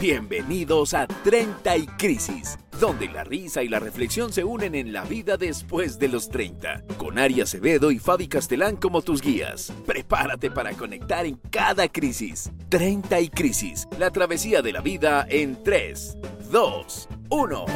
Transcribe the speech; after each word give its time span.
Bienvenidos 0.00 0.94
a 0.94 1.06
30 1.06 1.76
y 1.76 1.86
Crisis, 1.86 2.58
donde 2.80 3.06
la 3.08 3.22
risa 3.22 3.62
y 3.62 3.68
la 3.68 3.78
reflexión 3.80 4.32
se 4.32 4.44
unen 4.44 4.74
en 4.74 4.94
la 4.94 5.04
vida 5.04 5.36
después 5.36 5.98
de 5.98 6.08
los 6.08 6.30
30, 6.30 6.84
con 6.96 7.18
Ari 7.18 7.42
Acevedo 7.42 7.90
y 7.90 7.98
Fabi 7.98 8.26
Castelán 8.26 8.76
como 8.76 9.02
tus 9.02 9.20
guías. 9.20 9.70
Prepárate 9.84 10.50
para 10.50 10.72
conectar 10.72 11.26
en 11.26 11.36
cada 11.50 11.86
crisis. 11.88 12.50
30 12.70 13.20
y 13.20 13.28
Crisis, 13.28 13.86
la 13.98 14.10
travesía 14.10 14.62
de 14.62 14.72
la 14.72 14.80
vida 14.80 15.26
en 15.28 15.62
3, 15.62 16.16
2, 16.50 17.08
1. 17.28 17.66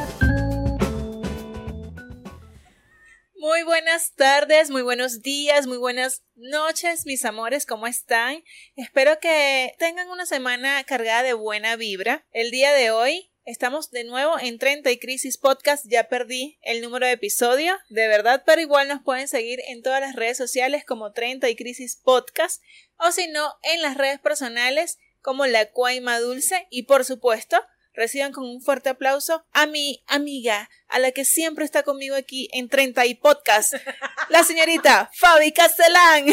Muy 3.47 3.61
buenas 3.61 4.15
tardes, 4.15 4.71
muy 4.71 4.81
buenos 4.81 5.21
días, 5.21 5.67
muy 5.67 5.77
buenas 5.77 6.23
noches, 6.33 7.05
mis 7.05 7.25
amores, 7.25 7.67
¿cómo 7.67 7.85
están? 7.85 8.43
Espero 8.75 9.19
que 9.19 9.75
tengan 9.77 10.09
una 10.09 10.25
semana 10.25 10.83
cargada 10.83 11.21
de 11.21 11.33
buena 11.33 11.75
vibra. 11.75 12.25
El 12.31 12.49
día 12.49 12.73
de 12.73 12.89
hoy 12.89 13.31
estamos 13.45 13.91
de 13.91 14.03
nuevo 14.03 14.39
en 14.39 14.57
30 14.57 14.89
y 14.89 14.97
Crisis 14.97 15.37
Podcast. 15.37 15.85
Ya 15.87 16.09
perdí 16.09 16.57
el 16.63 16.81
número 16.81 17.05
de 17.05 17.11
episodio, 17.11 17.77
de 17.89 18.07
verdad, 18.07 18.41
pero 18.47 18.61
igual 18.61 18.87
nos 18.87 19.03
pueden 19.03 19.27
seguir 19.27 19.59
en 19.67 19.83
todas 19.83 20.01
las 20.01 20.15
redes 20.15 20.37
sociales 20.37 20.83
como 20.83 21.11
30 21.11 21.47
y 21.47 21.55
Crisis 21.55 22.01
Podcast 22.03 22.63
o 22.97 23.11
si 23.11 23.27
no, 23.27 23.53
en 23.61 23.83
las 23.83 23.95
redes 23.95 24.19
personales 24.19 24.97
como 25.21 25.45
La 25.45 25.69
Cuaima 25.69 26.19
Dulce 26.19 26.65
y 26.71 26.83
por 26.83 27.05
supuesto 27.05 27.61
reciban 27.95 28.31
con 28.31 28.45
un 28.45 28.61
fuerte 28.61 28.89
aplauso 28.89 29.45
a 29.51 29.65
mi 29.65 30.03
amiga, 30.07 30.69
a 30.87 30.99
la 30.99 31.11
que 31.11 31.25
siempre 31.25 31.65
está 31.65 31.83
conmigo 31.83 32.15
aquí 32.15 32.49
en 32.53 32.69
30 32.69 33.05
y 33.05 33.15
Podcast, 33.15 33.75
la 34.29 34.43
señorita 34.43 35.09
Fabi 35.17 35.51
Castellán. 35.51 36.25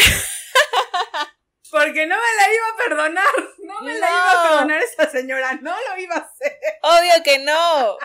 Porque 1.70 2.06
no 2.06 2.16
me 2.16 2.36
la 2.36 2.54
iba 2.54 2.66
a 2.68 2.76
perdonar. 2.76 3.24
No 3.64 3.80
me 3.80 3.94
la 3.94 4.06
iba 4.06 4.30
a 4.30 4.42
perdonar 4.42 4.82
esa 4.82 5.10
señora. 5.10 5.54
No 5.62 5.74
lo 5.74 5.98
iba 5.98 6.16
a 6.16 6.18
hacer. 6.18 6.58
Obvio 6.82 7.22
que 7.24 7.38
no. 7.38 7.96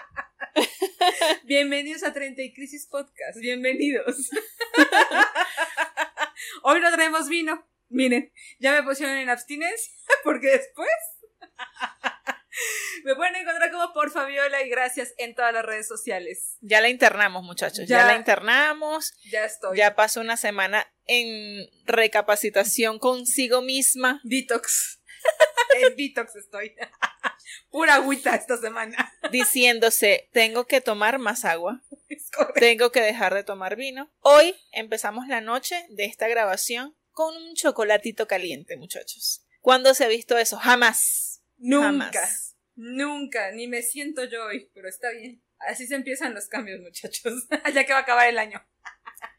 Bienvenidos 1.44 2.03
a 2.03 2.13
30 2.13 2.41
y 2.44 2.53
Crisis 2.53 2.88
Podcast. 2.89 3.38
Bienvenidos. 3.39 4.30
Hoy 6.63 6.80
no 6.80 6.91
traemos 6.94 7.28
vino. 7.28 7.67
Miren, 7.89 8.31
ya 8.59 8.72
me 8.72 8.83
pusieron 8.83 9.17
en 9.17 9.30
abstinencia 9.30 9.94
porque 10.23 10.47
después 10.47 10.89
me 13.03 13.16
pueden 13.16 13.36
encontrar 13.36 13.72
como 13.72 13.94
por 13.94 14.11
Fabiola 14.11 14.61
y 14.63 14.69
gracias 14.69 15.13
en 15.17 15.36
todas 15.36 15.53
las 15.53 15.66
redes 15.66 15.88
sociales. 15.88 16.58
Ya 16.61 16.81
la 16.81 16.89
internamos, 16.89 17.44
muchachos. 17.44 17.88
Ya, 17.88 18.05
la 18.05 18.16
internamos. 18.16 19.13
Ya 19.31 19.45
estoy. 19.45 19.77
Ya 19.77 19.95
pasó 19.95 20.22
una 20.22 20.38
semana 20.38 20.91
en 21.05 21.69
recapacitación 21.85 23.00
consigo 23.00 23.61
misma. 23.61 24.22
Detox. 24.23 25.02
en 25.81 25.95
detox 25.95 26.35
estoy. 26.35 26.75
Pura 27.69 27.95
agüita 27.95 28.35
esta 28.35 28.58
semana. 28.58 29.13
Diciéndose, 29.31 30.30
tengo 30.33 30.66
que 30.67 30.81
tomar 30.81 31.19
más 31.19 31.45
agua. 31.45 31.81
tengo 32.55 32.91
que 32.91 33.02
dejar 33.02 33.33
de 33.33 33.44
tomar 33.44 33.75
vino. 33.75 34.11
Hoy 34.19 34.55
empezamos 34.72 35.28
la 35.28 35.41
noche 35.41 35.85
de 35.89 36.05
esta 36.05 36.28
grabación 36.28 36.95
con 37.11 37.35
un 37.35 37.55
chocolatito 37.55 38.28
caliente, 38.28 38.78
muchachos. 38.78 39.45
¿Cuándo 39.61 39.94
se 39.94 40.05
ha 40.05 40.08
visto 40.08 40.38
eso? 40.38 40.58
Jamás. 40.58 41.36
Nunca. 41.58 42.27
Nunca, 42.75 43.52
ni 43.52 43.67
me 43.67 43.81
siento 43.81 44.25
yo 44.25 44.45
hoy, 44.45 44.69
pero 44.73 44.88
está 44.88 45.09
bien. 45.11 45.41
Así 45.59 45.88
se 45.88 45.95
empiezan 45.95 46.33
los 46.33 46.47
cambios, 46.47 46.80
muchachos. 46.80 47.47
ya 47.73 47.86
que 47.86 47.94
va 47.94 48.00
a 48.00 48.03
acabar 48.03 48.27
el 48.27 48.38
año. 48.38 48.63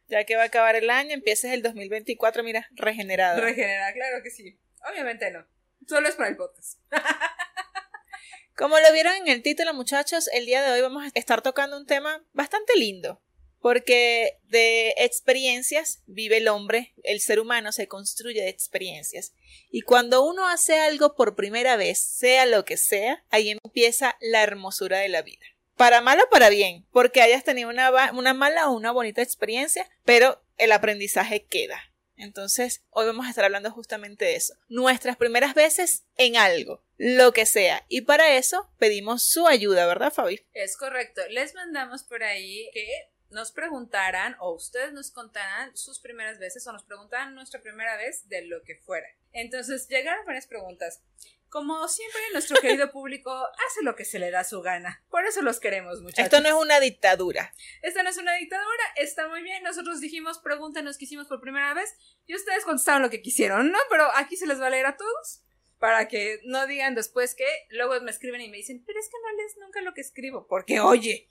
ya 0.08 0.24
que 0.24 0.36
va 0.36 0.42
a 0.42 0.46
acabar 0.46 0.74
el 0.77 0.91
año, 0.91 1.12
empieces 1.12 1.52
el 1.52 1.62
2024, 1.62 2.42
mira, 2.42 2.69
regenerado. 2.72 3.41
Regenerado, 3.41 3.92
claro 3.94 4.22
que 4.22 4.30
sí. 4.30 4.58
Obviamente 4.91 5.30
no. 5.30 5.46
Solo 5.86 6.08
es 6.08 6.16
para 6.16 6.28
el 6.30 6.36
podcast. 6.36 6.80
Como 8.56 8.77
lo 8.80 8.92
vieron 8.92 9.14
en 9.14 9.28
el 9.28 9.42
título, 9.42 9.72
muchachos, 9.72 10.28
el 10.33 10.44
día 10.44 10.62
de 10.62 10.72
hoy 10.72 10.80
vamos 10.80 11.05
a 11.05 11.11
estar 11.14 11.42
tocando 11.42 11.77
un 11.77 11.86
tema 11.86 12.24
bastante 12.33 12.77
lindo. 12.77 13.22
Porque 13.61 14.39
de 14.45 14.95
experiencias 14.98 16.02
vive 16.07 16.39
el 16.39 16.48
hombre, 16.48 16.95
el 17.02 17.20
ser 17.20 17.41
humano 17.41 17.73
se 17.73 17.89
construye 17.89 18.42
de 18.42 18.48
experiencias. 18.48 19.33
Y 19.70 19.83
cuando 19.83 20.24
uno 20.24 20.48
hace 20.48 20.79
algo 20.79 21.14
por 21.14 21.35
primera 21.35 21.77
vez, 21.77 21.98
sea 21.98 22.47
lo 22.47 22.64
que 22.64 22.77
sea, 22.77 23.24
ahí 23.30 23.51
empieza 23.51 24.17
la 24.20 24.42
hermosura 24.42 24.98
de 24.98 25.08
la 25.08 25.23
vida. 25.23 25.45
Para 25.77 26.01
mal 26.01 26.20
o 26.20 26.30
para 26.30 26.48
bien, 26.48 26.86
porque 26.92 27.23
hayas 27.23 27.45
tenido 27.45 27.68
una, 27.68 28.13
una 28.13 28.35
mala 28.35 28.68
o 28.68 28.77
una 28.77 28.91
bonita 28.91 29.23
experiencia, 29.23 29.89
pero 30.05 30.42
el 30.57 30.73
aprendizaje 30.73 31.45
queda. 31.45 31.80
Entonces, 32.18 32.83
hoy 32.91 33.07
vamos 33.07 33.27
a 33.27 33.30
estar 33.30 33.45
hablando 33.45 33.70
justamente 33.70 34.24
de 34.24 34.35
eso. 34.35 34.55
Nuestras 34.68 35.17
primeras 35.17 35.55
veces 35.55 36.05
en 36.17 36.36
algo, 36.36 36.83
lo 36.97 37.33
que 37.33 37.47
sea. 37.47 37.85
Y 37.89 38.02
para 38.02 38.36
eso 38.36 38.68
pedimos 38.79 39.23
su 39.23 39.47
ayuda, 39.47 39.86
¿verdad, 39.86 40.13
Fabi? 40.13 40.45
Es 40.52 40.77
correcto. 40.77 41.23
Les 41.30 41.55
mandamos 41.55 42.02
por 42.02 42.24
ahí 42.24 42.68
que 42.73 42.86
nos 43.30 43.52
preguntaran 43.52 44.36
o 44.40 44.52
ustedes 44.52 44.92
nos 44.92 45.11
contaran 45.11 45.77
sus 45.77 46.00
primeras 46.00 46.39
veces 46.39 46.66
o 46.66 46.72
nos 46.72 46.84
preguntaran 46.84 47.34
nuestra 47.34 47.61
primera 47.61 47.96
vez 47.96 48.28
de 48.28 48.42
lo 48.46 48.62
que 48.62 48.77
fuera. 48.77 49.08
Entonces 49.33 49.89
llegaron 49.89 50.24
varias 50.24 50.46
preguntas. 50.46 51.02
Como 51.48 51.88
siempre, 51.88 52.20
nuestro 52.33 52.56
querido 52.61 52.90
público 52.90 53.30
hace 53.33 53.83
lo 53.83 53.96
que 53.96 54.05
se 54.05 54.18
le 54.18 54.30
da 54.30 54.44
su 54.44 54.61
gana. 54.61 55.02
Por 55.11 55.24
eso 55.24 55.42
los 55.42 55.61
queremos, 55.61 56.00
muchachos. 56.00 56.24
Esto 56.24 56.40
no 56.40 56.48
es 56.48 56.64
una 56.64 56.80
dictadura. 56.80 57.52
Esto 57.83 58.02
no 58.02 58.11
es 58.11 58.18
una 58.18 58.34
dictadura, 58.34 58.84
está 58.96 59.28
muy 59.28 59.42
bien. 59.42 59.62
Nosotros 59.62 60.00
dijimos, 60.00 60.38
pregúntenos 60.38 60.98
qué 60.98 61.05
hicimos 61.05 61.27
por 61.27 61.40
primera 61.40 61.74
vez 61.74 61.94
y 62.27 62.34
ustedes 62.34 62.64
contestaron 62.64 63.02
lo 63.02 63.11
que 63.11 63.22
quisieron, 63.22 63.70
¿no? 63.70 63.78
Pero 63.90 64.08
aquí 64.14 64.36
se 64.36 64.46
les 64.46 64.61
va 64.61 64.67
a 64.67 64.70
leer 64.70 64.86
a 64.86 64.96
todos 64.96 65.42
para 65.78 66.08
que 66.08 66.40
no 66.44 66.67
digan 66.67 66.94
después 66.94 67.34
que 67.34 67.46
luego 67.70 68.00
me 68.00 68.11
escriben 68.11 68.40
y 68.40 68.48
me 68.48 68.56
dicen, 68.56 68.83
pero 68.84 68.98
es 68.98 69.06
que 69.06 69.17
no 69.22 69.36
lees 69.36 69.56
nunca 69.58 69.80
lo 69.80 69.94
que 69.94 70.00
escribo. 70.00 70.46
Porque, 70.48 70.80
oye, 70.80 71.28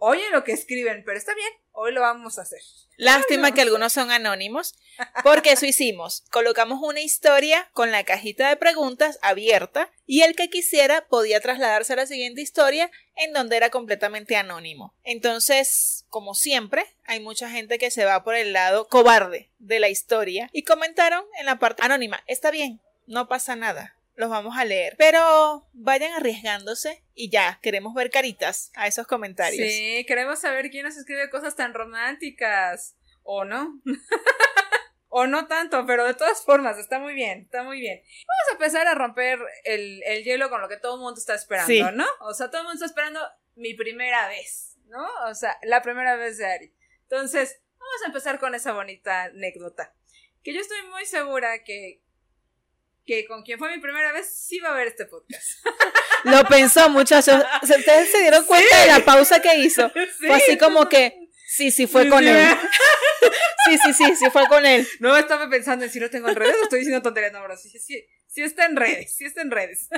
oye 0.00 0.22
lo 0.32 0.42
que 0.42 0.52
escriben, 0.52 1.04
pero 1.04 1.18
está 1.18 1.34
bien, 1.34 1.52
hoy 1.72 1.92
lo 1.92 2.00
vamos 2.00 2.38
a 2.38 2.42
hacer. 2.42 2.60
Lástima 2.96 3.52
que 3.52 3.60
algunos 3.60 3.92
son 3.92 4.10
anónimos, 4.10 4.74
porque 5.22 5.52
eso 5.52 5.66
hicimos. 5.66 6.24
Colocamos 6.30 6.80
una 6.82 7.00
historia 7.00 7.70
con 7.72 7.92
la 7.92 8.04
cajita 8.04 8.48
de 8.48 8.56
preguntas 8.56 9.18
abierta 9.22 9.90
y 10.06 10.22
el 10.22 10.34
que 10.36 10.50
quisiera 10.50 11.06
podía 11.06 11.40
trasladarse 11.40 11.92
a 11.92 11.96
la 11.96 12.06
siguiente 12.06 12.40
historia 12.42 12.90
en 13.14 13.32
donde 13.32 13.56
era 13.56 13.70
completamente 13.70 14.36
anónimo. 14.36 14.94
Entonces, 15.04 16.04
como 16.08 16.34
siempre, 16.34 16.84
hay 17.04 17.20
mucha 17.20 17.48
gente 17.50 17.78
que 17.78 17.90
se 17.90 18.04
va 18.04 18.24
por 18.24 18.34
el 18.34 18.52
lado 18.52 18.88
cobarde 18.88 19.50
de 19.58 19.80
la 19.80 19.88
historia 19.88 20.48
y 20.52 20.64
comentaron 20.64 21.24
en 21.38 21.46
la 21.46 21.58
parte 21.58 21.82
anónima, 21.82 22.22
está 22.26 22.50
bien, 22.50 22.80
no 23.06 23.28
pasa 23.28 23.56
nada 23.56 23.99
los 24.20 24.30
vamos 24.30 24.56
a 24.56 24.64
leer. 24.64 24.94
Pero 24.98 25.68
vayan 25.72 26.12
arriesgándose 26.12 27.02
y 27.14 27.30
ya, 27.30 27.58
queremos 27.62 27.94
ver 27.94 28.10
caritas 28.10 28.70
a 28.74 28.86
esos 28.86 29.06
comentarios. 29.06 29.68
Sí, 29.68 30.04
queremos 30.06 30.38
saber 30.38 30.70
quién 30.70 30.84
nos 30.84 30.96
escribe 30.96 31.30
cosas 31.30 31.56
tan 31.56 31.74
románticas. 31.74 32.96
¿O 33.22 33.44
no? 33.44 33.80
o 35.08 35.26
no 35.26 35.46
tanto, 35.46 35.84
pero 35.86 36.04
de 36.06 36.14
todas 36.14 36.44
formas, 36.44 36.78
está 36.78 36.98
muy 36.98 37.14
bien, 37.14 37.40
está 37.40 37.62
muy 37.64 37.80
bien. 37.80 38.00
Vamos 38.00 38.48
a 38.48 38.52
empezar 38.52 38.86
a 38.86 38.94
romper 38.94 39.38
el, 39.64 40.02
hielo 40.24 40.48
con 40.48 40.60
lo 40.60 40.68
que 40.68 40.76
todo 40.76 40.94
el 40.94 41.00
mundo 41.00 41.18
está 41.18 41.34
esperando, 41.34 41.90
¿no? 41.92 42.06
O 42.20 42.32
sea, 42.32 42.48
todo 42.48 42.60
el 42.60 42.66
mundo 42.68 42.74
está 42.74 42.86
esperando 42.86 43.20
mi 43.56 43.74
primera 43.74 44.28
vez, 44.28 44.76
¿no? 44.86 45.06
O 45.28 45.34
sea, 45.34 45.58
la 45.62 45.82
primera 45.82 46.16
vez 46.16 46.38
de 46.38 46.46
Ari. 46.46 46.74
Entonces, 47.02 47.60
vamos 47.78 48.02
a 48.04 48.06
empezar 48.06 48.38
con 48.38 48.54
esa 48.54 48.72
bonita 48.72 49.24
anécdota. 49.24 49.92
Que 50.42 50.54
yo 50.54 50.60
estoy 50.60 50.82
muy 50.90 51.04
segura 51.04 51.64
que 51.64 52.02
que 53.06 53.26
con 53.26 53.42
quien 53.42 53.58
fue 53.58 53.74
mi 53.74 53.80
primera 53.80 54.12
vez 54.12 54.32
sí 54.32 54.58
va 54.60 54.70
a 54.70 54.74
ver 54.74 54.88
este 54.88 55.06
podcast. 55.06 55.64
Lo 56.24 56.44
pensó, 56.44 56.88
muchachos. 56.90 57.42
Ustedes 57.62 58.10
se 58.10 58.20
dieron 58.20 58.44
cuenta 58.44 58.80
de 58.80 58.86
la 58.86 59.04
pausa 59.04 59.40
que 59.40 59.56
hizo. 59.56 59.90
Fue 60.18 60.32
así 60.32 60.58
como 60.58 60.88
que, 60.88 61.28
sí, 61.46 61.70
sí 61.70 61.86
fue 61.86 62.08
con 62.08 62.26
él. 62.26 62.56
Sí, 63.66 63.76
sí, 63.84 63.92
sí, 63.92 64.16
sí 64.16 64.30
fue 64.30 64.48
con 64.48 64.64
él. 64.64 64.88
No 65.00 65.14
estaba 65.16 65.48
pensando 65.50 65.84
en 65.84 65.90
si 65.90 66.00
lo 66.00 66.08
tengo 66.08 66.30
en 66.30 66.34
redes 66.34 66.56
o 66.58 66.62
estoy 66.62 66.78
diciendo 66.78 67.02
tonterías. 67.02 67.32
No, 67.32 67.42
bro, 67.42 67.56
sí, 67.58 67.68
sí, 67.68 67.78
sí 68.26 68.42
está 68.42 68.64
en 68.64 68.74
redes, 68.74 69.14
sí 69.14 69.26
está 69.26 69.42
en 69.42 69.50
redes. 69.50 69.88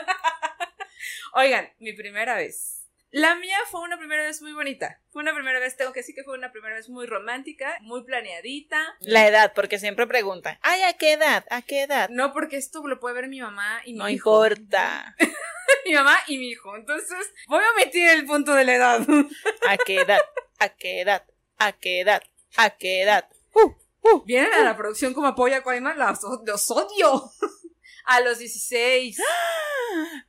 Oigan, 1.34 1.72
mi 1.78 1.92
primera 1.92 2.34
vez. 2.34 2.81
La 3.12 3.34
mía 3.34 3.58
fue 3.70 3.82
una 3.82 3.98
primera 3.98 4.22
vez 4.22 4.40
muy 4.40 4.54
bonita. 4.54 4.98
Fue 5.10 5.20
una 5.20 5.34
primera 5.34 5.60
vez, 5.60 5.76
tengo 5.76 5.92
que 5.92 6.00
decir 6.00 6.14
que 6.14 6.24
fue 6.24 6.32
una 6.32 6.50
primera 6.50 6.76
vez 6.76 6.88
muy 6.88 7.04
romántica, 7.04 7.76
muy 7.82 8.04
planeadita. 8.04 8.96
La 9.00 9.28
edad, 9.28 9.52
porque 9.54 9.78
siempre 9.78 10.06
preguntan, 10.06 10.58
ay, 10.62 10.80
¿a 10.80 10.94
qué 10.94 11.12
edad? 11.12 11.44
¿A 11.50 11.60
qué 11.60 11.82
edad? 11.82 12.08
No, 12.08 12.32
porque 12.32 12.56
esto 12.56 12.82
lo 12.88 12.98
puede 13.00 13.14
ver 13.14 13.28
mi 13.28 13.42
mamá 13.42 13.82
y 13.84 13.92
mi 13.92 13.96
hijo. 13.96 14.04
No 14.04 14.08
importa. 14.08 15.14
mi 15.84 15.92
mamá 15.92 16.16
y 16.26 16.38
mi 16.38 16.52
hijo. 16.52 16.74
Entonces, 16.74 17.34
voy 17.48 17.62
a 17.62 17.72
omitir 17.72 18.08
el 18.08 18.24
punto 18.24 18.54
de 18.54 18.64
la 18.64 18.74
edad. 18.76 19.06
¿A 19.68 19.76
qué 19.76 20.00
edad? 20.00 20.20
¿A 20.58 20.70
qué 20.70 21.02
edad? 21.02 21.22
¿A 21.58 21.72
qué 21.72 22.00
edad? 22.00 22.22
¿A 22.56 22.70
qué 22.70 23.02
edad? 23.02 23.28
Uh, 23.52 23.74
uh, 24.08 24.24
Vienen 24.24 24.54
a 24.54 24.64
la 24.64 24.74
producción 24.74 25.12
como 25.12 25.26
apoya 25.26 25.58
a 25.58 25.62
Cuayman, 25.62 25.98
los, 25.98 26.70
odio. 26.70 27.30
a 28.06 28.20
los 28.22 28.38
16. 28.38 29.20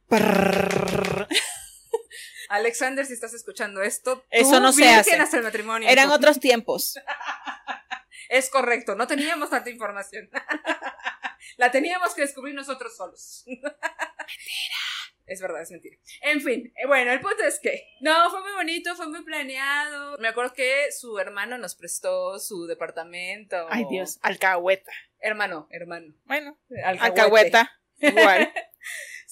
Alexander, 2.54 3.04
si 3.04 3.14
estás 3.14 3.34
escuchando 3.34 3.82
esto, 3.82 4.24
eso 4.30 4.60
no 4.60 4.72
se 4.72 4.88
hace. 4.88 5.16
hasta 5.16 5.38
el 5.38 5.44
matrimonio. 5.44 5.90
Eran 5.90 6.12
otros 6.12 6.40
tiempos. 6.40 7.00
es 8.30 8.52
correcto, 8.52 8.94
no 8.94 9.08
teníamos 9.08 9.50
tanta 9.50 9.72
información. 9.72 10.30
La 11.58 11.72
teníamos 11.72 12.14
que 12.14 12.22
descubrir 12.22 12.54
nosotros 12.54 12.96
solos. 12.96 13.44
Es 15.26 15.40
verdad, 15.40 15.62
es 15.62 15.72
mentira. 15.72 15.96
En 16.22 16.42
fin, 16.42 16.74
eh, 16.76 16.86
bueno, 16.86 17.10
el 17.14 17.22
punto 17.22 17.46
es 17.46 17.58
que 17.62 17.82
no, 18.02 18.30
fue 18.30 18.42
muy 18.42 18.52
bonito, 18.52 18.94
fue 18.94 19.08
muy 19.08 19.24
planeado. 19.24 20.18
Me 20.18 20.28
acuerdo 20.28 20.54
que 20.54 20.92
su 20.92 21.18
hermano 21.18 21.58
nos 21.58 21.76
prestó 21.76 22.38
su 22.40 22.68
departamento. 22.68 23.66
Ay, 23.70 23.86
Dios, 23.90 24.20
alcahueta. 24.22 24.92
Hermano, 25.20 25.70
hermano. 25.72 26.14
Bueno, 26.26 26.60
alcahueta. 26.84 27.72
Igual. 28.02 28.52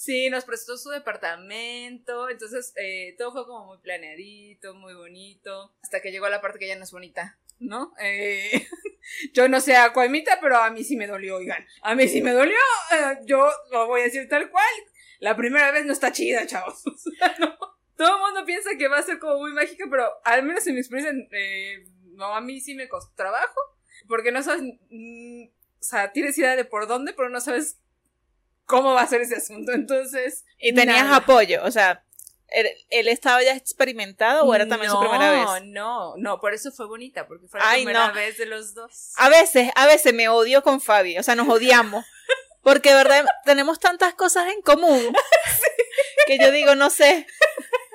Sí, 0.02 0.32
nos 0.32 0.46
prestó 0.46 0.78
su 0.78 0.90
departamento, 0.90 2.28
entonces 2.28 2.74
eh, 2.76 3.14
todo 3.20 3.34
fue 3.34 3.46
como 3.46 3.68
muy 3.68 3.78
planeadito, 3.78 4.74
muy 4.74 4.96
bonito, 4.96 5.76
hasta 5.84 6.02
que 6.02 6.12
llegó 6.12 6.28
la 6.28 6.42
parte 6.42 6.58
que 6.58 6.68
ya 6.68 6.76
no 6.76 6.86
es 6.86 6.92
bonita, 6.92 7.38
¿no? 7.60 7.94
Eh, 8.02 8.68
yo 9.34 9.48
no 9.48 9.62
sé 9.62 9.76
a 9.76 9.94
pero 9.94 10.58
a 10.58 10.72
mí 10.72 10.84
sí 10.84 10.98
me 10.98 11.06
dolió, 11.06 11.36
oigan, 11.36 11.64
a 11.84 11.94
mí 11.94 12.08
sí 12.08 12.24
me 12.24 12.32
dolió, 12.32 12.58
eh, 12.94 13.20
yo 13.26 13.48
lo 13.72 13.86
voy 13.86 14.02
a 14.02 14.06
decir 14.06 14.28
tal 14.28 14.50
cual, 14.50 14.74
la 15.20 15.36
primera 15.36 15.70
vez 15.70 15.86
no 15.86 15.94
está 15.94 16.12
chida, 16.12 16.48
chavos, 16.48 16.82
o 16.88 16.98
sea, 16.98 17.36
no. 17.38 17.56
Todo 17.96 18.16
el 18.16 18.22
mundo 18.24 18.44
piensa 18.44 18.72
que 18.80 18.88
va 18.88 18.98
a 18.98 19.04
ser 19.04 19.20
como 19.20 19.38
muy 19.38 19.54
mágica, 19.54 19.86
pero 19.88 20.10
al 20.24 20.42
menos 20.42 20.66
en 20.66 20.74
mi 20.74 20.80
experiencia, 20.80 21.14
eh, 21.32 21.86
no, 22.14 22.36
a 22.36 22.42
mí 22.42 22.60
sí 22.60 22.74
me 22.74 22.90
costó 22.90 23.14
trabajo, 23.16 23.60
porque 24.08 24.32
no 24.32 24.42
sabes, 24.42 24.64
mm, 24.90 25.44
o 25.44 25.84
sea, 25.84 26.12
tienes 26.12 26.36
idea 26.40 26.56
de 26.56 26.66
por 26.66 26.88
dónde, 26.88 27.14
pero 27.14 27.30
no 27.30 27.40
sabes 27.40 27.78
cómo 28.72 28.94
va 28.94 29.02
a 29.02 29.08
ser 29.08 29.22
ese 29.22 29.36
asunto. 29.36 29.74
Entonces. 29.74 30.46
Y 30.58 30.74
tenías 30.74 31.04
nada. 31.04 31.18
apoyo, 31.18 31.62
o 31.64 31.70
sea, 31.70 32.04
¿él, 32.48 32.68
él 32.90 33.08
estaba 33.10 33.44
ya 33.44 33.56
experimentado 33.56 34.46
o 34.46 34.56
era 34.56 34.68
también 34.68 34.90
su 34.90 35.00
primera 35.00 35.32
vez? 35.32 35.46
No, 35.46 35.60
no, 35.60 36.14
no, 36.18 36.40
por 36.40 36.54
eso 36.54 36.72
fue 36.72 36.88
bonita, 36.88 37.28
porque 37.28 37.48
fue 37.48 37.60
la 37.60 37.70
Ay, 37.70 37.84
primera 37.84 38.08
no. 38.08 38.14
vez 38.14 38.38
de 38.38 38.46
los 38.46 38.74
dos. 38.74 39.12
A 39.18 39.30
veces, 39.30 39.70
a 39.76 39.86
veces 39.86 40.14
me 40.14 40.30
odio 40.30 40.64
con 40.64 40.80
Fabi, 40.80 41.20
o 41.20 41.24
sea, 41.24 41.36
nos 41.36 41.48
odiamos. 41.50 42.06
Porque, 42.64 42.90
de 42.90 42.96
verdad, 42.96 43.26
tenemos 43.44 43.80
tantas 43.80 44.14
cosas 44.14 44.54
en 44.54 44.62
común 44.62 45.16
que 46.28 46.38
yo 46.38 46.52
digo, 46.52 46.76
no 46.76 46.92
sé. 46.92 47.26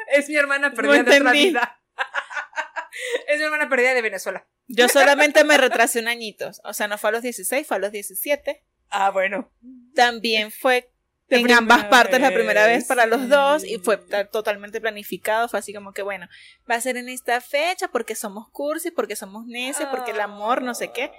Es 0.08 0.28
mi 0.28 0.34
hermana 0.34 0.70
No 0.70 0.74
perdida 0.74 1.04
de 1.04 1.18
otra 1.20 1.30
vida. 1.30 1.80
es 3.28 3.38
mi 3.38 3.44
hermana 3.44 3.68
perdida 3.68 3.94
de 3.94 4.02
Venezuela. 4.02 4.44
Yo 4.66 4.88
solamente 4.88 5.44
me 5.44 5.56
retrasé 5.56 6.00
un 6.00 6.08
añito. 6.08 6.50
O 6.64 6.72
sea, 6.72 6.88
no 6.88 6.98
fue 6.98 7.10
a 7.10 7.12
los 7.12 7.22
16, 7.22 7.64
fue 7.64 7.76
a 7.76 7.80
los 7.80 7.92
17. 7.92 8.64
Ah, 8.90 9.10
bueno. 9.10 9.50
También 9.94 10.50
fue 10.50 10.90
La 11.28 11.38
en 11.38 11.50
ambas 11.52 11.84
partes 11.86 12.20
la 12.20 12.30
primera 12.32 12.66
vez 12.66 12.78
vez, 12.78 12.86
para 12.88 13.06
los 13.06 13.28
dos 13.28 13.64
y 13.64 13.78
fue 13.78 13.96
ta- 13.96 14.26
totalmente 14.26 14.80
planificado. 14.80 15.48
Fue 15.48 15.58
así 15.58 15.72
como 15.72 15.92
que, 15.92 16.02
bueno, 16.02 16.28
va 16.70 16.76
a 16.76 16.80
ser 16.80 16.96
en 16.96 17.08
esta 17.08 17.40
fecha 17.40 17.88
porque 17.88 18.14
somos 18.14 18.48
cursis, 18.50 18.92
porque 18.94 19.16
somos 19.16 19.46
necios, 19.46 19.88
porque 19.90 20.12
el 20.12 20.20
amor, 20.20 20.62
no 20.62 20.74
sé 20.74 20.92
qué. 20.92 21.10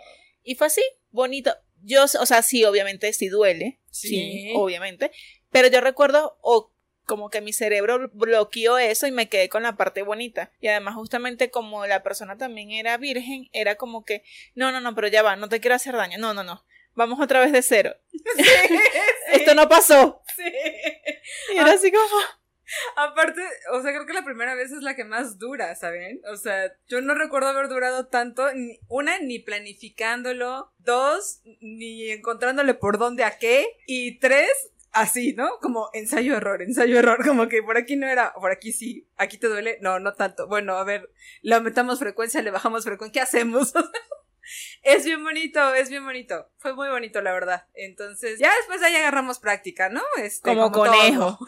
Y 0.44 0.56
fue 0.56 0.68
así, 0.68 0.81
bonito. 1.12 1.54
Yo, 1.84 2.04
o 2.06 2.25
sea, 2.25 2.42
sí, 2.42 2.64
obviamente, 2.66 3.12
sí 3.14 3.28
duele. 3.28 3.80
Sí, 3.92 4.10
Sí. 4.10 4.54
obviamente. 4.56 5.12
Pero 5.52 5.68
yo 5.68 5.81
recuerdo, 5.81 6.38
o 6.42 6.72
como 7.06 7.30
que 7.30 7.40
mi 7.42 7.54
cerebro 7.54 8.10
bloqueó 8.14 8.78
eso 8.78 9.08
y 9.08 9.12
me 9.12 9.30
quedé 9.30 9.48
con 9.50 9.64
la 9.64 9.78
parte 9.78 10.02
bonita. 10.04 10.52
Y 10.60 10.68
además, 10.68 10.96
justamente 10.96 11.50
como 11.50 11.86
la 11.86 12.04
persona 12.04 12.38
también 12.38 12.72
era 12.72 12.98
virgen, 12.98 13.48
era 13.54 13.75
como 13.75 14.04
que, 14.04 14.24
no, 14.56 14.72
no, 14.72 14.81
no, 14.81 14.94
pero 14.96 15.08
ya 15.08 15.22
va, 15.24 15.36
no 15.36 15.48
te 15.50 15.60
quiero 15.62 15.75
hacer 15.75 15.96
daño. 15.96 16.18
No, 16.18 16.34
no, 16.34 16.44
no. 16.44 16.66
Vamos 16.98 17.20
otra 17.22 17.40
vez 17.40 17.52
de 17.52 17.62
cero. 17.62 17.96
Esto 19.32 19.54
no 19.56 19.70
pasó. 19.70 20.22
Sí. 20.36 20.44
Y 21.54 21.58
era 21.58 21.74
así 21.74 21.92
como, 21.92 22.04
Aparte, 22.98 23.42
o 23.72 23.82
sea, 23.82 23.92
creo 23.94 24.06
que 24.06 24.14
la 24.14 24.26
primera 24.26 24.54
vez 24.56 24.72
es 24.72 24.82
la 24.82 24.96
que 24.96 25.06
más 25.06 25.38
dura, 25.38 25.74
¿saben? 25.76 26.20
O 26.30 26.36
sea, 26.36 26.74
yo 26.88 27.00
no 27.02 27.14
recuerdo 27.14 27.48
haber 27.50 27.70
durado 27.70 28.08
tanto, 28.08 28.52
ni- 28.54 28.80
una, 28.90 29.20
ni 29.20 29.40
planificándolo, 29.40 30.74
dos, 30.80 31.42
ni 31.62 32.10
encontrándole 32.10 32.74
por 32.74 32.98
dónde 32.98 33.24
a 33.24 33.38
qué, 33.38 33.68
y 33.86 34.20
tres, 34.20 34.50
así, 34.92 35.34
¿no? 35.34 35.48
Como 35.62 35.90
ensayo-error, 35.94 36.62
ensayo-error, 36.62 37.26
como 37.26 37.48
que 37.48 37.64
por 37.64 37.78
aquí 37.78 37.96
no 37.96 38.08
era, 38.08 38.34
por 38.34 38.52
aquí 38.52 38.74
sí, 38.74 39.08
aquí 39.16 39.38
te 39.38 39.48
duele, 39.48 39.78
no, 39.82 40.00
no 40.00 40.14
tanto. 40.14 40.48
Bueno, 40.48 40.76
a 40.78 40.84
ver, 40.84 41.10
le 41.44 41.56
aumentamos 41.56 42.00
frecuencia, 42.00 42.42
le 42.42 42.52
bajamos 42.52 42.84
frecuencia, 42.84 43.14
¿qué 43.14 43.22
hacemos? 43.22 43.74
Es 44.82 45.06
bien 45.06 45.24
bonito, 45.24 45.74
es 45.74 45.90
bien 45.90 46.06
bonito. 46.06 46.50
Fue 46.58 46.74
muy 46.74 46.90
bonito, 46.90 47.22
la 47.22 47.32
verdad. 47.32 47.66
Entonces, 47.74 48.40
ya 48.40 48.54
después 48.58 48.82
de 48.82 48.88
ahí 48.88 48.96
agarramos 48.96 49.40
práctica, 49.40 49.90
¿no? 49.90 50.02
Este, 50.18 50.50
como, 50.50 50.72
conejo. 50.72 51.38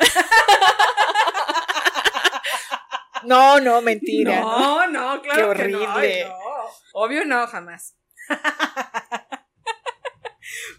no, 3.24 3.60
no, 3.60 3.81
mentira. 3.81 4.42
No, 4.42 4.88
no, 4.88 5.22
claro 5.22 5.54
Qué 5.54 5.63
que 5.63 5.68
no, 5.69 5.81
horrible. 5.81 6.25
no. 6.25 6.36
Obvio 6.94 7.25
no, 7.25 7.48
jamás. 7.48 7.96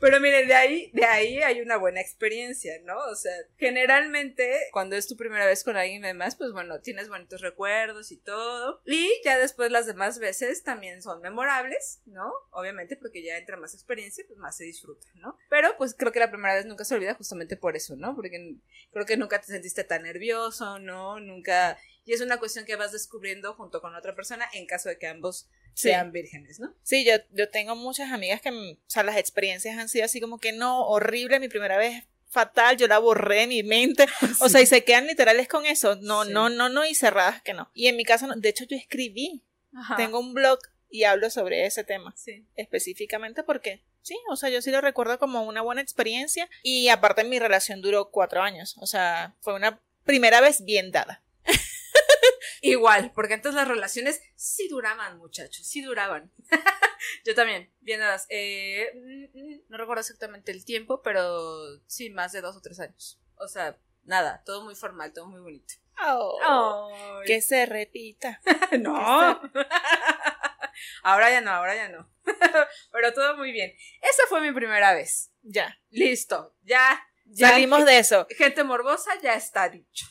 Pero 0.00 0.20
miren, 0.20 0.48
de 0.48 0.54
ahí, 0.54 0.90
de 0.92 1.04
ahí 1.04 1.42
hay 1.42 1.60
una 1.60 1.76
buena 1.76 2.00
experiencia, 2.00 2.74
¿no? 2.84 2.96
O 3.10 3.14
sea, 3.14 3.32
generalmente 3.58 4.68
cuando 4.72 4.96
es 4.96 5.06
tu 5.06 5.16
primera 5.16 5.46
vez 5.46 5.64
con 5.64 5.76
alguien 5.76 6.02
demás, 6.02 6.36
pues 6.36 6.52
bueno, 6.52 6.80
tienes 6.80 7.08
bonitos 7.08 7.40
recuerdos 7.40 8.12
y 8.12 8.16
todo. 8.16 8.82
Y 8.86 9.10
ya 9.24 9.38
después 9.38 9.70
las 9.70 9.86
demás 9.86 10.18
veces 10.18 10.62
también 10.62 11.02
son 11.02 11.20
memorables, 11.20 12.02
¿no? 12.06 12.32
Obviamente 12.50 12.96
porque 12.96 13.22
ya 13.22 13.38
entra 13.38 13.56
más 13.56 13.74
experiencia, 13.74 14.24
pues 14.26 14.38
más 14.38 14.56
se 14.56 14.64
disfruta, 14.64 15.06
¿no? 15.14 15.36
Pero 15.48 15.76
pues 15.76 15.94
creo 15.94 16.12
que 16.12 16.20
la 16.20 16.30
primera 16.30 16.54
vez 16.54 16.66
nunca 16.66 16.84
se 16.84 16.94
olvida 16.94 17.14
justamente 17.14 17.56
por 17.56 17.76
eso, 17.76 17.96
¿no? 17.96 18.14
Porque 18.14 18.56
creo 18.92 19.06
que 19.06 19.16
nunca 19.16 19.40
te 19.40 19.46
sentiste 19.48 19.84
tan 19.84 20.02
nervioso, 20.02 20.78
¿no? 20.78 21.20
Nunca... 21.20 21.78
Y 22.10 22.14
es 22.14 22.22
una 22.22 22.38
cuestión 22.38 22.64
que 22.64 22.74
vas 22.74 22.90
descubriendo 22.90 23.54
junto 23.54 23.80
con 23.80 23.94
otra 23.94 24.16
persona 24.16 24.44
en 24.52 24.66
caso 24.66 24.88
de 24.88 24.98
que 24.98 25.06
ambos 25.06 25.46
Sí. 25.74 25.90
sean 25.90 26.10
vírgenes, 26.10 26.58
¿no? 26.58 26.74
Sí, 26.82 27.04
yo, 27.04 27.12
yo 27.30 27.48
tengo 27.50 27.76
muchas 27.76 28.10
amigas 28.10 28.40
que, 28.40 28.50
o 28.50 28.76
sea, 28.88 29.04
las 29.04 29.16
experiencias 29.16 29.78
han 29.78 29.88
sido 29.88 30.04
así 30.06 30.20
como 30.20 30.38
que 30.38 30.50
no, 30.50 30.88
horrible, 30.88 31.38
mi 31.38 31.46
primera 31.48 31.78
vez 31.78 32.02
fatal, 32.26 32.76
yo 32.76 32.88
la 32.88 32.98
borré 32.98 33.42
de 33.42 33.46
mi 33.46 33.62
mente, 33.62 34.06
o 34.40 34.48
sea, 34.48 34.60
y 34.60 34.66
se 34.66 34.82
quedan 34.82 35.06
literales 35.06 35.46
con 35.46 35.64
eso, 35.66 35.94
no, 36.00 36.24
Sí. 36.24 36.32
no, 36.32 36.48
no, 36.50 36.68
no, 36.68 36.84
y 36.84 36.96
cerradas 36.96 37.42
que 37.42 37.54
no. 37.54 37.70
Y 37.74 37.86
en 37.86 37.96
mi 37.96 38.04
caso, 38.04 38.26
no. 38.26 38.34
de 38.34 38.48
hecho, 38.48 38.64
yo 38.64 38.76
escribí, 38.76 39.44
Ajá. 39.76 39.94
tengo 39.96 40.18
un 40.18 40.34
blog 40.34 40.58
y 40.90 41.04
hablo 41.04 41.30
sobre 41.30 41.64
ese 41.66 41.84
tema 41.84 42.12
Sí. 42.16 42.44
específicamente 42.56 43.44
porque 43.44 43.84
sí, 44.02 44.18
o 44.30 44.34
sea, 44.34 44.48
yo 44.50 44.60
sí 44.62 44.72
lo 44.72 44.80
recuerdo 44.80 45.20
como 45.20 45.44
una 45.44 45.62
buena 45.62 45.80
experiencia 45.80 46.48
y 46.64 46.88
aparte 46.88 47.22
mi 47.22 47.38
relación 47.38 47.80
duró 47.82 48.10
cuatro 48.10 48.42
años, 48.42 48.76
o 48.80 48.86
sea, 48.86 49.36
fue 49.40 49.54
una 49.54 49.80
primera 50.04 50.40
vez 50.40 50.64
bien 50.64 50.90
dada. 50.90 51.22
Igual, 52.60 53.12
porque 53.14 53.34
antes 53.34 53.54
las 53.54 53.68
relaciones 53.68 54.20
sí 54.36 54.68
duraban, 54.68 55.18
muchachos, 55.18 55.66
sí 55.66 55.82
duraban. 55.82 56.32
Yo 57.24 57.34
también, 57.34 57.72
bien 57.80 58.00
dadas. 58.00 58.26
Eh, 58.28 58.90
mm, 58.94 59.38
mm, 59.38 59.60
no 59.68 59.76
recuerdo 59.78 60.00
exactamente 60.00 60.52
el 60.52 60.64
tiempo, 60.64 61.02
pero 61.02 61.80
sí, 61.86 62.10
más 62.10 62.32
de 62.32 62.40
dos 62.40 62.56
o 62.56 62.60
tres 62.60 62.80
años. 62.80 63.20
O 63.36 63.48
sea, 63.48 63.78
nada, 64.04 64.42
todo 64.44 64.64
muy 64.64 64.74
formal, 64.74 65.12
todo 65.12 65.26
muy 65.26 65.40
bonito. 65.40 65.74
Oh, 66.02 66.90
que 67.26 67.40
se 67.42 67.66
repita. 67.66 68.40
no. 68.80 68.94
ahora 71.02 71.30
ya 71.30 71.40
no, 71.40 71.50
ahora 71.50 71.74
ya 71.74 71.88
no. 71.88 72.10
pero 72.92 73.12
todo 73.12 73.36
muy 73.36 73.52
bien. 73.52 73.74
Esa 74.00 74.22
fue 74.28 74.40
mi 74.40 74.52
primera 74.52 74.94
vez. 74.94 75.32
Ya, 75.42 75.78
Listo, 75.90 76.54
ya. 76.62 77.02
ya 77.26 77.48
salimos 77.50 77.84
de 77.84 77.98
eso. 77.98 78.26
Gente 78.30 78.64
morbosa 78.64 79.10
ya 79.22 79.34
está 79.34 79.68
dicho. 79.68 80.06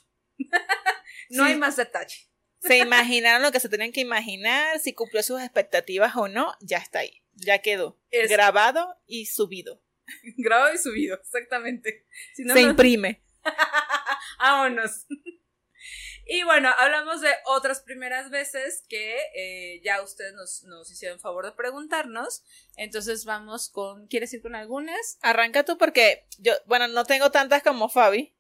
no 1.30 1.46
Sí. 1.46 1.52
hay 1.52 1.56
más 1.58 1.76
detalle. 1.76 2.29
Se 2.62 2.78
imaginaron 2.78 3.42
lo 3.42 3.52
que 3.52 3.60
se 3.60 3.70
tenían 3.70 3.92
que 3.92 4.02
imaginar, 4.02 4.80
si 4.80 4.94
cumplió 4.94 5.24
sus 5.24 5.42
expectativas 5.42 6.16
o 6.16 6.28
no, 6.28 6.54
ya 6.60 6.78
está 6.78 7.00
ahí, 7.00 7.22
ya 7.36 7.60
quedó. 7.60 7.98
Es- 8.12 8.30
Grabado 8.30 8.98
y 9.08 9.26
subido. 9.28 9.82
Grabado 10.38 10.74
y 10.74 10.78
subido, 10.78 11.16
exactamente. 11.16 12.06
Si 12.36 12.44
no, 12.44 12.54
se 12.54 12.64
no- 12.64 12.70
imprime. 12.72 13.22
Vámonos. 14.40 15.06
Y 16.32 16.44
bueno, 16.44 16.70
hablamos 16.78 17.22
de 17.22 17.32
otras 17.46 17.82
primeras 17.82 18.30
veces 18.30 18.84
que 18.88 19.18
eh, 19.34 19.82
ya 19.84 20.02
ustedes 20.04 20.34
nos, 20.34 20.62
nos 20.64 20.92
hicieron 20.92 21.20
favor 21.20 21.46
de 21.46 21.54
preguntarnos. 21.54 22.44
Entonces 22.76 23.26
vamos 23.26 23.70
con. 23.70 24.06
¿Quieres 24.08 24.32
ir 24.34 24.42
con 24.44 24.54
algunas? 24.56 25.18
Arranca 25.22 25.64
tú 25.66 25.78
porque 25.80 26.28
yo, 26.38 26.54
bueno, 26.68 26.88
no 26.88 27.04
tengo 27.06 27.32
tantas 27.32 27.64
como 27.64 27.90
Fabi, 27.90 28.36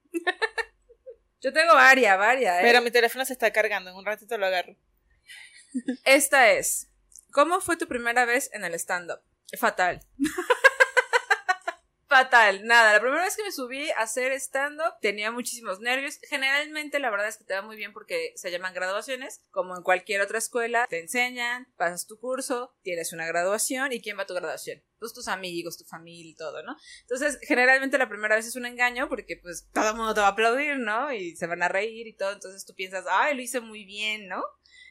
Yo 1.41 1.53
tengo 1.53 1.73
varias, 1.73 2.17
varias. 2.17 2.59
¿eh? 2.59 2.61
pero 2.63 2.81
mi 2.81 2.91
teléfono 2.91 3.25
se 3.25 3.33
está 3.33 3.51
cargando, 3.51 3.89
en 3.89 3.95
un 3.95 4.05
ratito 4.05 4.37
lo 4.37 4.45
agarro. 4.45 4.75
Esta 6.03 6.51
es. 6.51 6.89
¿Cómo 7.31 7.61
fue 7.61 7.77
tu 7.77 7.87
primera 7.87 8.25
vez 8.25 8.49
en 8.53 8.63
el 8.63 8.73
stand-up? 8.73 9.21
Fatal. 9.57 10.01
Fatal, 12.09 12.65
nada. 12.65 12.93
La 12.93 12.99
primera 12.99 13.21
vez 13.21 13.35
que 13.35 13.43
me 13.43 13.51
subí 13.51 13.87
a 13.91 13.99
hacer 13.99 14.31
stand-up 14.31 14.95
tenía 14.99 15.29
muchísimos 15.31 15.79
nervios. 15.79 16.17
Generalmente 16.27 16.97
la 16.97 17.11
verdad 17.11 17.27
es 17.27 17.37
que 17.37 17.43
te 17.43 17.53
va 17.53 17.61
muy 17.61 17.75
bien 17.75 17.93
porque 17.93 18.33
se 18.35 18.49
llaman 18.49 18.73
graduaciones. 18.73 19.43
Como 19.51 19.77
en 19.77 19.83
cualquier 19.83 20.21
otra 20.21 20.39
escuela, 20.39 20.87
te 20.89 21.01
enseñan, 21.01 21.71
pasas 21.77 22.07
tu 22.07 22.19
curso, 22.19 22.75
tienes 22.81 23.13
una 23.13 23.27
graduación. 23.27 23.93
¿Y 23.93 24.01
quién 24.01 24.17
va 24.17 24.23
a 24.23 24.25
tu 24.25 24.33
graduación? 24.33 24.83
Pues 24.97 25.13
tus 25.13 25.27
amigos, 25.27 25.77
tu 25.77 25.83
familia 25.83 26.31
y 26.31 26.35
todo, 26.35 26.63
¿no? 26.63 26.75
Entonces, 27.01 27.37
generalmente 27.43 27.99
la 27.99 28.09
primera 28.09 28.35
vez 28.35 28.47
es 28.47 28.55
un 28.55 28.65
engaño 28.65 29.07
porque 29.07 29.37
pues 29.37 29.69
todo 29.71 29.91
el 29.91 29.95
mundo 29.95 30.15
te 30.15 30.21
va 30.21 30.27
a 30.27 30.31
aplaudir, 30.31 30.79
¿no? 30.79 31.13
Y 31.13 31.35
se 31.35 31.45
van 31.45 31.61
a 31.61 31.67
reír 31.67 32.07
y 32.07 32.15
todo. 32.15 32.31
Entonces 32.31 32.65
tú 32.65 32.73
piensas, 32.73 33.05
ay, 33.07 33.35
lo 33.35 33.43
hice 33.43 33.59
muy 33.59 33.85
bien, 33.85 34.27
¿no? 34.27 34.43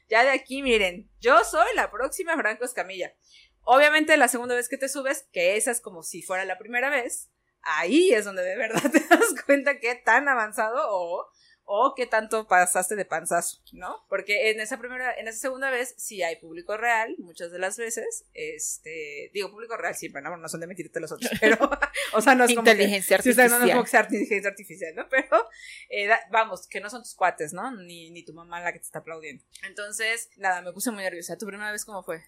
Ya 0.07 0.23
de 0.23 0.31
aquí, 0.31 0.63
miren, 0.63 1.11
yo 1.19 1.43
soy 1.43 1.67
la 1.75 1.91
próxima 1.91 2.35
Franco 2.35 2.63
Escamilla. 2.63 3.13
Obviamente 3.63 4.17
la 4.17 4.27
segunda 4.27 4.55
vez 4.55 4.69
que 4.69 4.77
te 4.77 4.89
subes, 4.89 5.27
que 5.31 5.57
esa 5.57 5.71
es 5.71 5.81
como 5.81 6.03
si 6.03 6.21
fuera 6.21 6.45
la 6.45 6.57
primera 6.57 6.89
vez, 6.89 7.29
ahí 7.61 8.11
es 8.11 8.25
donde 8.25 8.43
de 8.43 8.57
verdad 8.57 8.81
te 8.91 8.99
das 8.99 9.35
cuenta 9.45 9.79
que 9.79 9.95
tan 9.95 10.27
avanzado 10.27 10.85
o 10.89 11.29
o 11.71 11.93
qué 11.95 12.07
tanto 12.07 12.47
pasaste 12.47 12.95
de 12.95 13.05
panzazo, 13.05 13.61
¿no? 13.73 14.03
Porque 14.09 14.49
en 14.49 14.59
esa 14.59 14.79
primera, 14.79 15.13
en 15.13 15.27
esa 15.27 15.37
segunda 15.37 15.69
vez 15.69 15.93
sí 15.99 16.23
hay 16.23 16.37
público 16.37 16.75
real, 16.77 17.13
muchas 17.19 17.51
de 17.51 17.59
las 17.59 17.77
veces, 17.77 18.25
este, 18.33 19.29
digo 19.35 19.51
público 19.51 19.77
real 19.77 19.93
siempre, 19.93 20.23
¿no? 20.23 20.35
No 20.35 20.49
son 20.49 20.61
de 20.61 20.65
mentirte 20.65 20.99
los 20.99 21.11
otros, 21.11 21.29
pero, 21.39 21.57
o 22.13 22.21
sea, 22.21 22.33
no 22.33 22.45
es 22.45 22.55
como 22.55 22.67
inteligencia 22.67 23.09
que, 23.09 23.29
artificial. 23.29 23.49
Sí, 23.49 23.53
no, 23.53 23.59
no 23.59 23.65
es 23.83 23.91
como 23.91 24.03
inteligencia 24.03 24.49
artificial, 24.49 24.95
¿no? 24.95 25.07
Pero, 25.09 25.47
eh, 25.89 26.09
vamos, 26.31 26.65
que 26.67 26.81
no 26.81 26.89
son 26.89 27.03
tus 27.03 27.13
cuates, 27.13 27.53
¿no? 27.53 27.69
Ni, 27.69 28.09
ni 28.09 28.25
tu 28.25 28.33
mamá 28.33 28.59
la 28.61 28.73
que 28.73 28.79
te 28.79 28.85
está 28.85 28.99
aplaudiendo. 28.99 29.43
Entonces, 29.61 30.31
nada, 30.37 30.63
me 30.63 30.73
puse 30.73 30.89
muy 30.89 31.03
nerviosa. 31.03 31.37
¿Tu 31.37 31.45
primera 31.45 31.71
vez 31.71 31.85
cómo 31.85 32.01
fue? 32.01 32.23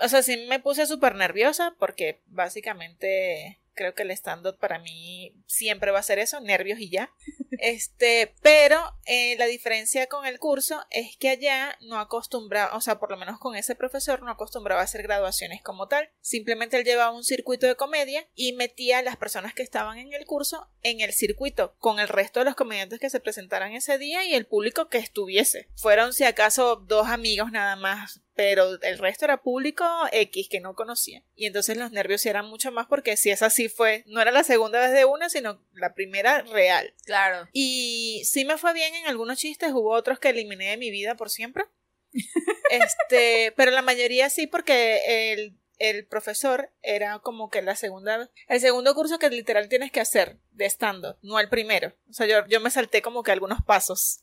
O 0.00 0.08
sea, 0.08 0.22
sí 0.22 0.46
me 0.48 0.60
puse 0.60 0.86
súper 0.86 1.14
nerviosa 1.14 1.74
porque 1.78 2.22
básicamente 2.26 3.60
creo 3.74 3.94
que 3.94 4.02
el 4.02 4.10
stand-up 4.12 4.58
para 4.58 4.78
mí 4.78 5.34
siempre 5.46 5.90
va 5.90 5.98
a 5.98 6.02
ser 6.04 6.18
eso, 6.18 6.40
nervios 6.40 6.78
y 6.78 6.90
ya. 6.90 7.10
Este, 7.60 8.34
pero 8.42 8.78
eh, 9.06 9.36
la 9.38 9.46
diferencia 9.46 10.08
con 10.08 10.26
el 10.26 10.38
curso 10.40 10.84
es 10.90 11.16
que 11.16 11.30
allá 11.30 11.78
no 11.80 11.98
acostumbraba, 11.98 12.76
o 12.76 12.80
sea, 12.80 12.98
por 12.98 13.10
lo 13.10 13.16
menos 13.16 13.38
con 13.38 13.54
ese 13.54 13.76
profesor 13.76 14.22
no 14.22 14.30
acostumbraba 14.30 14.80
a 14.80 14.84
hacer 14.84 15.04
graduaciones 15.04 15.62
como 15.62 15.86
tal. 15.86 16.10
Simplemente 16.20 16.76
él 16.76 16.84
llevaba 16.84 17.16
un 17.16 17.22
circuito 17.22 17.66
de 17.66 17.76
comedia 17.76 18.26
y 18.34 18.54
metía 18.54 18.98
a 18.98 19.02
las 19.02 19.16
personas 19.16 19.54
que 19.54 19.62
estaban 19.62 19.98
en 19.98 20.12
el 20.12 20.26
curso 20.26 20.68
en 20.82 21.00
el 21.00 21.12
circuito 21.12 21.76
con 21.78 22.00
el 22.00 22.08
resto 22.08 22.40
de 22.40 22.46
los 22.46 22.56
comediantes 22.56 22.98
que 22.98 23.08
se 23.08 23.20
presentaran 23.20 23.72
ese 23.72 23.98
día 23.98 24.24
y 24.24 24.34
el 24.34 24.46
público 24.46 24.88
que 24.88 24.98
estuviese. 24.98 25.68
Fueron 25.76 26.12
si 26.12 26.24
acaso 26.24 26.76
dos 26.76 27.06
amigos 27.06 27.52
nada 27.52 27.76
más 27.76 28.24
pero 28.34 28.80
el 28.82 28.98
resto 28.98 29.24
era 29.24 29.42
público 29.42 29.84
X 30.12 30.48
que 30.48 30.60
no 30.60 30.74
conocía. 30.74 31.22
Y 31.34 31.46
entonces 31.46 31.76
los 31.76 31.92
nervios 31.92 32.26
eran 32.26 32.46
mucho 32.46 32.72
más 32.72 32.86
porque 32.86 33.16
si 33.16 33.30
es 33.30 33.42
así 33.42 33.63
fue, 33.68 34.04
no 34.06 34.20
era 34.20 34.30
la 34.30 34.44
segunda 34.44 34.80
vez 34.80 34.92
de 34.92 35.04
una, 35.04 35.28
sino 35.28 35.60
la 35.72 35.94
primera 35.94 36.42
real. 36.42 36.94
Claro. 37.04 37.48
Y 37.52 38.22
sí 38.24 38.44
me 38.44 38.58
fue 38.58 38.72
bien 38.72 38.94
en 38.94 39.06
algunos 39.06 39.38
chistes, 39.38 39.72
hubo 39.72 39.92
otros 39.92 40.18
que 40.18 40.30
eliminé 40.30 40.70
de 40.70 40.76
mi 40.76 40.90
vida 40.90 41.14
por 41.14 41.30
siempre. 41.30 41.64
este, 42.70 43.52
pero 43.56 43.70
la 43.70 43.82
mayoría 43.82 44.30
sí 44.30 44.46
porque 44.46 45.32
el, 45.32 45.58
el 45.78 46.06
profesor 46.06 46.72
era 46.82 47.18
como 47.18 47.50
que 47.50 47.62
la 47.62 47.76
segunda, 47.76 48.30
el 48.48 48.60
segundo 48.60 48.94
curso 48.94 49.18
que 49.18 49.30
literal 49.30 49.68
tienes 49.68 49.90
que 49.90 50.00
hacer 50.00 50.38
de 50.50 50.66
estando, 50.66 51.18
no 51.22 51.40
el 51.40 51.48
primero. 51.48 51.96
O 52.08 52.12
sea, 52.12 52.26
yo, 52.26 52.46
yo 52.46 52.60
me 52.60 52.70
salté 52.70 53.02
como 53.02 53.22
que 53.22 53.32
algunos 53.32 53.62
pasos. 53.62 54.20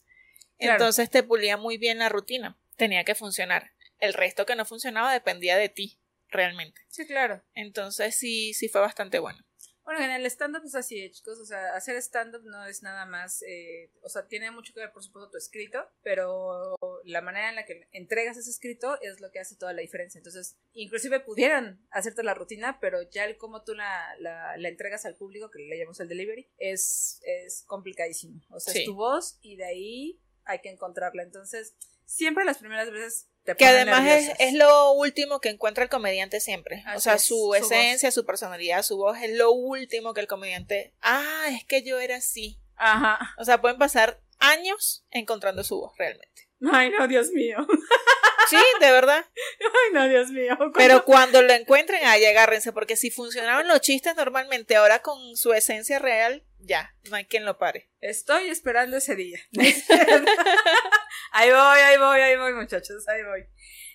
Entonces 0.57 1.09
te 1.09 1.23
pulía 1.23 1.57
muy 1.57 1.77
bien 1.77 1.97
la 1.97 2.09
rutina. 2.09 2.57
Tenía 2.77 3.03
que 3.03 3.15
funcionar. 3.15 3.71
El 3.99 4.13
resto 4.13 4.45
que 4.45 4.55
no 4.55 4.65
funcionaba 4.65 5.11
dependía 5.11 5.57
de 5.57 5.69
ti, 5.69 5.99
realmente. 6.31 6.81
Sí, 6.87 7.05
claro. 7.05 7.43
Entonces 7.53 8.15
sí, 8.15 8.53
sí 8.53 8.69
fue 8.69 8.81
bastante 8.81 9.19
bueno. 9.19 9.39
Bueno, 9.83 10.05
en 10.05 10.11
el 10.11 10.25
stand-up 10.27 10.63
es 10.63 10.75
así, 10.75 11.09
chicos. 11.11 11.39
O 11.39 11.45
sea, 11.45 11.75
hacer 11.75 11.97
stand-up 11.97 12.43
no 12.45 12.65
es 12.65 12.83
nada 12.83 13.05
más. 13.05 13.43
Eh, 13.47 13.91
o 14.03 14.09
sea, 14.09 14.27
tiene 14.27 14.51
mucho 14.51 14.73
que 14.73 14.79
ver, 14.79 14.91
por 14.91 15.03
supuesto, 15.03 15.31
tu 15.31 15.37
escrito, 15.37 15.83
pero 16.03 16.77
la 17.03 17.21
manera 17.21 17.49
en 17.49 17.55
la 17.55 17.65
que 17.65 17.87
entregas 17.91 18.37
ese 18.37 18.51
escrito 18.51 19.01
es 19.01 19.19
lo 19.19 19.31
que 19.31 19.39
hace 19.39 19.55
toda 19.55 19.73
la 19.73 19.81
diferencia. 19.81 20.19
Entonces, 20.19 20.55
inclusive 20.73 21.19
pudieran 21.19 21.85
hacerte 21.89 22.23
la 22.23 22.35
rutina, 22.35 22.79
pero 22.79 23.01
ya 23.01 23.25
el 23.25 23.37
cómo 23.37 23.63
tú 23.63 23.73
la, 23.73 24.15
la, 24.19 24.55
entregas 24.55 25.05
al 25.05 25.15
público, 25.15 25.49
que 25.49 25.59
le 25.59 25.77
llamamos 25.77 25.99
el 25.99 26.07
delivery, 26.07 26.47
es, 26.57 27.19
es 27.23 27.63
complicadísimo. 27.65 28.39
O 28.49 28.59
sea, 28.59 28.73
es 28.73 28.85
tu 28.85 28.93
voz 28.93 29.39
y 29.41 29.55
de 29.55 29.65
ahí 29.65 30.21
hay 30.45 30.59
que 30.59 30.69
encontrarla. 30.69 31.23
Entonces, 31.23 31.75
siempre 32.05 32.45
las 32.45 32.59
primeras 32.59 32.91
veces 32.91 33.30
que 33.57 33.65
además 33.65 34.05
es, 34.39 34.53
lo 34.53 34.91
último 34.93 35.39
que 35.39 35.49
encuentra 35.49 35.83
el 35.83 35.89
comediante 35.89 36.39
siempre. 36.39 36.83
o 36.95 36.99
sea, 36.99 37.17
su, 37.17 37.55
esencia, 37.55 38.11
su 38.11 38.25
personalidad, 38.25 38.83
su 38.83 38.97
voz 38.97 39.17
es 39.21 39.31
lo 39.35 39.51
último 39.51 40.13
que 40.13 40.21
el 40.21 40.27
comediante. 40.27 40.93
Ah, 41.01 41.47
es 41.49 41.65
que 41.65 41.83
yo 41.83 41.99
era 41.99 42.17
así. 42.17 42.59
Ajá. 42.75 43.35
O 43.37 43.45
sea, 43.45 43.61
pueden 43.61 43.77
pasar 43.77 44.21
años 44.39 45.05
encontrando 45.11 45.63
su 45.63 45.79
voz 45.79 45.93
realmente. 45.97 46.49
Ay, 46.71 46.91
no, 46.91 47.07
Dios 47.07 47.29
mío. 47.31 47.57
Sí, 48.49 48.57
de 48.81 48.91
verdad. 48.91 49.25
Ay, 49.61 49.93
no, 49.93 50.09
Dios 50.09 50.29
mío. 50.31 50.57
Pero 50.75 51.05
cuando 51.05 51.41
lo 51.41 51.53
encuentren, 51.53 52.03
ahí 52.03 52.25
agárrense, 52.25 52.73
porque 52.73 52.97
si 52.97 53.09
funcionaban 53.09 53.65
los 53.65 53.79
chistes 53.79 54.17
normalmente, 54.17 54.75
ahora 54.75 55.01
con 55.01 55.37
su 55.37 55.53
esencia 55.53 55.99
real, 55.99 56.43
ya, 56.63 56.95
no 57.09 57.15
hay 57.15 57.25
quien 57.25 57.45
lo 57.45 57.57
pare. 57.57 57.89
Estoy 57.99 58.49
esperando 58.49 58.97
ese 58.97 59.15
día. 59.15 59.39
ahí 61.31 61.49
voy, 61.49 61.79
ahí 61.79 61.97
voy, 61.97 62.19
ahí 62.19 62.37
voy, 62.37 62.53
muchachos, 62.53 63.07
ahí 63.07 63.23
voy. 63.23 63.45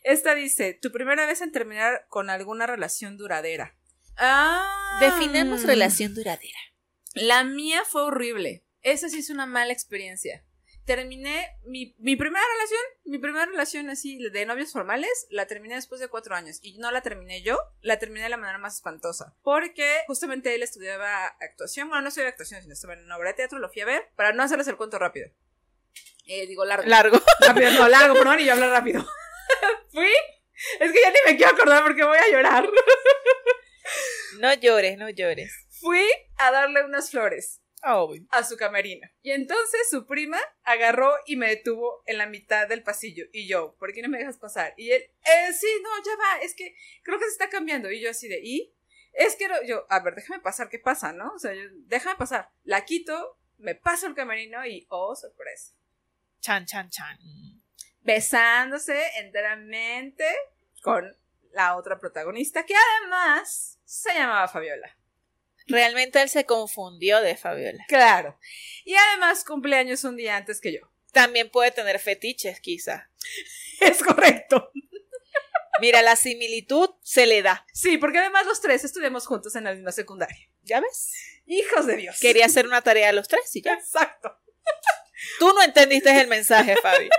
Esta 0.03 0.35
dice, 0.35 0.75
tu 0.75 0.93
primera 0.93 1.27
vez 1.27 1.41
en 1.41 1.53
terminar 1.53 2.07
con 2.09 2.31
alguna 2.31 2.67
relación 2.67 3.17
duradera. 3.17 3.77
Ah. 4.17 4.99
Definemos 5.01 5.65
relación 5.65 6.15
duradera. 6.15 6.59
La 7.15 7.45
mía 7.45 7.83
fue 7.85 8.03
horrible. 8.03 8.65
Esa 8.83 9.09
sí 9.09 9.19
es 9.19 9.31
una 9.31 9.47
mala 9.47 9.73
experiencia 9.73 10.45
terminé 10.87 11.59
mi, 11.65 11.95
mi, 11.99 12.17
primera 12.17 12.45
relación, 12.55 12.81
mi 13.05 13.19
primera 13.19 13.45
relación 13.45 13.91
así 13.91 14.19
de 14.31 14.47
novios 14.47 14.73
formales, 14.73 15.27
la 15.31 15.47
terminé 15.47 15.75
después 15.75 16.01
de 16.01 16.09
cuatro 16.09 16.35
años. 16.35 16.59
Y 16.63 16.79
no 16.79 16.91
la 16.91 17.03
terminé 17.03 17.43
yo, 17.43 17.59
la 17.83 17.99
terminé 17.99 18.23
de 18.23 18.31
la 18.31 18.37
manera 18.37 18.59
más 18.59 18.77
espantosa. 18.77 19.35
Porque 19.43 20.05
justamente 20.07 20.55
él 20.55 20.63
estudiaba 20.63 21.27
actuación, 21.41 21.89
bueno, 21.89 22.03
no 22.03 22.09
estudiaba 22.09 22.31
actuación, 22.31 22.63
sino 22.63 22.73
estaba 22.73 22.95
en 22.95 23.05
una 23.05 23.17
obra 23.17 23.31
de 23.31 23.35
teatro, 23.35 23.59
lo 23.59 23.69
fui 23.69 23.83
a 23.83 23.87
ver, 23.87 24.09
para 24.17 24.33
no 24.33 24.43
hacerles 24.43 24.69
el 24.69 24.77
cuento 24.77 24.99
rápido. 24.99 25.29
Eh, 26.27 26.47
digo, 26.47 26.65
largo. 26.65 26.89
Largo. 26.89 27.21
Rápido, 27.41 27.71
no, 27.73 27.89
largo, 27.89 28.15
perdón, 28.15 28.41
y 28.41 28.47
yo 28.47 28.53
hablar 28.53 28.71
rápido. 28.71 29.07
fui. 29.93 30.13
Es 30.81 30.91
que 30.91 31.01
ya 31.01 31.11
ni 31.11 31.19
me 31.27 31.37
quiero 31.37 31.53
acordar 31.53 31.83
porque 31.85 32.05
voy 32.05 32.19
a 32.19 32.31
llorar. 32.31 32.69
no 34.39 34.55
llores, 34.55 34.97
no 34.99 35.09
llores. 35.11 35.53
Fui 35.81 36.05
a 36.39 36.51
darle 36.51 36.85
unas 36.85 37.11
flores 37.11 37.61
Oh, 37.85 38.15
a 38.31 38.43
su 38.43 38.57
camerina. 38.57 39.13
Y 39.23 39.33
entonces 39.33 39.89
su 39.91 40.07
prima 40.07 40.39
agarró 40.65 41.13
y 41.27 41.37
me 41.37 41.49
detuvo 41.49 42.03
en 42.07 42.19
la 42.19 42.27
mitad 42.27 42.67
del 42.69 42.83
pasillo. 42.83 43.27
Y 43.33 43.47
yo, 43.47 43.77
¿por 43.79 43.93
qué 43.93 44.03
no 44.03 44.09
me 44.09 44.19
dejas 44.19 44.39
pasar? 44.39 44.75
Y 44.77 44.91
él, 44.91 45.03
eh, 45.03 45.53
sí, 45.53 45.69
no, 45.83 45.91
ya 46.05 46.17
va, 46.17 46.43
es 46.43 46.55
que 46.55 46.75
creo 47.03 47.19
que 47.19 47.27
se 47.27 47.33
está 47.33 47.49
cambiando. 47.49 47.91
Y 47.91 48.01
yo 48.01 48.11
así 48.11 48.29
de, 48.29 48.41
¿y? 48.43 48.75
Es 49.13 49.37
que 49.37 49.49
yo, 49.67 49.87
a 49.89 50.01
ver, 50.01 50.15
déjame 50.15 50.41
pasar, 50.41 50.69
¿qué 50.69 50.79
pasa, 50.79 51.13
no? 51.13 51.33
O 51.35 51.39
sea, 51.39 51.55
yo, 51.55 51.63
déjame 51.87 52.17
pasar. 52.17 52.51
La 52.65 52.85
quito, 52.85 53.39
me 53.59 53.75
paso 53.75 54.07
el 54.07 54.15
camerino 54.15 54.67
y, 54.67 54.87
oh, 54.91 55.15
sorpresa. 55.15 55.75
Chan, 56.41 56.67
chan, 56.67 56.91
chan. 56.91 57.19
Besándose 58.03 59.01
enteramente 59.19 60.25
con 60.83 61.17
la 61.53 61.77
otra 61.77 61.99
protagonista, 61.99 62.65
que 62.65 62.75
además 62.75 63.81
se 63.85 64.13
llamaba 64.13 64.49
Fabiola. 64.49 64.97
Realmente 65.67 66.23
él 66.23 66.29
se 66.29 66.45
confundió 66.45 67.21
de 67.21 67.37
Fabiola. 67.37 67.85
Claro. 67.89 68.39
Y 68.85 68.95
además 68.95 69.45
cumpleaños 69.45 70.05
un 70.05 70.17
día 70.17 70.37
antes 70.37 70.61
que 70.61 70.73
yo. 70.73 70.81
También 71.13 71.51
puede 71.51 71.71
tener 71.71 71.99
fetiches, 71.99 72.61
quizá. 72.61 73.11
Es 73.81 74.03
correcto. 74.03 74.71
Mira, 75.81 76.01
la 76.01 76.17
similitud 76.17 76.89
se 77.03 77.27
le 77.27 77.43
da. 77.43 77.67
Sí, 77.75 77.99
porque 77.99 78.19
además 78.19 78.47
los 78.47 78.63
tres 78.63 78.85
estudiamos 78.85 79.27
juntos 79.27 79.55
en 79.57 79.65
la 79.65 79.75
misma 79.75 79.93
secundaria. 79.93 80.49
¿Ya 80.63 80.81
ves? 80.81 81.13
Hijos 81.47 81.87
de 81.87 81.97
Dios. 81.97 82.19
Quería 82.19 82.47
hacer 82.47 82.67
una 82.67 82.81
tarea 82.81 83.11
a 83.11 83.13
los 83.13 83.29
tres 83.29 83.55
y 83.55 83.61
ya. 83.61 83.75
Exacto. 83.75 84.35
Tú 85.39 85.53
no 85.53 85.63
entendiste 85.63 86.19
el 86.19 86.29
mensaje, 86.29 86.77
Fabi. 86.77 87.09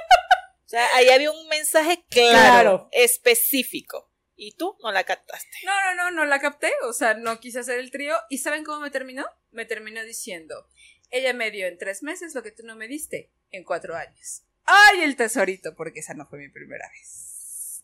O 0.68 0.70
sea, 0.70 0.86
ahí 0.96 1.08
había 1.08 1.32
un 1.32 1.48
mensaje 1.48 2.04
claro. 2.10 2.90
específico. 2.92 4.07
Y 4.40 4.56
tú 4.56 4.78
no 4.84 4.92
la 4.92 5.04
captaste. 5.04 5.58
No, 5.66 5.72
no, 5.84 5.96
no, 5.96 6.12
no 6.12 6.26
la 6.26 6.40
capté. 6.40 6.72
O 6.84 6.94
sea, 6.94 7.16
no 7.16 7.40
quise 7.40 7.60
hacer 7.60 7.80
el 7.80 7.90
trío. 7.90 8.16
¿Y 8.30 8.38
saben 8.38 8.64
cómo 8.64 8.80
me 8.80 8.92
terminó? 8.92 9.26
Me 9.52 9.66
terminó 9.66 10.04
diciendo, 10.04 10.70
ella 11.10 11.34
me 11.34 11.50
dio 11.50 11.66
en 11.68 11.80
tres 11.80 12.04
meses 12.04 12.36
lo 12.36 12.44
que 12.44 12.52
tú 12.52 12.64
no 12.64 12.76
me 12.76 12.88
diste 12.88 13.32
en 13.52 13.64
cuatro 13.64 13.96
años. 13.96 14.44
¡Ay, 14.64 15.02
el 15.02 15.16
tesorito! 15.16 15.76
Porque 15.76 16.02
esa 16.02 16.14
no 16.14 16.28
fue 16.28 16.38
mi 16.38 16.50
primera 16.50 16.88
vez. 16.90 17.84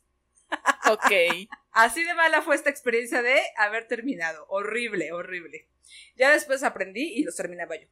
Ok. 0.92 1.12
Así 1.72 2.04
de 2.04 2.14
mala 2.14 2.44
fue 2.44 2.56
esta 2.56 2.70
experiencia 2.70 3.24
de 3.24 3.42
haber 3.58 3.88
terminado. 3.88 4.46
Horrible, 4.48 5.12
horrible. 5.12 5.70
Ya 6.16 6.32
después 6.32 6.62
aprendí 6.62 7.14
y 7.16 7.24
los 7.24 7.36
terminaba 7.36 7.76
yo. 7.76 7.88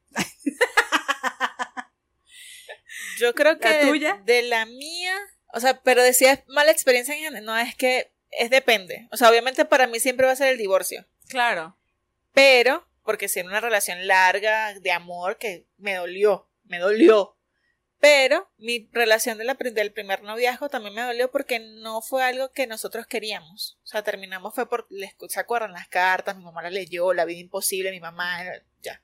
yo 3.18 3.34
creo 3.34 3.58
que 3.58 4.18
de 4.24 4.42
la 4.42 4.66
mía, 4.66 5.16
o 5.52 5.58
sea, 5.58 5.82
pero 5.82 6.02
decía 6.02 6.44
mala 6.46 6.70
experiencia 6.70 7.16
en 7.16 7.44
no 7.44 7.56
es 7.56 7.74
que 7.74 8.11
es 8.32 8.50
depende. 8.50 9.08
O 9.12 9.16
sea, 9.16 9.30
obviamente 9.30 9.64
para 9.64 9.86
mí 9.86 10.00
siempre 10.00 10.26
va 10.26 10.32
a 10.32 10.36
ser 10.36 10.48
el 10.48 10.58
divorcio. 10.58 11.06
Claro. 11.28 11.76
Pero, 12.32 12.86
porque 13.04 13.28
si 13.28 13.40
en 13.40 13.46
una 13.46 13.60
relación 13.60 14.06
larga 14.06 14.78
de 14.80 14.90
amor 14.90 15.38
que 15.38 15.66
me 15.76 15.94
dolió, 15.94 16.48
me 16.64 16.78
dolió. 16.78 17.36
Pero 18.00 18.50
mi 18.58 18.88
relación 18.90 19.38
de 19.38 19.44
la, 19.44 19.54
del 19.54 19.92
primer 19.92 20.22
noviazgo 20.22 20.68
también 20.68 20.94
me 20.94 21.02
dolió 21.02 21.30
porque 21.30 21.60
no 21.60 22.02
fue 22.02 22.24
algo 22.24 22.50
que 22.50 22.66
nosotros 22.66 23.06
queríamos. 23.06 23.78
O 23.84 23.86
sea, 23.86 24.02
terminamos 24.02 24.54
fue 24.54 24.68
por, 24.68 24.88
¿se 25.28 25.38
acuerdan? 25.38 25.72
Las 25.72 25.86
cartas, 25.86 26.36
mi 26.36 26.42
mamá 26.42 26.62
las 26.62 26.72
leyó, 26.72 27.12
la 27.12 27.24
vida 27.24 27.38
imposible, 27.38 27.92
mi 27.92 28.00
mamá, 28.00 28.42
ya. 28.80 29.00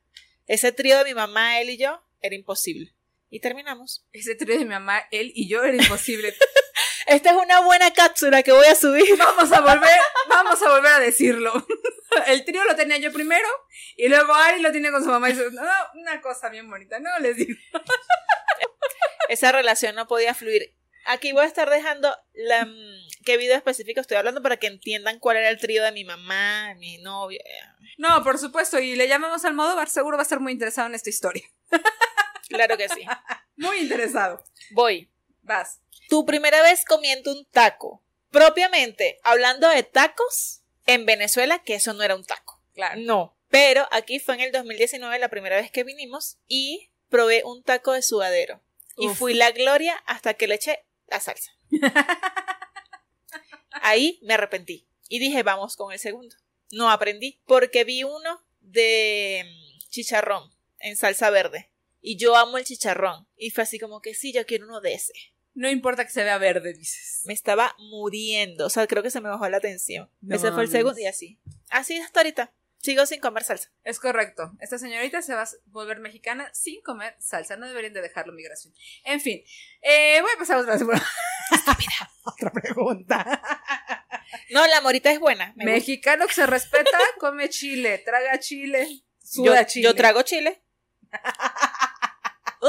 Ese 0.49 0.73
trío 0.73 0.99
de 0.99 1.05
mi 1.05 1.15
mamá, 1.15 1.61
él 1.61 1.71
y 1.71 1.77
yo, 1.77 2.03
era 2.21 2.35
imposible. 2.35 2.93
Y 3.31 3.41
terminamos. 3.41 4.05
Ese 4.13 4.35
trío 4.35 4.59
de 4.59 4.65
mi 4.65 4.71
mamá, 4.71 5.05
él 5.13 5.31
y 5.35 5.49
yo 5.49 5.63
era 5.63 5.77
imposible. 5.77 6.35
Esta 7.09 7.31
es 7.31 7.37
una 7.37 7.61
buena 7.63 7.91
cápsula 7.91 8.43
que 8.43 8.53
voy 8.53 8.67
a 8.67 8.75
subir. 8.75 9.17
Vamos 9.19 9.51
a 9.51 9.61
volver, 9.61 9.99
vamos 10.29 10.63
a 10.63 10.69
volver 10.69 10.93
a 10.93 11.01
decirlo. 11.01 11.67
el 12.27 12.45
trío 12.45 12.63
lo 12.65 12.77
tenía 12.77 12.99
yo 12.99 13.13
primero 13.13 13.49
y 13.97 14.09
luego 14.09 14.35
Ari 14.35 14.61
lo 14.61 14.71
tiene 14.73 14.91
con 14.91 15.03
su 15.03 15.09
mamá 15.09 15.31
y 15.31 15.33
dice, 15.33 15.51
no, 15.53 15.63
una 15.95 16.21
cosa 16.21 16.51
bien 16.51 16.69
bonita, 16.69 17.01
no 17.01 17.19
les 17.21 17.37
digo. 17.37 17.59
Esa 19.29 19.53
relación 19.53 19.95
no 19.95 20.07
podía 20.07 20.35
fluir. 20.35 20.75
Aquí 21.07 21.33
voy 21.33 21.45
a 21.45 21.47
estar 21.47 21.71
dejando 21.71 22.15
la, 22.35 22.67
mm, 22.67 23.25
qué 23.25 23.39
video 23.39 23.57
específico 23.57 24.01
estoy 24.01 24.19
hablando 24.19 24.43
para 24.43 24.59
que 24.59 24.67
entiendan 24.67 25.19
cuál 25.19 25.39
era 25.39 25.49
el 25.49 25.59
trío 25.59 25.83
de 25.83 25.93
mi 25.93 26.05
mamá, 26.05 26.75
mi 26.77 26.99
novio. 26.99 27.41
No, 27.97 28.23
por 28.23 28.39
supuesto, 28.39 28.79
y 28.79 28.97
le 28.97 29.09
llamamos 29.09 29.47
al 29.47 29.55
modo 29.55 29.77
bar, 29.77 29.89
seguro 29.89 30.19
va 30.19 30.23
a 30.23 30.25
estar 30.25 30.41
muy 30.41 30.53
interesado 30.53 30.89
en 30.89 30.95
esta 30.95 31.09
historia. 31.09 31.45
Claro 32.49 32.77
que 32.77 32.89
sí. 32.89 33.05
Muy 33.57 33.79
interesado. 33.79 34.43
Voy. 34.71 35.11
Vas. 35.49 35.81
Tu 36.09 36.25
primera 36.25 36.63
vez 36.63 36.85
comiendo 36.85 37.33
un 37.33 37.45
taco. 37.47 38.05
Propiamente, 38.31 39.19
hablando 39.25 39.69
de 39.69 39.83
tacos, 39.83 40.63
en 40.89 41.05
Venezuela, 41.05 41.63
que 41.63 41.75
eso 41.75 41.93
no 41.93 42.03
era 42.03 42.17
un 42.17 42.25
taco. 42.25 42.61
Claro. 42.75 43.01
No. 43.01 43.37
Pero 43.49 43.87
aquí 43.91 44.19
fue 44.19 44.35
en 44.35 44.41
el 44.41 44.53
2019 44.53 45.19
la 45.19 45.29
primera 45.29 45.57
vez 45.57 45.71
que 45.71 45.85
vinimos 45.85 46.39
y 46.47 46.91
probé 47.09 47.43
un 47.45 47.63
taco 47.63 47.93
de 47.93 48.03
sudadero. 48.03 48.63
Y 48.97 49.09
fui 49.09 49.35
la 49.35 49.53
gloria 49.53 49.95
hasta 50.07 50.35
que 50.35 50.49
le 50.49 50.57
eché 50.57 50.85
la 51.07 51.21
salsa. 51.21 51.53
Ahí 53.71 54.19
me 54.23 54.35
arrepentí. 54.35 54.89
Y 55.09 55.21
dije, 55.21 55.43
vamos 55.43 55.77
con 55.77 55.93
el 55.93 55.99
segundo. 55.99 56.35
No 56.71 56.91
aprendí. 56.91 57.41
Porque 57.47 57.85
vi 57.85 58.03
uno 58.03 58.43
de 58.61 59.45
mm, 59.45 59.91
chicharrón 59.91 60.53
en 60.81 60.97
salsa 60.97 61.31
verde. 61.31 61.71
Y 62.01 62.17
yo 62.17 62.35
amo 62.35 62.59
el 62.59 62.65
chicharrón. 62.65 63.29
Y 63.37 63.51
fue 63.51 63.65
así 63.65 63.79
como 63.79 64.01
que 64.01 64.15
sí, 64.15 64.33
yo 64.33 64.47
quiero 64.47 64.67
uno 64.67 64.81
de 64.81 64.95
ese. 64.95 65.13
No 65.59 65.69
importa 65.69 66.05
que 66.05 66.13
se 66.13 66.23
vea 66.23 66.39
verde, 66.39 66.73
dices. 66.73 67.23
Me 67.25 67.33
estaba 67.33 67.75
muriendo. 67.79 68.67
O 68.67 68.71
sea, 68.71 68.87
creo 68.87 69.03
que 69.03 69.11
se 69.11 69.21
me 69.21 69.29
bajó 69.29 69.49
la 69.49 69.59
tensión. 69.59 70.09
No 70.21 70.37
Ese 70.37 70.53
fue 70.53 70.63
el 70.63 70.71
segundo 70.71 71.01
y 71.01 71.07
así. 71.07 71.41
Así 71.69 71.99
hasta 71.99 72.21
ahorita. 72.21 72.53
Sigo 72.77 73.05
sin 73.07 73.19
comer 73.19 73.43
salsa. 73.43 73.73
Es 73.83 73.99
correcto. 73.99 74.53
Esta 74.61 74.79
señorita 74.79 75.21
se 75.21 75.35
va 75.35 75.43
a 75.43 75.49
volver 75.67 75.99
mexicana 75.99 76.49
sin 76.55 76.81
comer 76.83 77.17
salsa. 77.19 77.57
No 77.57 77.67
deberían 77.67 77.93
de 77.93 78.03
dejarlo 78.03 78.33
migración. 78.35 78.73
En 79.03 79.21
fin, 79.21 79.43
eh, 79.83 80.21
voy 80.23 80.31
a 80.33 80.39
pasar 80.39 80.59
a 80.59 80.61
otra, 80.61 80.77
otra 82.23 82.53
pregunta. 82.53 83.43
No, 84.51 84.65
la 84.65 84.81
morita 84.81 85.11
es 85.11 85.19
buena. 85.19 85.47
me 85.57 85.65
gusta. 85.65 85.73
Mexicano 85.73 86.29
que 86.29 86.35
se 86.35 86.47
respeta, 86.47 86.99
come 87.19 87.49
chile, 87.49 87.99
traga 87.99 88.39
chile, 88.39 88.87
Yo, 88.89 89.43
suda 89.45 89.67
chile. 89.67 89.85
yo 89.85 89.95
trago 89.97 90.23
chile. 90.23 90.63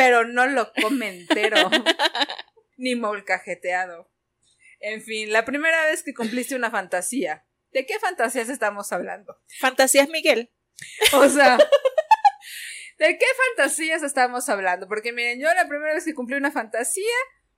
pero 0.00 0.26
no 0.26 0.46
lo 0.46 0.72
come 0.72 1.08
entero. 1.08 1.56
ni 2.78 2.94
molcajeteado. 2.94 4.10
En 4.80 5.02
fin, 5.02 5.30
la 5.30 5.44
primera 5.44 5.84
vez 5.84 6.02
que 6.02 6.14
cumpliste 6.14 6.54
una 6.54 6.70
fantasía. 6.70 7.44
¿De 7.72 7.84
qué 7.84 7.98
fantasías 7.98 8.48
estamos 8.48 8.90
hablando? 8.92 9.38
Fantasías 9.60 10.08
Miguel. 10.08 10.50
O 11.12 11.28
sea, 11.28 11.58
¿de 12.98 13.18
qué 13.18 13.26
fantasías 13.56 14.02
estamos 14.02 14.48
hablando? 14.48 14.88
Porque 14.88 15.12
miren, 15.12 15.38
yo 15.38 15.52
la 15.52 15.68
primera 15.68 15.92
vez 15.92 16.06
que 16.06 16.14
cumplí 16.14 16.36
una 16.36 16.50
fantasía 16.50 17.04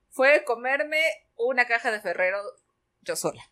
fue 0.09 0.43
comerme 0.43 1.01
una 1.35 1.65
caja 1.65 1.91
de 1.91 2.01
Ferrero 2.01 2.41
yo 2.99 3.15
sola, 3.15 3.49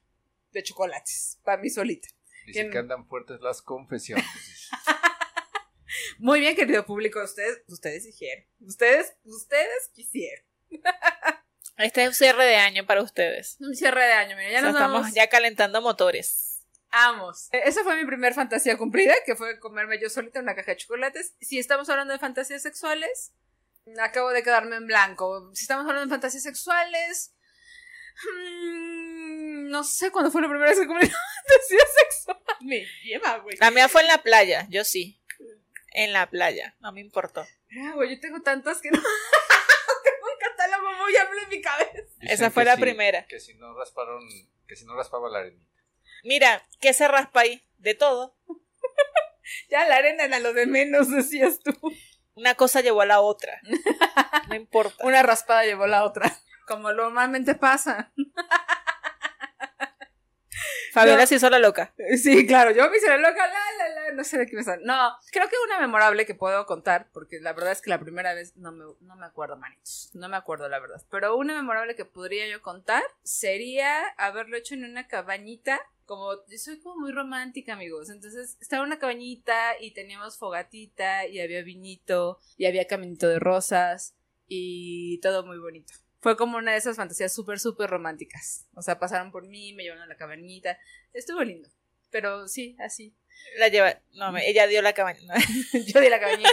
de 0.51 0.63
chocolates, 0.63 1.39
para 1.43 1.61
mí 1.61 1.69
solita. 1.69 2.09
Dice 2.45 2.69
que 2.69 2.77
andan 2.77 3.07
fuertes 3.07 3.39
las 3.39 3.61
confesiones. 3.61 4.25
Muy 6.19 6.39
bien, 6.39 6.55
querido 6.55 6.85
público, 6.85 7.23
ustedes, 7.23 7.61
ustedes 7.67 8.05
dijeron, 8.05 8.45
ustedes, 8.61 9.13
ustedes 9.23 9.89
quisieron. 9.93 10.45
Este 11.77 12.03
es 12.03 12.07
un 12.09 12.13
cierre 12.13 12.45
de 12.45 12.55
año 12.55 12.85
para 12.85 13.01
ustedes. 13.01 13.57
Un 13.59 13.75
cierre 13.75 14.05
de 14.05 14.13
año, 14.13 14.35
miren, 14.35 14.51
ya 14.51 14.57
O 14.59 14.61
sea, 14.61 14.69
nos 14.71 14.75
estamos 14.79 15.01
vamos. 15.01 15.15
ya 15.15 15.27
calentando 15.27 15.81
motores. 15.81 16.63
Amos. 16.91 17.47
E- 17.51 17.61
Esa 17.65 17.83
fue 17.83 17.95
mi 17.95 18.05
primer 18.05 18.33
fantasía 18.33 18.77
cumplida, 18.77 19.15
que 19.25 19.35
fue 19.35 19.59
comerme 19.59 19.99
yo 20.01 20.09
solita 20.09 20.39
una 20.39 20.55
caja 20.55 20.71
de 20.71 20.77
chocolates. 20.77 21.33
Si 21.41 21.57
estamos 21.57 21.89
hablando 21.89 22.13
de 22.13 22.19
fantasías 22.19 22.61
sexuales, 22.61 23.33
acabo 23.99 24.29
de 24.31 24.43
quedarme 24.43 24.75
en 24.75 24.87
blanco. 24.87 25.51
Si 25.55 25.63
estamos 25.63 25.83
hablando 25.83 26.05
de 26.05 26.09
fantasías 26.09 26.43
sexuales, 26.43 27.33
mm, 28.25 29.69
no 29.69 29.83
sé 29.83 30.11
cuándo 30.11 30.31
fue 30.31 30.41
la 30.41 30.49
primera 30.49 30.69
vez 30.69 30.79
que 30.79 30.87
cumplí 30.87 31.07
una 31.07 31.17
fantasía 31.47 31.85
sexual. 32.03 32.37
Me 32.61 32.85
lleva, 33.03 33.37
güey. 33.39 33.57
La 33.59 33.71
mía 33.71 33.87
fue 33.89 34.01
en 34.01 34.07
la 34.07 34.21
playa, 34.21 34.67
yo 34.69 34.83
sí. 34.83 35.20
En 35.91 36.13
la 36.13 36.29
playa, 36.29 36.75
no 36.79 36.91
me 36.91 37.01
importó. 37.01 37.41
Ah, 37.41 37.91
güey, 37.95 38.15
yo 38.15 38.19
tengo 38.21 38.41
tantas 38.41 38.81
que 38.81 38.91
no. 38.91 38.97
tengo 40.03 40.25
un 40.33 40.39
catálogo 40.39 40.89
muy 41.03 41.15
amplio 41.17 41.43
en 41.43 41.49
mi 41.49 41.61
cabeza. 41.61 41.91
Esa 42.21 42.49
fue 42.51 42.63
la 42.65 42.75
si- 42.75 42.81
primera. 42.81 43.25
Que 43.27 43.39
si 43.39 43.53
no 43.55 43.77
rasparon, 43.77 44.21
que 44.67 44.75
si 44.75 44.85
no 44.85 44.95
raspaba 44.95 45.29
la 45.29 45.39
arenita. 45.39 45.69
Mira, 46.23 46.65
¿qué 46.79 46.93
se 46.93 47.07
raspa 47.07 47.41
ahí? 47.41 47.63
De 47.77 47.93
todo. 47.95 48.37
Ya 49.69 49.85
la 49.87 49.97
arena 49.97 50.23
era 50.25 50.39
lo 50.39 50.53
de 50.53 50.65
menos, 50.65 51.09
decías 51.09 51.59
tú. 51.59 51.73
Una 52.35 52.55
cosa 52.55 52.79
llevó 52.81 53.01
a 53.01 53.05
la 53.05 53.19
otra. 53.21 53.59
No 54.47 54.55
importa. 54.55 54.95
Una 55.05 55.23
raspada 55.23 55.63
llevó 55.65 55.87
la 55.87 56.03
otra. 56.03 56.31
Como 56.67 56.91
normalmente 56.93 57.55
pasa. 57.55 58.11
Fabiola 60.91 61.25
se 61.25 61.35
hizo 61.35 61.49
la 61.49 61.59
loca. 61.59 61.93
Sí, 62.17 62.45
claro, 62.45 62.71
yo 62.71 62.89
me 62.89 62.97
hice 62.97 63.07
la 63.07 63.17
loca, 63.17 63.47
la, 63.47 63.77
la, 63.77 63.95
la, 63.95 64.13
no 64.13 64.23
sé 64.23 64.37
de 64.37 64.45
qué 64.45 64.55
me 64.55 64.63
sale. 64.63 64.83
No, 64.85 65.15
creo 65.31 65.47
que 65.47 65.55
una 65.65 65.79
memorable 65.79 66.25
que 66.25 66.35
puedo 66.35 66.65
contar, 66.65 67.07
porque 67.13 67.39
la 67.39 67.53
verdad 67.53 67.71
es 67.71 67.81
que 67.81 67.89
la 67.89 67.99
primera 67.99 68.33
vez 68.33 68.55
no 68.57 68.71
me, 68.71 68.85
no 68.99 69.15
me 69.15 69.25
acuerdo, 69.25 69.57
manitos. 69.57 70.09
No 70.13 70.27
me 70.29 70.37
acuerdo, 70.37 70.67
la 70.69 70.79
verdad. 70.79 71.01
Pero 71.09 71.37
una 71.37 71.55
memorable 71.55 71.95
que 71.95 72.05
podría 72.05 72.47
yo 72.47 72.61
contar 72.61 73.03
sería 73.23 74.07
haberlo 74.17 74.57
hecho 74.57 74.73
en 74.73 74.83
una 74.83 75.07
cabañita. 75.07 75.79
Como, 76.05 76.33
yo 76.47 76.57
soy 76.57 76.79
como 76.79 76.99
muy 76.99 77.11
romántica, 77.13 77.73
amigos. 77.73 78.09
Entonces, 78.09 78.57
estaba 78.59 78.83
una 78.83 78.99
cabañita 78.99 79.79
y 79.79 79.91
teníamos 79.91 80.37
fogatita 80.37 81.25
y 81.27 81.39
había 81.39 81.63
vinito 81.63 82.39
y 82.57 82.65
había 82.65 82.85
caminito 82.85 83.29
de 83.29 83.39
rosas 83.39 84.15
y 84.47 85.19
todo 85.21 85.45
muy 85.45 85.57
bonito. 85.57 85.93
Fue 86.21 86.37
como 86.37 86.57
una 86.57 86.71
de 86.73 86.77
esas 86.77 86.95
fantasías 86.97 87.33
súper, 87.33 87.59
súper 87.59 87.89
románticas. 87.89 88.67
O 88.75 88.81
sea, 88.81 88.99
pasaron 88.99 89.31
por 89.31 89.47
mí, 89.47 89.73
me 89.73 89.83
llevaron 89.83 90.03
a 90.03 90.07
la 90.07 90.15
cabañita. 90.17 90.77
Estuvo 91.13 91.43
lindo. 91.43 91.69
Pero 92.11 92.47
sí, 92.47 92.75
así. 92.79 93.15
La 93.57 93.69
lleva. 93.69 93.99
No, 94.13 94.31
me- 94.31 94.47
ella 94.47 94.67
dio 94.67 94.81
la 94.81 94.93
cabaña. 94.93 95.19
no. 95.23 95.33
Yo 95.87 95.99
di 95.99 96.09
la 96.09 96.19
cabañita. 96.19 96.49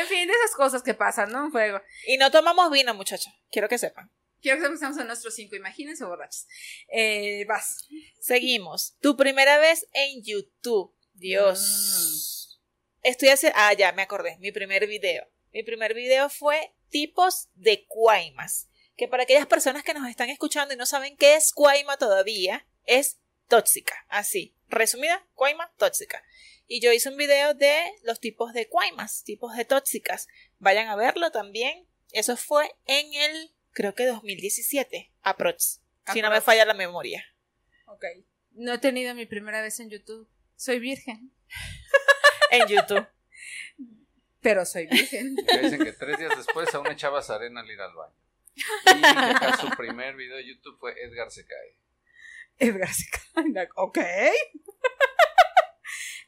en 0.00 0.06
fin, 0.06 0.28
de 0.28 0.34
esas 0.34 0.54
cosas 0.56 0.82
que 0.82 0.94
pasan, 0.94 1.32
¿no? 1.32 1.50
Fuego. 1.50 1.80
Y 2.06 2.16
no 2.16 2.30
tomamos 2.30 2.70
vino, 2.70 2.94
muchachos. 2.94 3.32
Quiero 3.50 3.68
que 3.68 3.78
sepan. 3.78 4.10
Quiero 4.40 4.60
que 4.60 4.66
empezamos 4.66 4.98
a 4.98 5.04
nuestros 5.04 5.34
cinco. 5.34 5.56
Imagínense 5.56 6.04
borrachos. 6.04 6.46
Eh, 6.88 7.44
vas. 7.48 7.88
Seguimos. 8.20 8.96
Tu 9.00 9.16
primera 9.16 9.58
vez 9.58 9.86
en 9.94 10.22
YouTube. 10.22 10.94
Dios. 11.14 12.60
Estoy 13.02 13.28
haciendo. 13.30 13.58
Ah, 13.58 13.72
ya, 13.72 13.92
me 13.92 14.02
acordé. 14.02 14.36
Mi 14.38 14.52
primer 14.52 14.86
video. 14.86 15.26
Mi 15.52 15.62
primer 15.62 15.94
video 15.94 16.28
fue 16.28 16.72
tipos 16.88 17.48
de 17.54 17.84
cuaimas. 17.88 18.68
Que 18.96 19.08
para 19.08 19.22
aquellas 19.22 19.46
personas 19.46 19.82
que 19.82 19.94
nos 19.94 20.08
están 20.08 20.30
escuchando 20.30 20.74
y 20.74 20.76
no 20.76 20.86
saben 20.86 21.16
qué 21.16 21.34
es 21.34 21.52
cuaima 21.52 21.96
todavía, 21.96 22.66
es 22.84 23.18
tóxica. 23.48 23.94
Así. 24.08 24.54
Resumida, 24.68 25.26
cuaima 25.34 25.72
tóxica. 25.76 26.22
Y 26.66 26.80
yo 26.80 26.92
hice 26.92 27.10
un 27.10 27.16
video 27.16 27.54
de 27.54 27.78
los 28.02 28.20
tipos 28.20 28.52
de 28.52 28.68
cuaimas, 28.68 29.24
tipos 29.24 29.54
de 29.56 29.64
tóxicas. 29.64 30.28
Vayan 30.58 30.88
a 30.88 30.96
verlo 30.96 31.30
también. 31.30 31.86
Eso 32.12 32.36
fue 32.36 32.74
en 32.86 33.12
el, 33.14 33.54
creo 33.72 33.94
que 33.94 34.06
2017, 34.06 35.12
aprox. 35.22 35.82
Si 36.12 36.22
no 36.22 36.30
me 36.30 36.40
falla 36.40 36.64
la 36.64 36.74
memoria. 36.74 37.24
Ok. 37.86 38.04
No 38.52 38.74
he 38.74 38.78
tenido 38.78 39.14
mi 39.14 39.26
primera 39.26 39.60
vez 39.60 39.80
en 39.80 39.90
YouTube. 39.90 40.28
Soy 40.56 40.78
virgen. 40.78 41.32
En 42.50 42.66
YouTube. 42.68 43.06
Pero 44.40 44.64
soy 44.64 44.86
virgen. 44.86 45.36
Dicen 45.36 45.84
que 45.84 45.92
tres 45.92 46.18
días 46.18 46.36
después 46.36 46.74
aún 46.74 46.86
echabas 46.88 47.30
arena 47.30 47.60
al 47.60 47.70
ir 47.70 47.80
al 47.80 47.94
baño. 47.94 48.14
Y 48.54 49.04
acá 49.04 49.56
su 49.56 49.68
primer 49.70 50.14
video 50.16 50.36
de 50.36 50.46
YouTube 50.46 50.78
fue 50.78 50.94
Edgar 51.02 51.30
se 51.30 51.46
cae. 51.46 51.78
Edgar 52.58 52.92
se 52.92 53.04
cae. 53.10 53.68
Ok. 53.76 53.98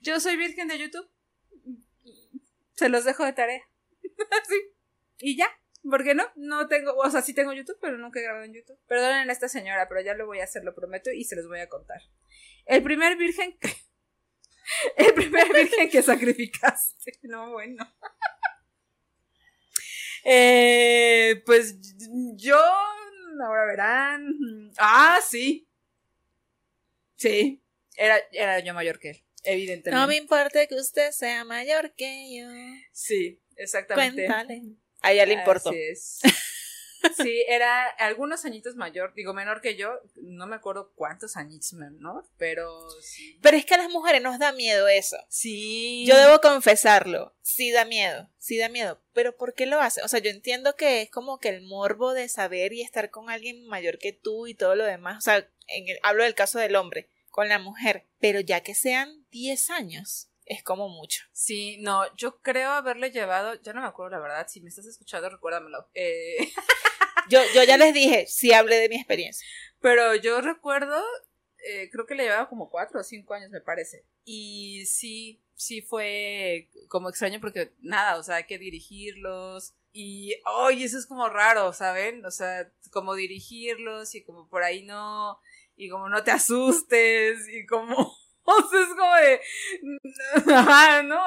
Yo 0.00 0.20
soy 0.20 0.36
virgen 0.36 0.68
de 0.68 0.78
YouTube. 0.78 1.10
Se 2.72 2.88
los 2.88 3.04
dejo 3.04 3.24
de 3.24 3.32
tarea. 3.32 3.62
Así. 4.42 4.60
Y 5.18 5.36
ya. 5.36 5.48
¿Por 5.88 6.02
qué 6.02 6.14
no? 6.14 6.24
No 6.34 6.66
tengo, 6.66 6.94
o 6.94 7.10
sea, 7.10 7.20
sí 7.20 7.34
tengo 7.34 7.52
YouTube, 7.52 7.78
pero 7.80 7.98
nunca 7.98 8.18
he 8.18 8.22
grabado 8.22 8.44
en 8.44 8.54
YouTube. 8.54 8.78
Perdonen 8.86 9.28
a 9.28 9.32
esta 9.32 9.48
señora, 9.48 9.86
pero 9.86 10.00
ya 10.00 10.14
lo 10.14 10.26
voy 10.26 10.40
a 10.40 10.44
hacer, 10.44 10.64
lo 10.64 10.74
prometo, 10.74 11.10
y 11.10 11.24
se 11.24 11.36
los 11.36 11.46
voy 11.46 11.60
a 11.60 11.68
contar. 11.68 12.00
El 12.64 12.82
primer 12.82 13.16
virgen 13.16 13.58
que... 13.58 13.68
El 14.96 15.12
primer 15.12 15.52
virgen 15.52 15.90
que 15.90 16.02
sacrificaste. 16.02 17.12
No, 17.24 17.52
bueno. 17.52 17.86
Eh, 20.24 21.42
pues 21.44 21.76
yo, 22.34 22.56
ahora 22.56 23.66
verán. 23.66 24.72
Ah, 24.78 25.20
sí. 25.26 25.68
Sí. 27.16 27.62
Era, 27.96 28.18
era 28.32 28.58
yo 28.60 28.74
mayor 28.74 28.98
que 28.98 29.10
él, 29.10 29.24
evidentemente. 29.44 29.90
No 30.00 30.06
me 30.06 30.16
importa 30.16 30.66
que 30.66 30.74
usted 30.74 31.12
sea 31.12 31.44
mayor 31.44 31.94
que 31.94 32.36
yo. 32.36 32.46
Sí, 32.92 33.40
exactamente. 33.56 34.24
Cuéntale. 34.26 34.62
A 35.00 35.12
ella 35.12 35.26
le 35.26 35.34
importó. 35.34 35.70
Así 35.70 35.78
es. 35.78 36.20
Sí, 37.16 37.44
era 37.48 37.86
algunos 37.88 38.44
añitos 38.44 38.76
mayor, 38.76 39.12
digo 39.14 39.34
menor 39.34 39.60
que 39.60 39.76
yo, 39.76 40.00
no 40.22 40.46
me 40.46 40.56
acuerdo 40.56 40.92
cuántos 40.94 41.36
añitos 41.36 41.72
menor, 41.74 42.24
pero 42.36 42.88
sí. 43.00 43.38
Pero 43.42 43.56
es 43.56 43.64
que 43.66 43.74
a 43.74 43.78
las 43.78 43.90
mujeres 43.90 44.22
nos 44.22 44.38
da 44.38 44.52
miedo 44.52 44.88
eso. 44.88 45.16
Sí. 45.28 46.04
Yo 46.06 46.16
debo 46.16 46.40
confesarlo, 46.40 47.34
sí 47.42 47.70
da 47.70 47.84
miedo, 47.84 48.28
sí 48.38 48.58
da 48.58 48.68
miedo, 48.68 49.00
pero 49.12 49.36
¿por 49.36 49.54
qué 49.54 49.66
lo 49.66 49.80
hace? 49.80 50.02
O 50.02 50.08
sea, 50.08 50.20
yo 50.20 50.30
entiendo 50.30 50.76
que 50.76 51.02
es 51.02 51.10
como 51.10 51.38
que 51.38 51.48
el 51.50 51.62
morbo 51.62 52.14
de 52.14 52.28
saber 52.28 52.72
y 52.72 52.82
estar 52.82 53.10
con 53.10 53.30
alguien 53.30 53.66
mayor 53.66 53.98
que 53.98 54.12
tú 54.12 54.46
y 54.46 54.54
todo 54.54 54.74
lo 54.74 54.84
demás, 54.84 55.18
o 55.18 55.20
sea, 55.20 55.36
en 55.68 55.88
el- 55.88 55.98
hablo 56.02 56.24
del 56.24 56.34
caso 56.34 56.58
del 56.58 56.76
hombre, 56.76 57.08
con 57.30 57.48
la 57.48 57.58
mujer, 57.58 58.06
pero 58.20 58.40
ya 58.40 58.62
que 58.62 58.74
sean 58.74 59.26
10 59.30 59.68
años, 59.70 60.30
es 60.46 60.62
como 60.62 60.88
mucho. 60.88 61.24
Sí, 61.32 61.78
no, 61.80 62.04
yo 62.16 62.40
creo 62.42 62.70
haberle 62.70 63.10
llevado, 63.10 63.54
ya 63.62 63.72
no 63.72 63.80
me 63.80 63.86
acuerdo 63.88 64.10
la 64.10 64.20
verdad, 64.22 64.46
si 64.48 64.60
me 64.60 64.68
estás 64.68 64.86
escuchando, 64.86 65.30
recuérdamelo. 65.30 65.88
Eh, 65.94 66.36
Yo, 67.28 67.40
yo 67.54 67.64
ya 67.64 67.76
les 67.76 67.94
dije, 67.94 68.26
sí 68.26 68.52
hablé 68.52 68.76
de 68.76 68.88
mi 68.88 68.96
experiencia. 68.96 69.46
pero 69.80 70.14
yo 70.16 70.40
recuerdo, 70.40 71.00
eh, 71.66 71.88
creo 71.90 72.06
que 72.06 72.14
le 72.14 72.24
llevaba 72.24 72.48
como 72.48 72.70
cuatro 72.70 73.00
o 73.00 73.04
cinco 73.04 73.34
años, 73.34 73.50
me 73.50 73.60
parece. 73.60 74.04
Y 74.24 74.84
sí, 74.86 75.42
sí 75.54 75.82
fue 75.82 76.70
como 76.88 77.08
extraño 77.08 77.40
porque 77.40 77.72
nada, 77.80 78.18
o 78.18 78.22
sea, 78.22 78.36
hay 78.36 78.44
que 78.44 78.58
dirigirlos. 78.58 79.74
Y, 79.92 80.34
ay, 80.44 80.84
eso 80.84 80.98
es 80.98 81.06
como 81.06 81.28
raro, 81.28 81.72
¿saben? 81.72 82.24
O 82.26 82.30
sea, 82.30 82.70
como 82.90 83.14
dirigirlos 83.14 84.14
y 84.14 84.24
como 84.24 84.48
por 84.48 84.62
ahí 84.64 84.82
no, 84.82 85.38
y 85.76 85.88
como 85.88 86.08
no 86.08 86.22
te 86.24 86.32
asustes 86.32 87.48
y 87.48 87.64
como, 87.66 87.96
o 88.44 88.68
sea, 88.70 88.80
es 88.80 88.88
como 88.88 89.14
de, 89.16 89.40
ajá, 90.54 91.02
¿no? 91.02 91.20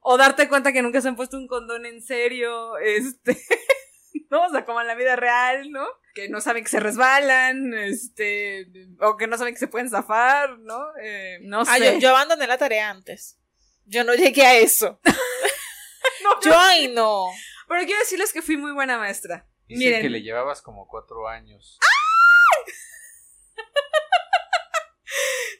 O 0.00 0.16
darte 0.16 0.48
cuenta 0.48 0.72
que 0.72 0.82
nunca 0.82 1.00
se 1.00 1.08
han 1.08 1.16
puesto 1.16 1.36
un 1.36 1.46
condón 1.46 1.86
en 1.86 2.02
serio, 2.02 2.78
este, 2.78 3.36
¿no? 4.30 4.46
O 4.46 4.50
sea, 4.50 4.64
como 4.64 4.80
en 4.80 4.86
la 4.86 4.94
vida 4.94 5.16
real, 5.16 5.70
¿no? 5.70 5.86
Que 6.14 6.28
no 6.28 6.40
saben 6.40 6.64
que 6.64 6.70
se 6.70 6.80
resbalan, 6.80 7.72
este, 7.74 8.66
o 9.00 9.16
que 9.16 9.26
no 9.26 9.38
saben 9.38 9.54
que 9.54 9.60
se 9.60 9.68
pueden 9.68 9.88
zafar, 9.90 10.58
¿no? 10.58 10.84
Eh, 11.02 11.38
no 11.42 11.60
Ah, 11.62 11.76
sé. 11.78 11.94
yo, 11.94 11.98
yo 11.98 12.10
abandoné 12.10 12.46
la 12.46 12.58
tarea 12.58 12.90
antes. 12.90 13.38
Yo 13.84 14.04
no 14.04 14.14
llegué 14.14 14.44
a 14.46 14.56
eso. 14.58 15.00
No, 16.24 16.40
Yo, 16.40 16.52
ay, 16.56 16.88
no. 16.88 17.28
Pero 17.68 17.84
quiero 17.84 18.00
decirles 18.00 18.32
que 18.32 18.42
fui 18.42 18.56
muy 18.56 18.72
buena 18.72 18.98
maestra. 18.98 19.46
Dice 19.68 19.84
Miren. 19.84 20.02
que 20.02 20.08
le 20.10 20.20
llevabas 20.22 20.60
como 20.62 20.86
cuatro 20.88 21.26
años. 21.28 21.78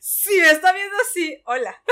Si 0.00 0.36
me 0.40 0.50
está 0.50 0.72
viendo 0.72 0.96
así, 1.02 1.42
hola. 1.46 1.82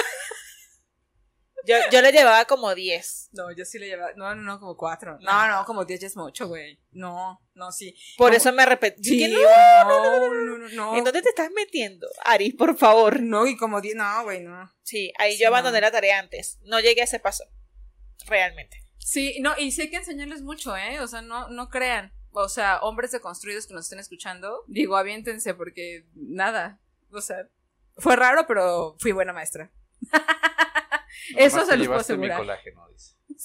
Yo, 1.71 1.77
yo 1.93 2.03
le 2.03 2.11
llevaba 2.13 2.45
como 2.47 2.75
10. 2.75 3.31
No, 3.33 3.53
yo 3.53 3.65
sí 3.65 3.79
le 3.79 3.87
llevaba, 3.87 4.13
no, 4.17 4.35
no, 4.35 4.43
no, 4.43 4.59
como 4.59 4.77
cuatro. 4.77 5.19
No, 5.21 5.49
no, 5.49 5.65
como 5.65 5.85
diez 5.85 6.01
ya 6.01 6.07
es 6.09 6.17
mucho, 6.17 6.49
güey. 6.49 6.81
No, 6.93 7.41
no, 7.55 7.71
sí. 7.71 7.95
Por 8.19 8.29
Como- 8.29 8.37
eso 8.37 8.53
me 8.53 8.63
arrepentí. 8.63 9.03
Sí, 9.09 9.29
no, 9.33 9.85
no, 9.85 10.29
no, 10.35 10.59
no, 10.59 10.69
no. 10.69 10.97
¿En 10.97 11.05
dónde 11.05 11.23
te 11.23 11.29
estás 11.29 11.51
metiendo? 11.55 12.07
Aris, 12.25 12.55
por 12.55 12.77
favor. 12.77 13.21
No, 13.23 13.47
y 13.47 13.57
como 13.57 13.81
diez, 13.81 13.95
no, 13.95 14.25
güey, 14.25 14.41
no. 14.41 14.71
Sí, 14.83 15.13
ahí 15.19 15.35
Sí, 15.37 15.43
yo 15.43 15.49
abandoné 15.49 15.81
no. 15.81 15.87
la 15.87 15.91
tarea 15.93 16.19
antes. 16.19 16.59
No 16.65 16.81
llegué 16.81 17.03
a 17.03 17.05
ese 17.05 17.21
paso. 17.21 17.45
Realmente. 18.27 18.85
Sí, 18.99 19.39
no, 19.41 19.55
y 19.59 19.73
sí 19.73 19.83
hay 19.83 19.91
que 19.91 19.97
enseñarles 19.97 20.43
mucho, 20.43 20.77
¿eh? 20.77 21.01
O 21.01 21.07
sea, 21.07 21.23
no, 21.23 21.49
no 21.49 21.69
crean. 21.69 22.13
O 22.33 22.49
sea, 22.49 22.79
hombres 22.81 23.11
deconstruidos 23.13 23.67
que 23.67 23.75
nos 23.75 23.85
estén 23.87 23.99
escuchando, 23.99 24.65
digo, 24.69 24.97
aviéntense 24.97 25.55
porque 25.55 26.07
nada. 26.15 26.81
O 27.13 27.21
sea, 27.21 27.49
fue 27.97 28.15
raro, 28.17 28.47
pero 28.47 28.97
fui 29.01 29.13
buena 29.13 29.33
maestra. 29.33 29.71
Eso 31.37 31.65
se 31.65 31.77
los 31.77 31.77
puedo 31.77 31.77
llevaste 31.77 32.17
mi 32.17 32.27
asegurar. 32.27 32.39
colágeno, 32.39 32.89
dice. 32.89 33.15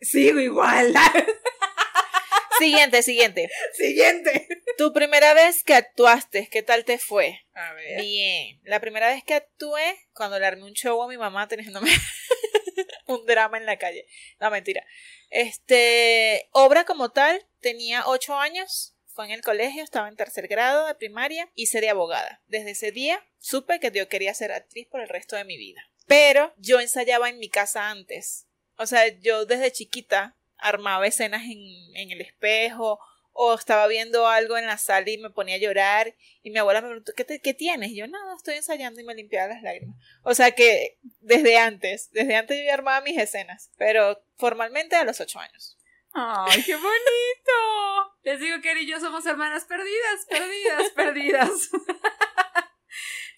Sigo 0.00 0.40
igual. 0.40 0.92
Siguiente, 2.58 3.02
siguiente. 3.02 3.48
Siguiente. 3.74 4.48
Tu 4.76 4.92
primera 4.92 5.32
vez 5.32 5.62
que 5.62 5.74
actuaste, 5.74 6.48
¿qué 6.50 6.62
tal 6.64 6.84
te 6.84 6.98
fue? 6.98 7.46
A 7.54 7.72
ver. 7.74 8.00
Bien. 8.00 8.60
La 8.64 8.80
primera 8.80 9.08
vez 9.08 9.22
que 9.22 9.34
actué, 9.34 9.96
cuando 10.12 10.40
le 10.40 10.46
armé 10.46 10.64
un 10.64 10.72
show 10.72 11.00
a 11.00 11.08
mi 11.08 11.16
mamá 11.16 11.46
teniéndome 11.46 11.90
un 13.06 13.24
drama 13.26 13.58
en 13.58 13.66
la 13.66 13.76
calle. 13.76 14.06
No, 14.40 14.50
mentira. 14.50 14.84
Este, 15.30 16.48
obra 16.50 16.84
como 16.84 17.10
tal, 17.10 17.46
tenía 17.60 18.02
ocho 18.06 18.36
años, 18.36 18.96
fue 19.18 19.26
en 19.26 19.32
el 19.32 19.42
colegio, 19.42 19.82
estaba 19.82 20.06
en 20.06 20.14
tercer 20.14 20.46
grado 20.46 20.86
de 20.86 20.94
primaria, 20.94 21.50
hice 21.56 21.80
de 21.80 21.88
abogada. 21.88 22.40
Desde 22.46 22.70
ese 22.70 22.92
día 22.92 23.20
supe 23.40 23.80
que 23.80 23.90
yo 23.90 24.08
quería 24.08 24.32
ser 24.32 24.52
actriz 24.52 24.86
por 24.86 25.00
el 25.00 25.08
resto 25.08 25.34
de 25.34 25.42
mi 25.42 25.56
vida. 25.56 25.82
Pero 26.06 26.54
yo 26.56 26.78
ensayaba 26.78 27.28
en 27.28 27.40
mi 27.40 27.48
casa 27.48 27.90
antes. 27.90 28.46
O 28.76 28.86
sea, 28.86 29.08
yo 29.08 29.44
desde 29.44 29.72
chiquita 29.72 30.36
armaba 30.56 31.04
escenas 31.04 31.42
en, 31.42 32.12
el 32.12 32.20
espejo 32.20 33.00
o 33.32 33.54
estaba 33.54 33.88
viendo 33.88 34.28
algo 34.28 34.56
en 34.56 34.66
la 34.66 34.78
sala 34.78 35.10
y 35.10 35.18
me 35.18 35.30
ponía 35.30 35.56
a 35.56 35.58
llorar 35.58 36.14
y 36.44 36.50
mi 36.50 36.60
abuela 36.60 36.80
me 36.80 36.86
preguntó, 36.86 37.12
¿qué, 37.16 37.54
tienes? 37.54 37.90
Y 37.90 37.96
yo, 37.96 38.06
nada, 38.06 38.36
estoy 38.36 38.54
ensayando 38.54 39.00
y 39.00 39.04
me 39.04 39.16
limpiaba 39.16 39.52
las 39.52 39.64
lágrimas. 39.64 39.96
O 40.22 40.32
sea 40.32 40.52
que 40.52 40.96
desde 41.18 41.58
antes, 41.58 42.12
desde 42.12 42.36
antes 42.36 42.64
yo 42.64 42.72
armaba 42.72 43.00
mis 43.00 43.18
escenas, 43.18 43.72
pero 43.76 44.22
formalmente 44.36 44.94
a 44.94 45.02
los 45.02 45.20
ocho 45.20 45.40
años. 45.40 45.76
Ay, 46.12 46.62
qué 46.64 46.74
bonito. 46.74 48.16
Les 48.22 48.40
digo 48.40 48.60
que 48.60 48.72
él 48.72 48.78
y 48.78 48.86
yo 48.86 49.00
somos 49.00 49.24
hermanas 49.26 49.64
perdidas, 49.64 50.26
perdidas, 50.28 50.90
perdidas. 50.94 51.70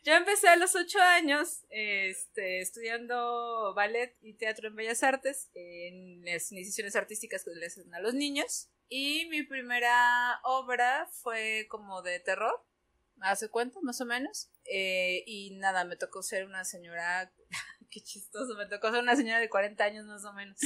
Yo 0.02 0.14
empecé 0.14 0.48
a 0.48 0.56
los 0.56 0.74
ocho 0.76 0.98
años 0.98 1.66
este, 1.68 2.62
estudiando 2.62 3.74
ballet 3.74 4.16
y 4.22 4.32
teatro 4.32 4.68
en 4.68 4.74
Bellas 4.74 5.02
Artes, 5.02 5.50
en 5.52 6.24
las 6.24 6.50
iniciaciones 6.52 6.96
artísticas 6.96 7.44
que 7.44 7.50
les 7.50 7.78
hacen 7.78 7.94
a 7.94 8.00
los 8.00 8.14
niños. 8.14 8.70
Y 8.88 9.26
mi 9.26 9.42
primera 9.42 10.40
obra 10.42 11.06
fue 11.12 11.66
como 11.68 12.00
de 12.00 12.18
terror, 12.18 12.64
hace 13.20 13.50
cuenta, 13.50 13.78
más 13.82 14.00
o 14.00 14.06
menos. 14.06 14.50
Eh, 14.64 15.22
y 15.26 15.50
nada, 15.56 15.84
me 15.84 15.96
tocó 15.96 16.22
ser 16.22 16.46
una 16.46 16.64
señora, 16.64 17.30
qué 17.90 18.00
chistoso, 18.00 18.54
me 18.56 18.66
tocó 18.66 18.90
ser 18.90 19.02
una 19.02 19.16
señora 19.16 19.38
de 19.38 19.50
40 19.50 19.84
años 19.84 20.06
más 20.06 20.24
o 20.24 20.32
menos. 20.32 20.58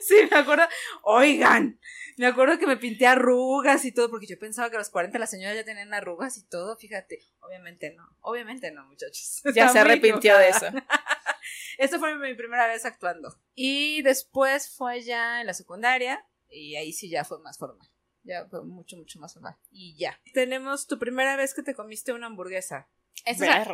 sí, 0.06 0.16
me 0.30 0.36
acuerdo. 0.36 0.64
Oigan, 1.02 1.78
me 2.16 2.26
acuerdo 2.26 2.58
que 2.58 2.66
me 2.66 2.76
pinté 2.76 3.06
arrugas 3.06 3.84
y 3.84 3.92
todo, 3.92 4.10
porque 4.10 4.26
yo 4.26 4.38
pensaba 4.38 4.70
que 4.70 4.76
a 4.76 4.78
los 4.78 4.90
40 4.90 5.18
las 5.18 5.30
señoras 5.30 5.56
ya 5.56 5.64
tenían 5.64 5.92
arrugas 5.92 6.36
y 6.38 6.46
todo, 6.46 6.76
fíjate. 6.76 7.20
Obviamente 7.40 7.94
no, 7.94 8.04
obviamente 8.20 8.70
no, 8.70 8.86
muchachos. 8.86 9.42
Ya 9.54 9.68
se 9.68 9.78
arrepintió 9.80 10.38
de 10.38 10.48
eso. 10.48 10.66
Esta 11.78 11.98
fue 11.98 12.16
mi 12.16 12.34
primera 12.34 12.66
vez 12.66 12.84
actuando. 12.84 13.36
Y 13.54 14.02
después 14.02 14.74
fue 14.76 15.02
ya 15.02 15.40
en 15.40 15.46
la 15.46 15.54
secundaria, 15.54 16.24
y 16.48 16.76
ahí 16.76 16.92
sí 16.92 17.10
ya 17.10 17.24
fue 17.24 17.40
más 17.40 17.58
formal. 17.58 17.88
Ya 18.22 18.46
fue 18.48 18.64
mucho, 18.64 18.96
mucho 18.96 19.18
más 19.18 19.34
formal. 19.34 19.56
Y 19.70 19.96
ya. 19.98 20.18
Tenemos 20.32 20.86
tu 20.86 20.98
primera 20.98 21.36
vez 21.36 21.52
que 21.52 21.62
te 21.62 21.74
comiste 21.74 22.12
una 22.12 22.26
hamburguesa. 22.26 22.88
Esta 23.26 23.62
es, 23.62 23.68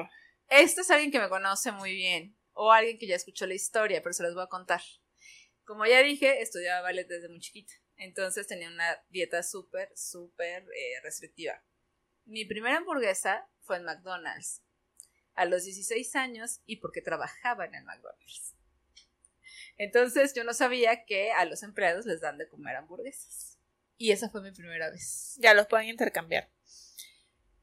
este 0.48 0.80
es 0.80 0.90
alguien 0.90 1.12
que 1.12 1.20
me 1.20 1.28
conoce 1.28 1.72
muy 1.72 1.94
bien, 1.94 2.36
o 2.52 2.72
alguien 2.72 2.98
que 2.98 3.06
ya 3.06 3.16
escuchó 3.16 3.46
la 3.46 3.54
historia, 3.54 4.02
pero 4.02 4.12
se 4.12 4.22
los 4.22 4.34
voy 4.34 4.44
a 4.44 4.48
contar. 4.48 4.80
Como 5.70 5.86
ya 5.86 6.02
dije, 6.02 6.42
estudiaba 6.42 6.80
ballet 6.80 7.06
desde 7.06 7.28
muy 7.28 7.38
chiquita, 7.38 7.72
entonces 7.94 8.48
tenía 8.48 8.68
una 8.68 9.00
dieta 9.08 9.44
súper, 9.44 9.88
súper 9.94 10.64
eh, 10.64 11.00
restrictiva. 11.04 11.62
Mi 12.24 12.44
primera 12.44 12.78
hamburguesa 12.78 13.48
fue 13.60 13.76
en 13.76 13.84
McDonald's, 13.84 14.64
a 15.34 15.44
los 15.44 15.62
16 15.64 16.16
años 16.16 16.60
y 16.66 16.78
porque 16.78 17.02
trabajaba 17.02 17.66
en 17.66 17.76
el 17.76 17.84
McDonald's. 17.84 18.56
Entonces 19.76 20.34
yo 20.34 20.42
no 20.42 20.54
sabía 20.54 21.04
que 21.04 21.30
a 21.30 21.44
los 21.44 21.62
empleados 21.62 22.04
les 22.04 22.20
dan 22.20 22.36
de 22.36 22.48
comer 22.48 22.74
hamburguesas. 22.74 23.56
Y 23.96 24.10
esa 24.10 24.28
fue 24.28 24.42
mi 24.42 24.50
primera 24.50 24.90
vez. 24.90 25.36
Ya 25.38 25.54
los 25.54 25.68
pueden 25.68 25.86
intercambiar. 25.86 26.50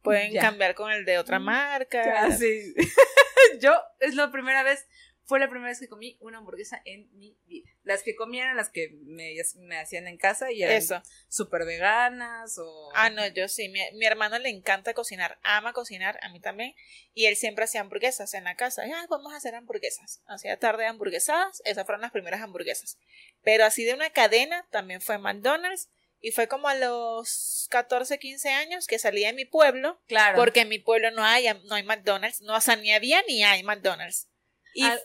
Pueden 0.02 0.32
Ya. 0.32 0.44
cambiar 0.44 0.76
con 0.76 0.94
el 0.94 1.04
de 1.04 1.18
otra 1.20 1.40
marca. 1.40 2.24
Ah, 2.24 2.32
sí. 2.32 2.74
Yo 3.60 3.74
es 4.00 4.16
la 4.16 4.32
primera 4.32 4.64
vez, 4.64 4.88
fue 5.28 5.40
la 5.40 5.50
primera 5.50 5.70
vez 5.70 5.80
que 5.82 5.90
comí 5.90 6.18
una 6.22 6.38
hamburguesa 6.38 6.82
en 6.86 7.10
mi 7.18 7.38
vida. 7.46 7.70
Las 7.84 8.02
que 8.02 8.16
comía 8.16 8.44
eran 8.44 8.56
las 8.56 8.70
que 8.70 8.90
me, 9.04 9.36
me 9.60 9.78
hacían 9.78 10.08
en 10.08 10.18
casa 10.18 10.52
y 10.54 10.64
eran 10.64 10.82
súper 11.28 11.66
veganas 11.66 12.58
o... 12.58 12.90
Ah, 12.96 13.10
no, 13.10 13.28
yo 13.28 13.50
sí. 13.50 13.68
Mi, 13.68 13.82
mi 13.96 14.06
hermano 14.06 14.40
le 14.40 14.48
encanta 14.50 14.94
cocinar, 14.94 15.38
ama 15.44 15.74
cocinar, 15.74 16.18
a 16.24 16.30
mí 16.30 16.40
también. 16.40 16.74
Y 17.14 17.26
él 17.26 17.36
siempre 17.36 17.66
hacía 17.66 17.82
hamburguesas 17.82 18.34
en 18.36 18.46
la 18.46 18.56
casa. 18.56 18.88
Y, 18.88 18.92
"Ay, 18.92 19.06
vamos 19.10 19.34
a 19.34 19.38
hacer 19.38 19.54
hamburguesas. 19.56 20.22
Hacía 20.28 20.58
tarde 20.60 20.84
de 20.84 20.90
hamburguesadas. 20.90 21.62
Esas 21.66 21.86
fueron 21.86 22.02
las 22.02 22.12
primeras 22.12 22.42
hamburguesas. 22.42 22.98
Pero 23.44 23.66
así 23.66 23.84
de 23.84 23.94
una 23.96 24.10
cadena 24.12 24.66
también 24.72 25.02
fue 25.02 25.18
McDonald's. 25.18 25.90
Y 26.22 26.32
fue 26.32 26.48
como 26.48 26.68
a 26.70 26.76
los 26.76 27.68
14, 27.70 28.18
15 28.18 28.50
años 28.50 28.88
que 28.88 28.98
salí 28.98 29.24
de 29.26 29.34
mi 29.34 29.46
pueblo. 29.46 30.02
Claro. 30.08 30.38
Porque 30.38 30.62
en 30.62 30.70
mi 30.70 30.80
pueblo 30.80 31.12
no 31.12 31.24
hay, 31.24 31.48
no 31.66 31.76
hay 31.76 31.84
McDonald's. 31.84 32.42
No, 32.42 32.56
o 32.56 32.62
sea, 32.62 32.76
ni 32.78 32.92
había 32.94 33.22
ni 33.28 33.44
hay 33.44 33.62
McDonald's. 33.64 34.28
Y, 34.74 34.84
Al- 34.84 35.02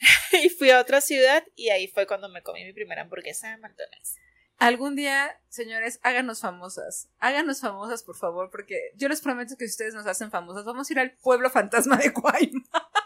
y 0.44 0.48
fui 0.48 0.70
a 0.70 0.80
otra 0.80 1.00
ciudad 1.00 1.44
y 1.54 1.70
ahí 1.70 1.88
fue 1.88 2.06
cuando 2.06 2.28
me 2.28 2.42
comí 2.42 2.64
mi 2.64 2.72
primera 2.72 3.02
hamburguesa 3.02 3.50
de 3.50 3.58
McDonald's. 3.58 4.16
Algún 4.58 4.94
día, 4.94 5.40
señores, 5.48 5.98
háganos 6.02 6.40
famosas. 6.40 7.08
Háganos 7.18 7.60
famosas, 7.60 8.02
por 8.02 8.16
favor, 8.16 8.50
porque 8.50 8.92
yo 8.94 9.08
les 9.08 9.20
prometo 9.20 9.56
que 9.58 9.66
si 9.66 9.72
ustedes 9.72 9.94
nos 9.94 10.06
hacen 10.06 10.30
famosas, 10.30 10.64
vamos 10.64 10.88
a 10.88 10.92
ir 10.92 10.98
al 11.00 11.12
pueblo 11.12 11.50
fantasma 11.50 11.96
de 11.96 12.10
Guaymas. 12.10 12.68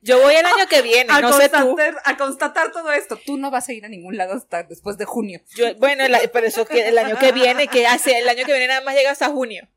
Yo 0.00 0.20
voy 0.20 0.34
el 0.34 0.46
año 0.46 0.68
que 0.70 0.80
viene, 0.80 1.12
a, 1.12 1.20
no 1.20 1.32
sé 1.32 1.48
tú. 1.48 1.76
a 2.04 2.16
constatar 2.16 2.70
todo 2.70 2.92
esto. 2.92 3.18
Tú 3.26 3.36
no 3.36 3.50
vas 3.50 3.68
a 3.68 3.72
ir 3.72 3.84
a 3.84 3.88
ningún 3.88 4.16
lado 4.16 4.34
hasta 4.34 4.62
después 4.62 4.96
de 4.96 5.04
junio. 5.04 5.40
Yo, 5.56 5.74
bueno, 5.74 6.04
pero 6.32 6.46
eso 6.46 6.64
que 6.66 6.86
el 6.86 6.98
año 6.98 7.18
que 7.18 7.32
viene, 7.32 7.66
que 7.66 7.84
hace 7.84 8.16
el 8.18 8.28
año 8.28 8.44
que 8.46 8.52
viene 8.52 8.68
nada 8.68 8.80
más 8.82 8.94
llega 8.94 9.10
hasta 9.10 9.28
junio. 9.28 9.68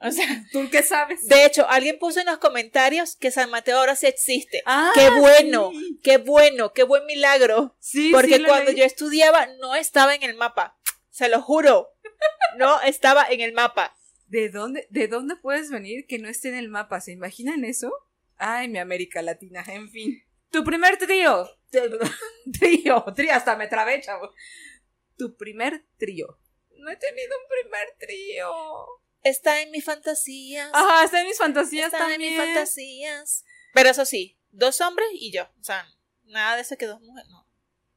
O 0.00 0.10
sea, 0.10 0.26
¿Tú 0.52 0.68
qué 0.70 0.82
sabes? 0.82 1.26
de 1.26 1.46
hecho, 1.46 1.68
alguien 1.68 1.98
puso 1.98 2.20
en 2.20 2.26
los 2.26 2.38
comentarios 2.38 3.16
que 3.16 3.30
San 3.30 3.50
Mateo 3.50 3.78
ahora 3.78 3.96
sí 3.96 4.06
existe. 4.06 4.62
Ah, 4.66 4.90
qué 4.94 5.10
bueno, 5.10 5.70
sí. 5.72 6.00
qué 6.02 6.18
bueno, 6.18 6.72
qué 6.72 6.82
buen 6.82 7.06
milagro. 7.06 7.76
Sí, 7.80 8.10
Porque 8.12 8.36
sí, 8.36 8.44
cuando 8.44 8.70
leí. 8.72 8.80
yo 8.80 8.84
estudiaba 8.84 9.46
no 9.60 9.74
estaba 9.74 10.14
en 10.14 10.22
el 10.22 10.34
mapa. 10.34 10.76
Se 11.10 11.28
lo 11.28 11.40
juro. 11.40 11.88
No 12.58 12.80
estaba 12.82 13.24
en 13.28 13.40
el 13.40 13.52
mapa. 13.52 13.96
¿De 14.26 14.48
dónde, 14.48 14.86
¿De 14.90 15.06
dónde 15.08 15.36
puedes 15.36 15.70
venir 15.70 16.06
que 16.06 16.18
no 16.18 16.28
esté 16.28 16.48
en 16.48 16.56
el 16.56 16.68
mapa? 16.68 17.00
¿Se 17.00 17.12
imaginan 17.12 17.64
eso? 17.64 17.92
Ay, 18.36 18.68
mi 18.68 18.78
América 18.78 19.22
Latina, 19.22 19.64
en 19.68 19.90
fin. 19.90 20.22
Tu 20.50 20.64
primer 20.64 20.96
trío. 20.98 21.48
Trío, 22.58 23.04
trío, 23.16 23.32
hasta 23.32 23.56
me 23.56 23.66
trabé, 23.66 24.00
chavo. 24.00 24.32
Tu 25.16 25.36
primer 25.36 25.84
trío. 25.98 26.38
No 26.78 26.90
he 26.90 26.96
tenido 26.96 27.32
un 27.36 27.48
primer 27.48 27.88
trío. 27.98 28.50
Está 29.24 29.62
en 29.62 29.70
mis 29.70 29.84
fantasías. 29.84 30.70
Ajá, 30.72 31.04
está 31.04 31.20
en 31.20 31.26
mis 31.26 31.38
fantasías 31.38 31.92
está 31.92 32.14
en 32.14 32.20
mis 32.20 32.36
fantasías. 32.36 33.44
Pero 33.72 33.88
eso 33.90 34.04
sí, 34.04 34.38
dos 34.50 34.80
hombres 34.80 35.08
y 35.12 35.32
yo. 35.32 35.44
O 35.60 35.64
sea, 35.64 35.86
nada 36.24 36.56
de 36.56 36.62
eso 36.62 36.76
que 36.76 36.86
dos 36.86 37.00
mujeres. 37.00 37.28
No. 37.30 37.46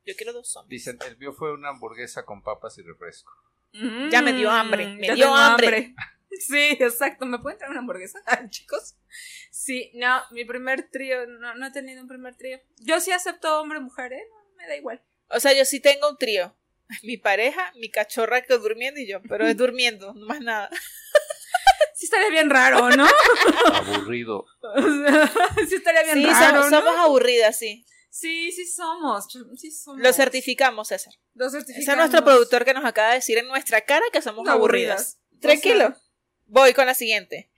Yo 0.06 0.16
quiero 0.16 0.34
dos 0.34 0.56
hombres. 0.56 0.70
Dicen, 0.80 0.98
el 1.06 1.18
mío 1.18 1.34
fue 1.34 1.54
una 1.54 1.70
hamburguesa 1.70 2.24
con 2.26 2.42
papas 2.42 2.78
y 2.78 2.82
refresco. 2.82 3.32
Mm, 3.74 4.10
Ya 4.10 4.22
me 4.22 4.34
dio 4.34 4.50
hambre, 4.50 4.88
me 4.88 5.08
ya 5.08 5.14
dio 5.16 5.26
tengo 5.26 5.36
hambre. 5.38 5.94
Sí, 6.40 6.78
exacto. 6.80 7.26
¿Me 7.26 7.40
pueden 7.40 7.58
traer 7.58 7.72
una 7.72 7.80
hamburguesa, 7.80 8.20
chicos? 8.50 8.96
Sí, 9.50 9.92
no, 9.96 10.22
mi 10.32 10.46
primer 10.46 10.90
trío, 10.90 11.26
no, 11.26 11.56
no 11.56 11.68
he 11.68 11.72
tenido 11.72 12.02
un 12.02 12.08
primer 12.08 12.36
trío. 12.36 12.60
Yo 12.78 13.00
sí 13.00 13.12
acepto 13.12 13.62
hombre-mujer, 13.62 14.14
¿eh? 14.14 14.24
No, 14.30 14.56
me 14.58 14.68
da 14.68 14.76
igual. 14.76 15.02
O 15.30 15.40
sea, 15.40 15.54
yo 15.54 15.66
sí 15.66 15.80
tengo 15.80 16.10
un 16.10 16.18
trío. 16.18 16.56
Mi 17.04 17.18
pareja, 17.18 17.74
mi 17.76 17.90
cachorra 17.92 18.42
que 18.44 18.58
durmiendo 18.58 19.00
y 19.00 19.08
yo. 19.08 19.22
Pero 19.24 19.46
es 19.48 19.58
durmiendo, 19.58 20.14
no 20.14 20.26
más 20.26 20.40
nada. 20.42 20.70
Sí 21.96 22.06
estaría 22.06 22.30
bien 22.30 22.50
raro, 22.50 22.90
¿no? 22.92 23.08
Aburrido. 23.74 24.46
Sí 25.68 25.76
estaría 25.76 26.04
bien 26.04 26.16
Sí, 26.18 26.26
raro, 26.26 26.64
somos, 26.64 26.72
¿no? 26.72 26.80
somos 26.80 26.96
aburridas, 27.00 27.58
sí. 27.58 27.86
Sí, 28.10 28.52
sí 28.52 28.66
somos. 28.68 29.28
Sí 29.58 29.72
somos. 29.72 30.02
Lo 30.02 30.12
certificamos, 30.14 30.88
César. 30.88 31.14
Lo 31.36 31.48
Ese 31.48 31.58
certificamos. 31.58 31.90
es 31.90 31.98
nuestro 31.98 32.24
productor 32.24 32.66
que 32.66 32.74
nos 32.74 32.86
acaba 32.86 33.10
de 33.10 33.16
decir 33.16 33.38
en 33.38 33.48
nuestra 33.48 33.82
cara 33.82 34.06
que 34.12 34.22
somos 34.22 34.48
aburridas. 34.48 35.18
Aburridas. 35.18 35.40
Tranquilo. 35.42 35.86
O 35.86 35.90
sea- 35.90 36.02
Voy 36.48 36.74
con 36.74 36.86
la 36.86 36.94
siguiente. 36.94 37.50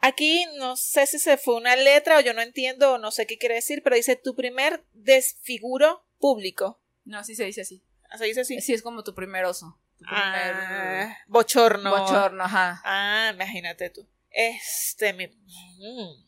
Aquí 0.00 0.46
no 0.56 0.76
sé 0.76 1.06
si 1.06 1.18
se 1.18 1.36
fue 1.36 1.54
una 1.56 1.76
letra 1.76 2.18
o 2.18 2.20
yo 2.20 2.34
no 2.34 2.40
entiendo 2.42 2.92
o 2.94 2.98
no 2.98 3.10
sé 3.10 3.26
qué 3.26 3.38
quiere 3.38 3.54
decir, 3.56 3.82
pero 3.82 3.96
dice 3.96 4.16
tu 4.16 4.34
primer 4.34 4.84
desfiguro 4.92 6.04
público. 6.18 6.80
No, 7.04 7.22
sí 7.24 7.34
se 7.34 7.44
dice 7.44 7.60
así. 7.62 7.82
Así 8.10 8.24
dice 8.24 8.40
así. 8.42 8.60
Sí, 8.60 8.72
es 8.74 8.82
como 8.82 9.02
tu 9.04 9.14
primer 9.14 9.44
oso. 9.44 9.78
Ah, 10.06 11.16
bochorno. 11.28 11.90
bochorno, 11.90 12.44
ajá. 12.44 12.80
Ah, 12.84 13.30
imagínate 13.34 13.90
tú. 13.90 14.06
Este, 14.30 15.12
mi... 15.12 15.28
mm. 15.28 16.24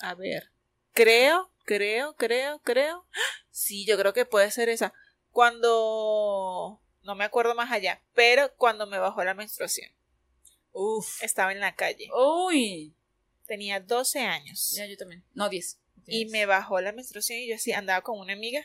A 0.00 0.14
ver. 0.14 0.50
Creo, 0.92 1.50
creo, 1.64 2.14
creo, 2.14 2.60
creo. 2.60 3.06
Sí, 3.50 3.84
yo 3.86 3.98
creo 3.98 4.12
que 4.12 4.24
puede 4.24 4.50
ser 4.50 4.68
esa. 4.68 4.92
Cuando... 5.30 6.80
No 7.02 7.14
me 7.14 7.24
acuerdo 7.24 7.54
más 7.54 7.70
allá, 7.70 8.02
pero 8.14 8.54
cuando 8.56 8.86
me 8.86 8.98
bajó 8.98 9.22
la 9.24 9.34
menstruación. 9.34 9.90
Uf. 10.72 11.22
Estaba 11.22 11.52
en 11.52 11.60
la 11.60 11.74
calle. 11.74 12.08
Uy. 12.16 12.96
Tenía 13.46 13.80
12 13.80 14.20
años. 14.20 14.72
Ya, 14.76 14.86
yo 14.86 14.96
también. 14.96 15.24
No, 15.34 15.48
10. 15.48 15.78
Y 16.06 16.26
me 16.26 16.46
bajó 16.46 16.80
la 16.80 16.92
menstruación 16.92 17.38
y 17.38 17.48
yo 17.48 17.54
así 17.56 17.72
andaba 17.72 18.02
con 18.02 18.18
una 18.18 18.32
amiga. 18.32 18.64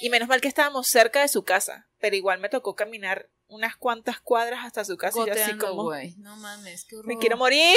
Y 0.00 0.10
menos 0.10 0.28
mal 0.28 0.40
que 0.40 0.48
estábamos 0.48 0.86
cerca 0.88 1.20
de 1.22 1.28
su 1.28 1.44
casa, 1.44 1.88
pero 1.98 2.14
igual 2.16 2.38
me 2.40 2.48
tocó 2.48 2.76
caminar 2.76 3.28
unas 3.48 3.76
cuantas 3.76 4.20
cuadras 4.20 4.64
hasta 4.64 4.84
su 4.84 4.96
casa 4.96 5.18
y 5.22 5.26
yo 5.26 5.32
así 5.32 5.56
como... 5.56 5.84
güey. 5.84 6.14
No 6.18 6.36
mames, 6.36 6.84
qué 6.84 6.96
horror. 6.96 7.06
Me 7.08 7.18
quiero 7.18 7.36
morir. 7.36 7.74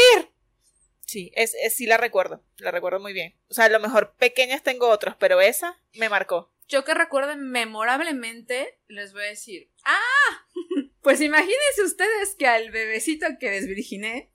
Sí, 1.05 1.31
es, 1.35 1.53
es- 1.61 1.75
sí 1.75 1.85
la 1.87 1.97
recuerdo, 1.97 2.43
la 2.57 2.71
recuerdo 2.71 2.99
muy 2.99 3.13
bien. 3.13 3.35
O 3.49 3.53
sea, 3.53 3.65
a 3.65 3.69
lo 3.69 3.79
mejor 3.79 4.13
pequeñas 4.15 4.63
tengo 4.63 4.87
otros, 4.89 5.15
pero 5.19 5.41
esa 5.41 5.77
me 5.93 6.07
marcó. 6.09 6.51
Yo 6.67 6.85
que 6.85 6.93
recuerden 6.93 7.41
memorablemente, 7.49 8.79
les 8.87 9.11
voy 9.13 9.23
a 9.23 9.27
decir. 9.27 9.69
¡Ah! 9.83 10.45
Pues 11.01 11.19
imagínense 11.19 11.81
ustedes 11.83 12.35
que 12.37 12.45
al 12.45 12.69
bebecito 12.69 13.25
que 13.39 13.49
desvirginé. 13.49 14.29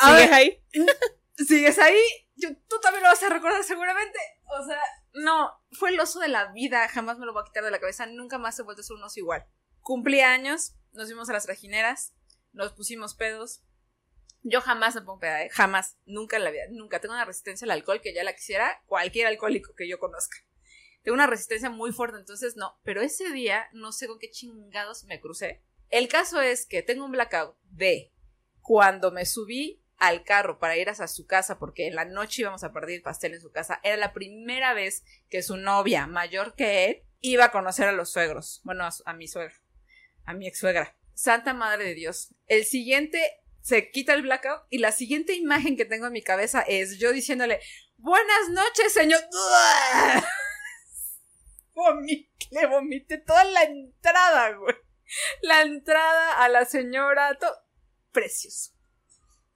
¿Sigues 0.00 0.16
ver, 0.16 0.32
ahí? 0.32 0.62
¿Sigues 1.36 1.78
ahí? 1.78 2.00
Yo- 2.36 2.50
tú 2.68 2.80
también 2.80 3.02
lo 3.02 3.10
vas 3.10 3.22
a 3.22 3.28
recordar 3.28 3.62
seguramente. 3.64 4.18
O 4.58 4.64
sea, 4.66 4.80
no, 5.12 5.50
fue 5.72 5.90
el 5.90 6.00
oso 6.00 6.20
de 6.20 6.28
la 6.28 6.52
vida, 6.52 6.88
jamás 6.88 7.18
me 7.18 7.26
lo 7.26 7.32
voy 7.32 7.42
a 7.42 7.46
quitar 7.46 7.64
de 7.64 7.70
la 7.70 7.80
cabeza, 7.80 8.06
nunca 8.06 8.38
más 8.38 8.58
he 8.58 8.62
vuelto 8.62 8.80
a 8.80 8.84
ser 8.84 8.96
un 8.96 9.04
oso 9.04 9.20
igual. 9.20 9.46
Cumplí 9.80 10.20
años, 10.20 10.74
nos 10.92 11.06
fuimos 11.06 11.28
a 11.28 11.32
las 11.32 11.44
trajineras, 11.44 12.14
nos 12.52 12.72
pusimos 12.72 13.14
pedos. 13.14 13.62
Yo 14.42 14.60
jamás 14.60 14.94
me 14.94 15.02
pongo 15.02 15.20
peda, 15.20 15.42
¿eh? 15.44 15.48
jamás, 15.50 15.96
nunca 16.04 16.36
en 16.36 16.44
la 16.44 16.50
vida, 16.50 16.64
nunca. 16.70 17.00
Tengo 17.00 17.14
una 17.14 17.24
resistencia 17.24 17.64
al 17.64 17.70
alcohol 17.70 18.00
que 18.02 18.12
ya 18.14 18.24
la 18.24 18.34
quisiera 18.34 18.82
cualquier 18.86 19.26
alcohólico 19.26 19.74
que 19.74 19.88
yo 19.88 19.98
conozca. 19.98 20.36
Tengo 21.02 21.14
una 21.14 21.26
resistencia 21.26 21.70
muy 21.70 21.92
fuerte, 21.92 22.18
entonces 22.18 22.56
no. 22.56 22.78
Pero 22.82 23.00
ese 23.02 23.30
día, 23.30 23.68
no 23.72 23.92
sé 23.92 24.06
con 24.06 24.18
qué 24.18 24.30
chingados 24.30 25.04
me 25.04 25.20
crucé. 25.20 25.62
El 25.90 26.08
caso 26.08 26.40
es 26.40 26.66
que 26.66 26.82
tengo 26.82 27.04
un 27.04 27.12
blackout 27.12 27.56
de 27.64 28.12
cuando 28.60 29.10
me 29.12 29.26
subí 29.26 29.83
al 29.98 30.24
carro 30.24 30.58
para 30.58 30.76
ir 30.76 30.88
hacia 30.88 31.08
su 31.08 31.26
casa, 31.26 31.58
porque 31.58 31.86
en 31.86 31.94
la 31.94 32.04
noche 32.04 32.42
íbamos 32.42 32.64
a 32.64 32.72
partir 32.72 33.02
pastel 33.02 33.34
en 33.34 33.40
su 33.40 33.50
casa, 33.50 33.80
era 33.82 33.96
la 33.96 34.12
primera 34.12 34.74
vez 34.74 35.04
que 35.28 35.42
su 35.42 35.56
novia, 35.56 36.06
mayor 36.06 36.54
que 36.54 36.86
él, 36.86 37.02
iba 37.20 37.46
a 37.46 37.52
conocer 37.52 37.88
a 37.88 37.92
los 37.92 38.10
suegros. 38.10 38.60
Bueno, 38.64 38.84
a, 38.84 38.90
a 39.06 39.12
mi 39.14 39.28
suegra, 39.28 39.54
a 40.24 40.34
mi 40.34 40.46
ex 40.46 40.58
suegra. 40.58 40.96
Santa 41.14 41.54
Madre 41.54 41.84
de 41.84 41.94
Dios. 41.94 42.34
El 42.46 42.64
siguiente 42.64 43.20
se 43.62 43.90
quita 43.90 44.12
el 44.14 44.22
blackout 44.22 44.62
y 44.68 44.78
la 44.78 44.92
siguiente 44.92 45.34
imagen 45.34 45.76
que 45.76 45.84
tengo 45.84 46.06
en 46.06 46.12
mi 46.12 46.22
cabeza 46.22 46.60
es 46.60 46.98
yo 46.98 47.12
diciéndole, 47.12 47.60
buenas 47.96 48.50
noches, 48.50 48.92
señor. 48.92 49.20
Le 52.50 52.66
vomité 52.66 53.18
toda 53.18 53.44
la 53.44 53.62
entrada, 53.62 54.52
güey. 54.52 54.76
La 55.42 55.62
entrada 55.62 56.42
a 56.42 56.48
la 56.48 56.64
señora. 56.64 57.36
Precioso. 58.12 58.73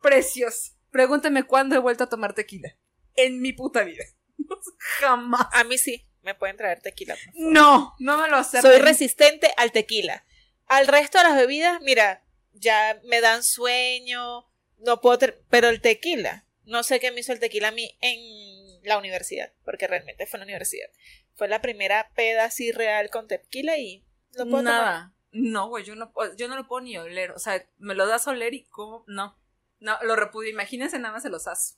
Precioso. 0.09 0.73
Pregúntame 0.91 1.43
cuándo 1.45 1.75
he 1.77 1.79
vuelto 1.79 2.05
a 2.05 2.09
tomar 2.09 2.35
tequila. 2.35 2.77
En 3.15 3.41
mi 3.41 3.53
puta 3.53 3.85
vida. 3.85 4.05
Jamás. 5.01 5.47
A 5.53 5.65
mí 5.65 5.79
sí, 5.79 6.07
me 6.23 6.35
pueden 6.35 6.57
traer 6.57 6.81
tequila. 6.81 7.15
por 7.15 7.35
favor. 7.35 7.53
No, 7.53 7.95
no 7.99 8.19
me 8.19 8.29
lo 8.29 8.37
acepten. 8.37 8.71
Soy 8.71 8.81
resistente 8.81 9.53
al 9.57 9.73
tequila. 9.73 10.25
Al 10.67 10.87
resto 10.87 11.19
de 11.19 11.25
las 11.25 11.37
bebidas, 11.37 11.81
mira, 11.81 12.25
ya 12.53 13.01
me 13.05 13.21
dan 13.21 13.43
sueño, 13.43 14.47
no 14.79 15.01
puedo, 15.01 15.19
pero 15.49 15.69
el 15.69 15.81
tequila, 15.81 16.45
no 16.65 16.83
sé 16.83 17.01
qué 17.01 17.11
me 17.11 17.21
hizo 17.21 17.33
el 17.33 17.41
tequila 17.41 17.69
a 17.69 17.73
mí 17.73 17.97
en 18.01 18.83
la 18.83 18.99
universidad, 18.99 19.53
porque 19.65 19.87
realmente 19.87 20.27
fue 20.27 20.39
en 20.39 20.41
la 20.41 20.47
universidad. 20.47 20.89
Fue 21.35 21.49
la 21.49 21.61
primera 21.61 22.11
peda 22.15 22.45
así 22.45 22.73
real 22.73 23.11
con 23.11 23.29
tequila 23.29 23.79
y 23.79 24.05
lo 24.33 24.45
puedo 24.45 24.65
tomar. 24.65 24.65
Nada. 24.65 25.15
No, 25.31 25.69
güey, 25.69 25.85
yo 25.85 25.95
no, 25.95 26.13
yo 26.37 26.49
no 26.49 26.57
lo 26.57 26.67
puedo 26.67 26.83
ni 26.83 26.97
oler. 26.97 27.31
O 27.33 27.39
sea, 27.39 27.65
me 27.79 27.95
lo 27.95 28.07
das 28.07 28.27
a 28.27 28.33
oler 28.33 28.55
y 28.55 28.65
cómo. 28.65 29.05
No. 29.07 29.39
No, 29.81 29.99
lo 30.03 30.17
repudio. 30.17 30.51
Imagínense 30.51 30.99
nada 30.99 31.15
más 31.15 31.23
se 31.23 31.31
los 31.31 31.47
aso. 31.47 31.77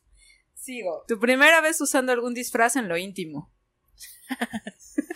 Sigo. 0.54 1.04
Tu 1.08 1.18
primera 1.18 1.60
vez 1.60 1.80
usando 1.80 2.12
algún 2.12 2.34
disfraz 2.34 2.76
en 2.76 2.88
lo 2.88 2.96
íntimo. 2.96 3.52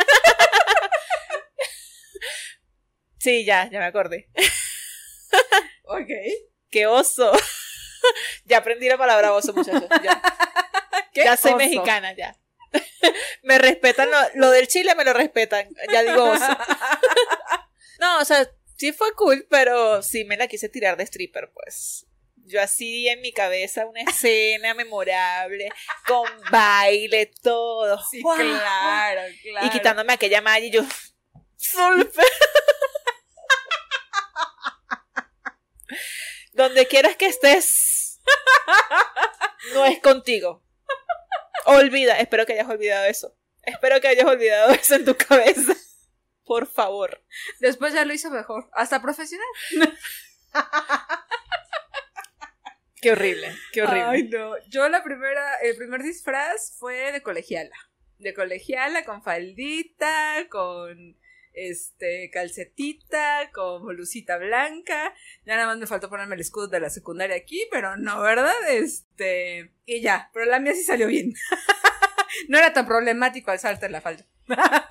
Sí, 3.24 3.42
ya, 3.46 3.70
ya 3.70 3.78
me 3.78 3.86
acordé. 3.86 4.28
Ok. 5.84 6.10
¡Qué 6.70 6.86
oso! 6.86 7.32
ya 8.44 8.58
aprendí 8.58 8.86
la 8.86 8.98
palabra 8.98 9.32
oso, 9.32 9.54
muchachos. 9.54 9.88
Ya, 10.02 10.20
ya 11.14 11.36
soy 11.38 11.54
mexicana, 11.54 12.12
ya. 12.14 12.38
me 13.42 13.56
respetan 13.56 14.10
lo, 14.10 14.18
lo 14.34 14.50
del 14.50 14.68
chile, 14.68 14.94
me 14.94 15.06
lo 15.06 15.14
respetan. 15.14 15.70
Ya 15.90 16.02
digo 16.02 16.22
oso. 16.22 16.58
no, 17.98 18.18
o 18.18 18.26
sea, 18.26 18.46
sí 18.76 18.92
fue 18.92 19.14
cool, 19.14 19.46
pero 19.48 20.02
sí 20.02 20.24
me 20.24 20.36
la 20.36 20.46
quise 20.46 20.68
tirar 20.68 20.98
de 20.98 21.04
stripper, 21.04 21.50
pues. 21.54 22.06
Yo 22.46 22.60
así 22.60 23.08
en 23.08 23.22
mi 23.22 23.32
cabeza 23.32 23.86
una 23.86 24.02
escena 24.02 24.74
memorable, 24.74 25.70
con 26.06 26.28
baile, 26.50 27.32
todo. 27.42 27.98
Sí, 28.10 28.20
claro, 28.22 29.22
claro. 29.42 29.66
Y 29.66 29.70
quitándome 29.70 30.12
aquella 30.12 30.42
malla 30.42 30.66
y 30.66 30.70
yo. 30.70 30.82
Donde 36.52 36.86
quieras 36.86 37.16
que 37.16 37.26
estés, 37.26 38.20
no 39.72 39.86
es 39.86 39.98
contigo. 40.00 40.62
Olvida, 41.64 42.20
espero 42.20 42.44
que 42.46 42.52
hayas 42.52 42.68
olvidado 42.68 43.06
eso. 43.06 43.34
Espero 43.62 44.00
que 44.00 44.08
hayas 44.08 44.26
olvidado 44.26 44.72
eso 44.72 44.94
en 44.96 45.06
tu 45.06 45.16
cabeza. 45.16 45.74
Por 46.44 46.70
favor. 46.70 47.24
Después 47.60 47.94
ya 47.94 48.04
lo 48.04 48.12
hizo 48.12 48.30
mejor. 48.30 48.68
Hasta 48.74 49.00
profesional. 49.00 49.48
Qué 53.04 53.12
horrible, 53.12 53.54
qué 53.70 53.82
horrible. 53.82 54.02
Ay, 54.02 54.28
no. 54.28 54.54
Yo 54.70 54.88
la 54.88 55.04
primera, 55.04 55.56
el 55.56 55.76
primer 55.76 56.02
disfraz 56.02 56.74
fue 56.78 57.12
de 57.12 57.20
colegiala. 57.20 57.76
De 58.16 58.32
colegiala 58.32 59.04
con 59.04 59.22
faldita, 59.22 60.48
con 60.48 61.14
este 61.52 62.30
calcetita, 62.32 63.50
con 63.52 63.84
blusita 63.84 64.38
blanca. 64.38 65.12
Ya 65.44 65.56
nada 65.56 65.66
más 65.66 65.76
me 65.76 65.86
faltó 65.86 66.08
ponerme 66.08 66.34
el 66.34 66.40
escudo 66.40 66.68
de 66.68 66.80
la 66.80 66.88
secundaria 66.88 67.36
aquí, 67.36 67.68
pero 67.70 67.98
no, 67.98 68.22
¿verdad? 68.22 68.54
Este. 68.70 69.74
Y 69.84 70.00
ya, 70.00 70.30
pero 70.32 70.46
la 70.46 70.58
mía 70.58 70.72
sí 70.72 70.82
salió 70.82 71.06
bien. 71.06 71.34
no 72.48 72.56
era 72.56 72.72
tan 72.72 72.86
problemático 72.86 73.50
alzarte 73.50 73.90
la 73.90 74.00
falda. 74.00 74.24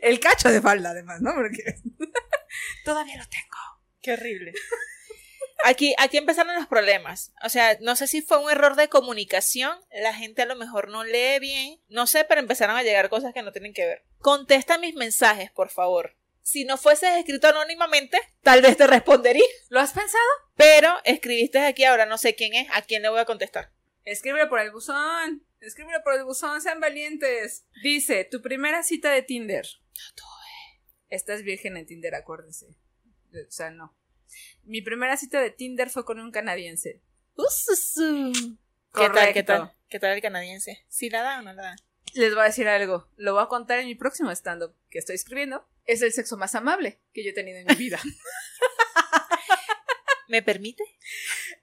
el 0.00 0.18
cacho 0.18 0.48
de 0.48 0.62
falda, 0.62 0.92
además, 0.92 1.20
¿no? 1.20 1.34
Porque 1.34 1.62
todavía 2.86 3.18
lo 3.18 3.28
tengo. 3.28 3.58
Qué 4.00 4.14
horrible. 4.14 4.54
Aquí, 5.64 5.94
aquí 5.98 6.16
empezaron 6.16 6.54
los 6.54 6.66
problemas. 6.66 7.32
O 7.44 7.48
sea, 7.48 7.76
no 7.80 7.96
sé 7.96 8.06
si 8.06 8.22
fue 8.22 8.38
un 8.38 8.50
error 8.50 8.76
de 8.76 8.88
comunicación. 8.88 9.76
La 9.90 10.14
gente 10.14 10.42
a 10.42 10.46
lo 10.46 10.56
mejor 10.56 10.88
no 10.88 11.04
lee 11.04 11.38
bien. 11.40 11.80
No 11.88 12.06
sé, 12.06 12.24
pero 12.24 12.40
empezaron 12.40 12.76
a 12.76 12.82
llegar 12.82 13.08
cosas 13.08 13.34
que 13.34 13.42
no 13.42 13.52
tienen 13.52 13.74
que 13.74 13.86
ver. 13.86 14.04
Contesta 14.18 14.78
mis 14.78 14.94
mensajes, 14.94 15.50
por 15.50 15.70
favor. 15.70 16.16
Si 16.42 16.64
no 16.64 16.78
fueses 16.78 17.10
escrito 17.18 17.48
anónimamente, 17.48 18.18
tal 18.42 18.62
vez 18.62 18.76
te 18.76 18.86
respondería. 18.86 19.44
¿Lo 19.68 19.80
has 19.80 19.92
pensado? 19.92 20.24
Pero 20.56 20.94
escribiste 21.04 21.58
aquí 21.58 21.84
ahora, 21.84 22.06
no 22.06 22.16
sé 22.16 22.34
quién 22.34 22.54
es, 22.54 22.68
a 22.72 22.82
quién 22.82 23.02
le 23.02 23.10
voy 23.10 23.20
a 23.20 23.26
contestar. 23.26 23.70
Escríbelo 24.04 24.48
por 24.48 24.60
el 24.60 24.70
buzón. 24.70 25.44
Escríbelo 25.60 26.02
por 26.02 26.14
el 26.14 26.24
buzón, 26.24 26.62
sean 26.62 26.80
valientes. 26.80 27.66
Dice, 27.82 28.24
tu 28.24 28.40
primera 28.40 28.82
cita 28.82 29.10
de 29.10 29.22
Tinder. 29.22 29.66
Estás 31.10 31.42
virgen 31.42 31.76
en 31.76 31.84
Tinder, 31.84 32.14
acuérdense. 32.14 32.66
O 32.66 33.50
sea, 33.50 33.70
no. 33.70 33.94
Mi 34.64 34.82
primera 34.82 35.16
cita 35.16 35.40
de 35.40 35.50
Tinder 35.50 35.90
fue 35.90 36.04
con 36.04 36.20
un 36.20 36.30
canadiense. 36.30 37.00
¿Qué 38.94 39.10
tal, 39.10 39.32
qué 39.32 39.42
tal? 39.42 39.72
¿Qué 39.88 39.98
tal 39.98 40.12
el 40.12 40.22
canadiense? 40.22 40.84
¿Sí 40.88 41.08
la 41.08 41.22
da 41.22 41.38
o 41.38 41.42
no 41.42 41.52
la 41.52 41.62
da? 41.62 41.76
Les 42.14 42.34
voy 42.34 42.42
a 42.42 42.46
decir 42.46 42.68
algo. 42.68 43.08
Lo 43.16 43.34
voy 43.34 43.42
a 43.42 43.46
contar 43.46 43.78
en 43.78 43.86
mi 43.86 43.94
próximo 43.94 44.30
stand-up 44.30 44.74
que 44.90 44.98
estoy 44.98 45.14
escribiendo. 45.14 45.66
Es 45.84 46.02
el 46.02 46.12
sexo 46.12 46.36
más 46.36 46.54
amable 46.54 46.98
que 47.12 47.24
yo 47.24 47.30
he 47.30 47.34
tenido 47.34 47.58
en 47.58 47.66
mi 47.66 47.74
vida. 47.74 48.00
¿Me 50.28 50.42
permite? 50.42 50.84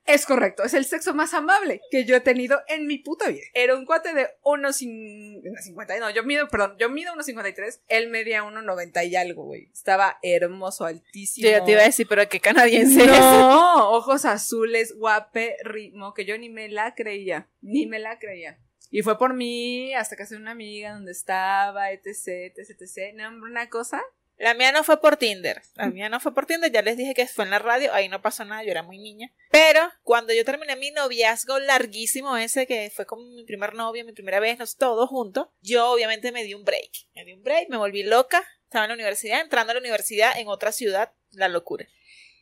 Es 0.05 0.25
correcto, 0.25 0.63
es 0.63 0.73
el 0.73 0.85
sexo 0.85 1.13
más 1.13 1.33
amable 1.33 1.81
que 1.91 2.03
yo 2.05 2.15
he 2.15 2.19
tenido 2.19 2.61
en 2.67 2.87
mi 2.87 2.97
puta 2.97 3.27
vida. 3.27 3.43
Era 3.53 3.75
un 3.75 3.85
cuate 3.85 4.13
de 4.13 4.27
1,50, 4.43 5.99
no, 5.99 6.09
yo 6.09 6.23
mido, 6.23 6.47
perdón, 6.47 6.75
yo 6.79 6.89
mido 6.89 7.13
1,53, 7.13 7.81
él 7.87 8.09
medía 8.09 8.43
1,90 8.43 9.07
y 9.07 9.15
algo, 9.15 9.45
güey. 9.45 9.69
Estaba 9.71 10.17
hermoso, 10.21 10.85
altísimo. 10.85 11.45
Yo 11.45 11.51
ya 11.51 11.63
te 11.63 11.71
iba 11.71 11.81
a 11.81 11.85
decir, 11.85 12.07
pero 12.07 12.27
qué 12.27 12.39
canadiense 12.39 13.03
es. 13.03 13.07
No, 13.07 13.91
ojos 13.91 14.25
azules, 14.25 14.95
guaperrimo, 14.95 16.13
que 16.13 16.25
yo 16.25 16.37
ni 16.37 16.49
me 16.49 16.69
la 16.69 16.95
creía, 16.95 17.47
ni 17.61 17.85
me 17.85 17.99
la 17.99 18.17
creía. 18.19 18.59
Y 18.91 19.01
fue 19.01 19.17
por 19.17 19.33
mí 19.33 19.93
hasta 19.93 20.15
que 20.15 20.23
hace 20.23 20.35
una 20.35 20.51
amiga 20.51 20.93
donde 20.93 21.11
estaba, 21.11 21.91
etc, 21.91 22.53
etc, 22.55 22.81
etc. 22.81 23.15
No, 23.15 23.29
una 23.43 23.69
cosa 23.69 24.01
La 24.37 24.53
mía 24.53 24.71
no 24.73 24.83
fue 24.83 24.99
por 24.99 25.15
Tinder. 25.15 25.61
La 25.75 25.87
mía 25.87 26.09
no 26.09 26.19
fue 26.19 26.33
por 26.33 26.45
Tinder. 26.45 26.71
Ya 26.71 26.81
les 26.81 26.97
dije 26.97 27.13
que 27.13 27.25
fue 27.25 27.45
en 27.45 27.51
la 27.51 27.59
radio. 27.59 27.93
Ahí 27.93 28.09
no 28.09 28.21
pasó 28.21 28.43
nada. 28.43 28.63
Yo 28.63 28.71
era 28.71 28.83
muy 28.83 28.97
niña. 28.97 29.31
Pero 29.49 29.89
cuando 30.03 30.33
yo 30.33 30.43
terminé 30.43 30.75
mi 30.75 30.91
noviazgo 30.91 31.59
larguísimo, 31.59 32.35
ese 32.35 32.67
que 32.67 32.91
fue 32.93 33.05
con 33.05 33.33
mi 33.33 33.45
primer 33.45 33.73
novio, 33.75 34.03
mi 34.03 34.11
primera 34.11 34.41
vez, 34.41 34.59
nos 34.59 34.75
todos 34.75 35.09
juntos, 35.09 35.47
yo 35.61 35.89
obviamente 35.89 36.33
me 36.33 36.43
di 36.43 36.53
un 36.53 36.65
break. 36.65 36.91
Me 37.15 37.23
di 37.23 37.33
un 37.33 37.43
break, 37.43 37.69
me 37.69 37.77
volví 37.77 38.03
loca. 38.03 38.45
Estaba 38.63 38.85
en 38.85 38.89
la 38.89 38.95
universidad, 38.95 39.39
entrando 39.39 39.71
a 39.71 39.75
la 39.75 39.79
universidad 39.79 40.37
en 40.37 40.49
otra 40.49 40.73
ciudad. 40.73 41.13
La 41.31 41.47
locura. 41.47 41.87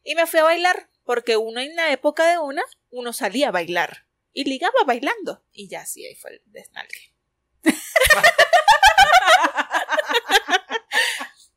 Y 0.04 0.16
me 0.16 0.26
fui 0.26 0.40
a 0.40 0.44
bailar. 0.44 0.90
Porque 1.04 1.38
uno 1.38 1.60
en 1.60 1.76
la 1.76 1.92
época 1.92 2.28
de 2.32 2.40
una, 2.40 2.64
uno 2.90 3.14
salía 3.14 3.50
a 3.50 3.52
bailar. 3.52 4.08
Y 4.32 4.46
ligaba 4.46 4.74
bailando. 4.88 5.46
Y 5.52 5.68
ya 5.68 5.86
sí, 5.86 6.06
ahí 6.06 6.16
fue 6.16 6.32
el 6.32 6.42
desnalgue. 6.46 7.14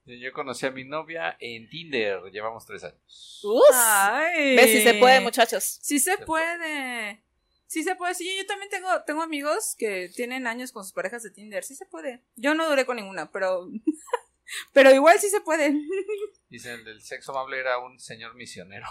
Yo 0.06 0.32
conocí 0.32 0.64
a 0.64 0.70
mi 0.70 0.84
novia 0.84 1.36
en 1.40 1.68
Tinder, 1.68 2.22
llevamos 2.30 2.64
tres 2.64 2.84
años. 2.84 3.40
Uf. 3.42 3.62
Ay. 3.74 4.54
¿Ves 4.54 4.70
si 4.70 4.82
se 4.82 4.94
puede, 4.94 5.18
muchachos? 5.20 5.80
Sí 5.82 5.98
se 5.98 6.16
puede. 6.18 7.24
Sí 7.66 7.82
se 7.82 7.96
puede. 7.96 8.14
Sí, 8.14 8.36
yo 8.36 8.46
también 8.46 8.70
tengo, 8.70 8.88
tengo 9.04 9.22
amigos 9.22 9.74
que 9.76 10.08
tienen 10.14 10.46
años 10.46 10.70
con 10.70 10.84
sus 10.84 10.92
parejas 10.92 11.24
de 11.24 11.30
Tinder. 11.30 11.64
Sí 11.64 11.74
se 11.74 11.86
puede. 11.86 12.22
Yo 12.36 12.54
no 12.54 12.68
duré 12.68 12.86
con 12.86 12.96
ninguna, 12.96 13.32
pero. 13.32 13.68
pero 14.72 14.92
igual 14.92 15.18
sí 15.18 15.28
se 15.28 15.40
puede. 15.40 15.74
Dice, 16.48 16.74
el 16.74 16.84
del 16.84 17.02
sexo 17.02 17.32
amable 17.32 17.58
era 17.58 17.78
un 17.78 17.98
señor 17.98 18.36
misionero. 18.36 18.86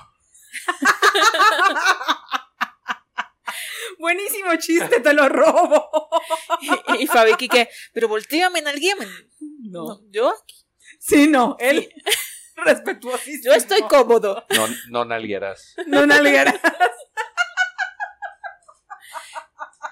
Buenísimo 4.00 4.54
chiste, 4.58 5.00
te 5.00 5.14
lo 5.14 5.30
robo. 5.30 6.10
Y, 6.98 7.04
y 7.04 7.08
Fabi 7.08 7.36
que, 7.36 7.70
pero 7.94 8.08
volteame 8.08 8.60
en 8.60 8.68
alguien. 8.68 8.98
No. 9.62 10.02
Yo 10.10 10.30
aquí. 10.30 10.65
Sí, 11.00 11.28
no, 11.28 11.58
él. 11.60 11.92
Respetuosísimo. 12.56 13.44
Yo 13.46 13.54
estoy 13.54 13.82
cómodo. 13.84 14.46
No, 14.50 14.68
no 14.90 15.06
nalguearás. 15.06 15.76
No 15.88 16.06
nalguera. 16.06 16.60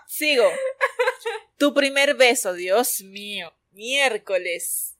Sigo. 0.08 0.50
Tu 1.58 1.74
primer 1.74 2.16
beso, 2.16 2.54
Dios 2.54 3.02
mío. 3.02 3.54
Miércoles. 3.72 4.96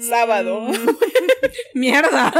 Sábado. 0.00 0.60
Mm. 0.60 0.98
Mierda. 1.74 2.32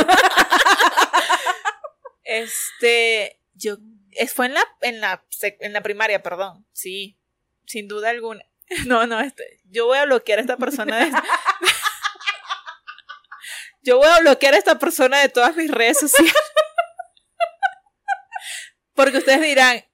Este, 2.24 3.40
yo, 3.54 3.76
fue 4.34 4.46
en 4.46 4.54
la, 4.54 4.62
en 4.82 5.00
la, 5.00 5.24
en 5.40 5.72
la 5.72 5.82
primaria, 5.82 6.22
perdón. 6.22 6.66
Sí, 6.72 7.16
sin 7.64 7.88
duda 7.88 8.10
alguna. 8.10 8.44
No, 8.86 9.06
no, 9.06 9.20
este, 9.20 9.60
yo 9.70 9.86
voy 9.86 9.98
a 9.98 10.06
bloquear 10.06 10.40
a 10.40 10.42
esta 10.42 10.56
persona 10.56 10.98
de, 10.98 11.12
yo 13.86 13.98
voy 13.98 14.08
a 14.08 14.18
bloquear 14.18 14.54
a 14.54 14.58
esta 14.58 14.80
persona 14.80 15.20
de 15.20 15.28
todas 15.28 15.54
mis 15.56 15.70
redes 15.70 16.00
sociales. 16.00 16.34
Porque 18.94 19.18
ustedes 19.18 19.40
dirán, 19.42 19.84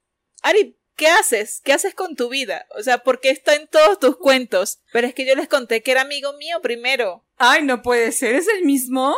Ari, 0.42 0.78
¿qué 0.96 1.08
haces? 1.08 1.60
¿Qué 1.62 1.74
haces 1.74 1.94
con 1.94 2.16
tu 2.16 2.30
vida? 2.30 2.66
O 2.74 2.82
sea, 2.82 2.98
¿por 2.98 3.20
qué 3.20 3.28
está 3.28 3.54
en 3.54 3.68
todos 3.68 3.98
tus 3.98 4.16
cuentos? 4.16 4.80
Pero 4.92 5.06
es 5.06 5.14
que 5.14 5.26
yo 5.26 5.34
les 5.34 5.46
conté 5.46 5.82
que 5.82 5.90
era 5.90 6.00
amigo 6.00 6.32
mío 6.32 6.62
primero. 6.62 7.26
Ay, 7.36 7.64
no 7.64 7.82
puede 7.82 8.12
ser. 8.12 8.34
¿Es 8.34 8.48
el 8.48 8.64
mismo? 8.64 9.14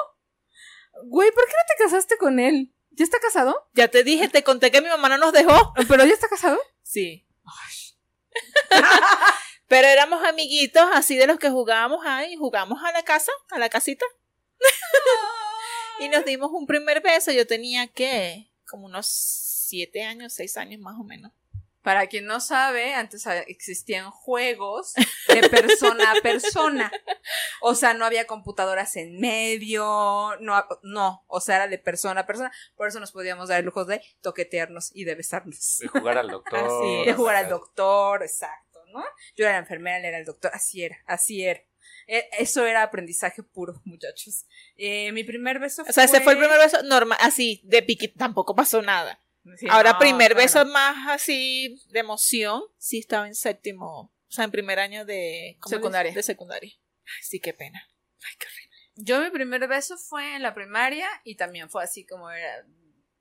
Güey, 1.05 1.31
¿por 1.31 1.47
qué 1.47 1.53
no 1.53 1.63
te 1.69 1.85
casaste 1.85 2.17
con 2.17 2.41
él? 2.41 2.75
¿Ya 2.91 3.05
está 3.05 3.21
casado? 3.21 3.69
Ya 3.75 3.87
te 3.89 4.03
dije, 4.03 4.29
te 4.29 4.43
conté 4.43 4.73
que 4.73 4.81
mi 4.81 4.89
mamá 4.89 5.09
no 5.09 5.19
nos 5.19 5.33
dejó. 5.33 5.73
¿Pero 5.89 6.05
ya 6.05 6.15
está 6.15 6.27
casado? 6.29 6.59
Sí. 6.83 7.25
Pero 9.69 9.87
éramos 9.87 10.25
amiguitos 10.25 10.85
así 10.93 11.17
de 11.17 11.29
los 11.29 11.39
que 11.39 11.51
jugábamos 11.51 12.05
ahí, 12.05 12.35
jugamos 12.35 12.83
a 12.83 12.91
la 12.91 13.05
casa, 13.05 13.31
a 13.51 13.59
la 13.61 13.69
casita. 13.69 14.05
y 16.01 16.09
nos 16.09 16.25
dimos 16.25 16.51
un 16.53 16.67
primer 16.67 17.01
beso. 17.01 17.33
Yo 17.33 17.47
tenía 17.47 17.87
que, 17.87 18.51
como 18.67 18.87
unos 18.87 19.07
siete 19.07 20.03
años, 20.03 20.33
seis 20.33 20.57
años 20.57 20.81
más 20.81 20.99
o 20.99 21.05
menos. 21.05 21.33
Para 21.85 22.07
quien 22.07 22.25
no 22.25 22.41
sabe, 22.41 22.95
antes 22.95 23.27
existían 23.47 24.11
juegos 24.11 24.95
de 25.29 25.47
persona 25.51 26.13
a 26.13 26.15
persona. 26.23 26.91
O 27.61 27.75
sea, 27.75 27.93
no 27.93 28.07
había 28.07 28.27
computadoras 28.27 28.97
en 28.97 29.21
medio, 29.21 29.85
no, 30.41 30.65
no, 30.83 31.25
o 31.27 31.41
sea, 31.43 31.57
era 31.57 31.69
de 31.69 31.77
persona 31.77 32.23
a 32.23 32.27
persona. 32.27 32.51
Por 32.75 32.89
eso 32.89 33.01
nos 33.01 33.13
podíamos 33.13 33.51
dar 33.51 33.59
el 33.59 33.67
lujo 33.67 33.85
de 33.85 34.01
toquetearnos 34.23 34.93
y 34.95 35.05
de 35.05 35.15
besarnos. 35.15 35.81
De 35.81 35.89
jugar 35.89 36.17
al 36.17 36.29
doctor. 36.31 36.59
Así 36.59 37.05
De 37.05 37.13
jugar 37.13 37.37
al 37.37 37.51
doctor, 37.51 38.23
exacto, 38.23 38.81
¿no? 38.95 39.05
Yo 39.37 39.45
era 39.45 39.53
la 39.53 39.59
enfermera, 39.59 39.99
él 39.99 40.07
era 40.07 40.19
el 40.19 40.25
doctor, 40.25 40.53
así 40.55 40.83
era, 40.83 40.97
así 41.05 41.45
era. 41.45 41.61
Eh, 42.07 42.29
Eso 42.39 42.67
era 42.67 42.83
aprendizaje 42.83 43.43
puro, 43.43 43.81
muchachos. 43.85 44.47
Eh, 44.77 45.13
mi 45.13 45.25
primer 45.25 45.59
beso 45.59 45.83
O 45.89 45.93
sea, 45.93 46.05
ese 46.05 46.21
fue 46.21 46.33
el 46.35 46.39
primer 46.39 46.59
beso 46.59 46.83
normal, 46.83 47.19
así, 47.21 47.61
de 47.65 47.83
piquito, 47.83 48.15
tampoco 48.19 48.55
pasó 48.55 48.83
nada. 48.83 49.21
Sí, 49.57 49.67
Ahora, 49.69 49.93
no, 49.93 49.99
primer 49.99 50.33
claro. 50.33 50.43
beso 50.43 50.65
más 50.67 50.97
así 51.09 51.79
de 51.91 52.01
emoción, 52.01 52.63
sí 52.79 52.99
estaba 52.99 53.27
en 53.27 53.35
séptimo, 53.35 53.87
o 54.01 54.31
sea, 54.31 54.45
en 54.45 54.51
primer 54.51 54.79
año 54.79 55.05
de 55.05 55.59
¿cómo 55.61 55.77
Secundaria. 55.77 56.13
De 56.15 56.23
secundaria. 56.23 56.73
Ay, 57.05 57.23
sí, 57.23 57.41
qué 57.41 57.53
pena. 57.53 57.87
Ay, 58.23 58.33
qué 58.39 58.47
horrible. 58.47 58.77
Yo 58.97 59.21
mi 59.21 59.31
primer 59.31 59.69
beso 59.69 59.99
fue 59.99 60.37
en 60.37 60.43
la 60.43 60.55
primaria 60.55 61.07
y 61.25 61.37
también 61.37 61.69
fue 61.69 61.85
así 61.85 62.07
como 62.07 62.31
era, 62.31 62.65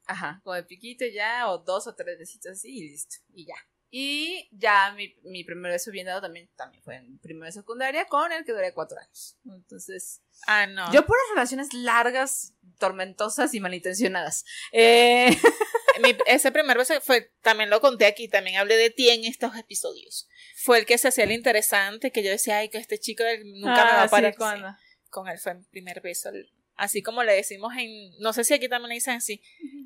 ajá, 0.05 0.39
como 0.43 0.55
de 0.55 0.63
piquito 0.63 1.03
ya, 1.13 1.49
o 1.49 1.57
dos 1.57 1.87
o 1.87 1.95
tres 1.95 2.17
besitos 2.17 2.53
así 2.53 2.69
y 2.69 2.89
listo, 2.91 3.17
y 3.33 3.45
ya. 3.45 3.55
Y 3.95 4.49
ya 4.51 4.91
mi, 4.97 5.13
mi 5.21 5.43
primer 5.43 5.71
beso 5.71 5.91
bien 5.91 6.07
dado 6.07 6.19
también, 6.19 6.49
también 6.55 6.81
fue 6.83 6.95
en 6.95 7.19
primera 7.19 7.45
de 7.45 7.51
secundaria 7.51 8.05
con 8.05 8.31
el 8.31 8.43
que 8.43 8.51
duré 8.51 8.73
cuatro 8.73 8.97
años. 8.99 9.37
Entonces, 9.45 10.23
Ah, 10.47 10.65
no. 10.65 10.91
yo 10.91 11.05
puras 11.05 11.21
relaciones 11.35 11.71
largas, 11.73 12.53
tormentosas 12.79 13.53
y 13.53 13.59
malintencionadas. 13.59 14.45
Eh, 14.71 15.27
Mi- 16.01 16.17
ese 16.25 16.51
primer 16.51 16.75
beso 16.75 16.99
fue, 17.01 17.31
también 17.43 17.69
lo 17.69 17.81
conté 17.81 18.07
aquí, 18.07 18.27
también 18.27 18.57
hablé 18.57 18.77
de 18.77 18.89
ti 18.89 19.09
en 19.11 19.25
estos 19.25 19.55
episodios. 19.55 20.27
Fue 20.55 20.79
el 20.79 20.87
que 20.87 20.97
se 20.97 21.09
hacía 21.09 21.25
el 21.25 21.31
interesante, 21.31 22.11
que 22.11 22.23
yo 22.23 22.31
decía, 22.31 22.57
ay, 22.57 22.69
que 22.69 22.79
este 22.79 22.97
chico 22.97 23.23
nunca 23.45 23.85
me 23.85 23.91
va 23.91 24.01
Ah, 24.01 24.03
a 24.05 24.09
parar. 24.09 24.31
sí, 24.33 24.37
¿cuándo? 24.39 24.69
Sí, 24.71 25.09
Con 25.11 25.27
él 25.27 25.37
fue 25.37 25.53
mi 25.53 25.63
primer 25.65 26.01
beso. 26.01 26.31
Así 26.75 27.01
como 27.01 27.23
le 27.23 27.33
decimos 27.33 27.73
en, 27.77 28.11
no 28.19 28.33
sé 28.33 28.43
si 28.43 28.53
aquí 28.53 28.67
también 28.69 28.89
le 28.89 28.95
dicen 28.95 29.15
así, 29.15 29.41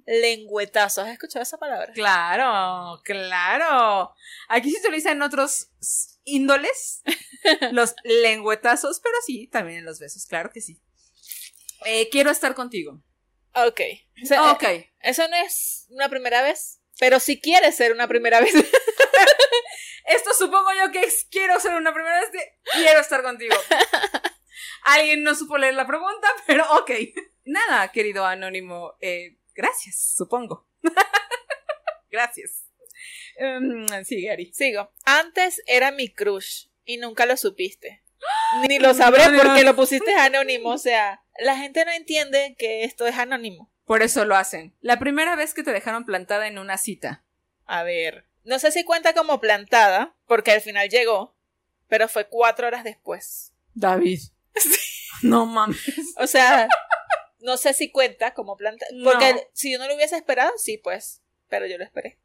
lengüetazo. 0.05 1.01
¿Has 1.01 1.09
escuchado 1.09 1.43
esa 1.43 1.57
palabra? 1.57 1.91
Claro, 1.93 3.01
claro. 3.03 4.13
Aquí 4.47 4.71
se 4.71 4.79
utilizan 4.79 5.21
otros 5.21 5.69
índoles, 6.23 7.03
los 7.71 7.95
lengüetazos, 8.03 8.99
pero 8.99 9.15
sí, 9.25 9.47
también 9.47 9.79
en 9.79 9.85
los 9.85 9.99
besos, 9.99 10.25
claro 10.25 10.51
que 10.53 10.61
sí. 10.61 10.81
Eh, 11.85 12.09
quiero 12.09 12.31
estar 12.31 12.55
contigo. 12.55 13.01
Ok. 13.53 13.81
O 14.23 14.25
sea, 14.25 14.51
Ok. 14.51 14.63
eh, 14.63 14.91
Eso 15.01 15.27
no 15.27 15.35
es 15.37 15.85
una 15.89 16.09
primera 16.09 16.41
vez, 16.41 16.79
pero 16.99 17.19
si 17.19 17.39
quieres 17.39 17.75
ser 17.75 17.91
una 17.91 18.07
primera 18.07 18.39
vez. 18.41 18.53
Esto 20.05 20.33
supongo 20.33 20.69
yo 20.73 20.91
que 20.91 21.01
es 21.01 21.27
quiero 21.29 21.59
ser 21.59 21.73
una 21.73 21.93
primera 21.93 22.21
vez 22.21 22.31
de 22.31 22.39
quiero 22.73 22.99
estar 23.01 23.21
contigo. 23.23 23.55
Alguien 24.87 25.21
no 25.23 25.35
supo 25.35 25.57
leer 25.57 25.73
la 25.73 25.85
pregunta, 25.85 26.27
pero 26.47 26.63
ok. 26.77 26.91
Nada, 27.43 27.91
querido 27.91 28.25
anónimo. 28.25 28.93
eh, 29.01 29.37
gracias, 29.53 30.13
supongo. 30.15 30.65
gracias. 32.09 32.65
Em, 33.35 33.85
sí, 34.05 34.23
Gary. 34.23 34.53
Sigo. 34.53 34.89
Antes 35.03 35.61
era 35.67 35.91
mi 35.91 36.09
crush 36.09 36.67
y 36.85 36.97
nunca 36.97 37.25
lo 37.25 37.35
supiste. 37.35 38.01
Ni 38.69 38.79
lo 38.79 38.93
sabré 38.93 39.29
no, 39.29 39.37
porque 39.37 39.63
no. 39.63 39.71
lo 39.71 39.75
pusiste 39.75 40.13
anónimo. 40.15 40.69
O 40.69 40.77
sea, 40.77 41.21
la 41.37 41.57
gente 41.57 41.83
no 41.83 41.91
entiende 41.91 42.55
que 42.57 42.85
esto 42.85 43.05
es 43.05 43.17
anónimo. 43.17 43.69
Por 43.85 44.03
eso 44.03 44.23
lo 44.23 44.35
hacen. 44.37 44.73
La 44.79 44.99
primera 44.99 45.35
vez 45.35 45.53
que 45.53 45.63
te 45.63 45.73
dejaron 45.73 46.05
plantada 46.05 46.47
en 46.47 46.57
una 46.59 46.77
cita. 46.77 47.25
A 47.65 47.83
ver. 47.83 48.25
No 48.45 48.57
sé 48.59 48.71
si 48.71 48.85
cuenta 48.85 49.13
como 49.13 49.41
plantada, 49.41 50.15
porque 50.25 50.51
al 50.51 50.61
final 50.61 50.87
llegó, 50.87 51.35
pero 51.89 52.07
fue 52.07 52.29
cuatro 52.29 52.67
horas 52.67 52.85
después. 52.85 53.53
David. 53.73 54.19
No 55.23 55.47
mames. 55.47 56.13
O 56.17 56.27
sea, 56.27 56.67
no 57.39 57.57
sé 57.57 57.73
si 57.73 57.91
cuenta 57.91 58.35
como 58.35 58.55
plantada. 58.55 58.91
No. 58.93 59.11
Porque 59.11 59.49
si 59.53 59.71
yo 59.71 59.79
no 59.79 59.87
lo 59.87 59.95
hubiese 59.95 60.15
esperado, 60.15 60.51
sí, 60.57 60.77
pues. 60.77 61.23
Pero 61.47 61.65
yo 61.65 61.77
lo 61.77 61.83
esperé. 61.83 62.19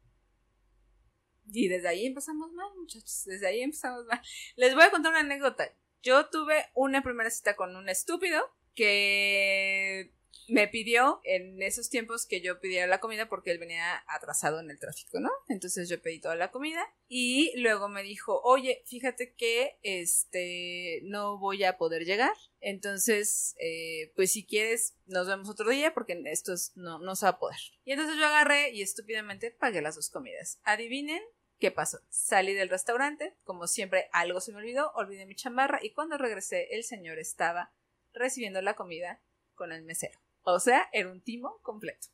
Y 1.51 1.67
desde 1.67 1.87
ahí 1.87 2.05
empezamos 2.05 2.51
mal, 2.51 2.69
muchachos. 2.75 3.23
Desde 3.25 3.47
ahí 3.47 3.61
empezamos 3.61 4.05
mal. 4.05 4.21
Les 4.55 4.75
voy 4.75 4.83
a 4.83 4.91
contar 4.91 5.11
una 5.11 5.21
anécdota. 5.21 5.73
Yo 6.01 6.29
tuve 6.29 6.69
una 6.73 7.01
primera 7.01 7.29
cita 7.29 7.55
con 7.55 7.75
un 7.75 7.89
estúpido 7.89 8.53
que 8.75 10.13
me 10.47 10.67
pidió 10.67 11.21
en 11.23 11.61
esos 11.61 11.89
tiempos 11.89 12.25
que 12.25 12.41
yo 12.41 12.59
pidiera 12.59 12.87
la 12.87 12.99
comida 12.99 13.29
porque 13.29 13.51
él 13.51 13.59
venía 13.59 14.03
atrasado 14.07 14.59
en 14.59 14.69
el 14.69 14.79
tráfico, 14.79 15.19
¿no? 15.19 15.29
Entonces 15.47 15.87
yo 15.89 16.01
pedí 16.01 16.19
toda 16.19 16.35
la 16.35 16.51
comida 16.51 16.83
y 17.07 17.53
luego 17.59 17.87
me 17.89 18.03
dijo, 18.03 18.41
oye, 18.43 18.83
fíjate 18.85 19.33
que 19.33 19.77
este 19.83 20.99
no 21.03 21.37
voy 21.37 21.63
a 21.63 21.77
poder 21.77 22.03
llegar. 22.05 22.33
Entonces, 22.59 23.55
eh, 23.59 24.11
pues 24.15 24.31
si 24.31 24.45
quieres, 24.45 24.95
nos 25.05 25.27
vemos 25.27 25.49
otro 25.49 25.69
día 25.69 25.93
porque 25.93 26.21
esto 26.25 26.53
es- 26.53 26.71
no, 26.75 26.99
no 26.99 27.15
se 27.15 27.25
va 27.25 27.31
a 27.31 27.39
poder. 27.39 27.59
Y 27.85 27.91
entonces 27.91 28.17
yo 28.17 28.25
agarré 28.25 28.71
y 28.71 28.81
estúpidamente 28.81 29.51
pagué 29.51 29.81
las 29.81 29.95
dos 29.95 30.09
comidas. 30.09 30.59
Adivinen 30.63 31.21
¿Qué 31.59 31.71
pasó? 31.71 31.99
Salí 32.09 32.53
del 32.53 32.67
restaurante, 32.67 33.37
como 33.45 33.67
siempre 33.67 34.09
algo 34.11 34.41
se 34.41 34.51
me 34.51 34.57
olvidó, 34.57 34.91
olvidé 34.95 35.25
mi 35.25 35.33
chamarra 35.35 35.79
y 35.81 35.91
cuando 35.91 36.17
regresé 36.17 36.75
el 36.75 36.83
señor 36.83 37.19
estaba 37.19 37.71
recibiendo 38.11 38.61
la 38.61 38.73
comida 38.75 39.21
con 39.55 39.71
el 39.71 39.83
mesero. 39.83 40.19
O 40.43 40.59
sea, 40.59 40.87
era 40.91 41.09
un 41.09 41.21
timo 41.21 41.59
completo. 41.61 42.07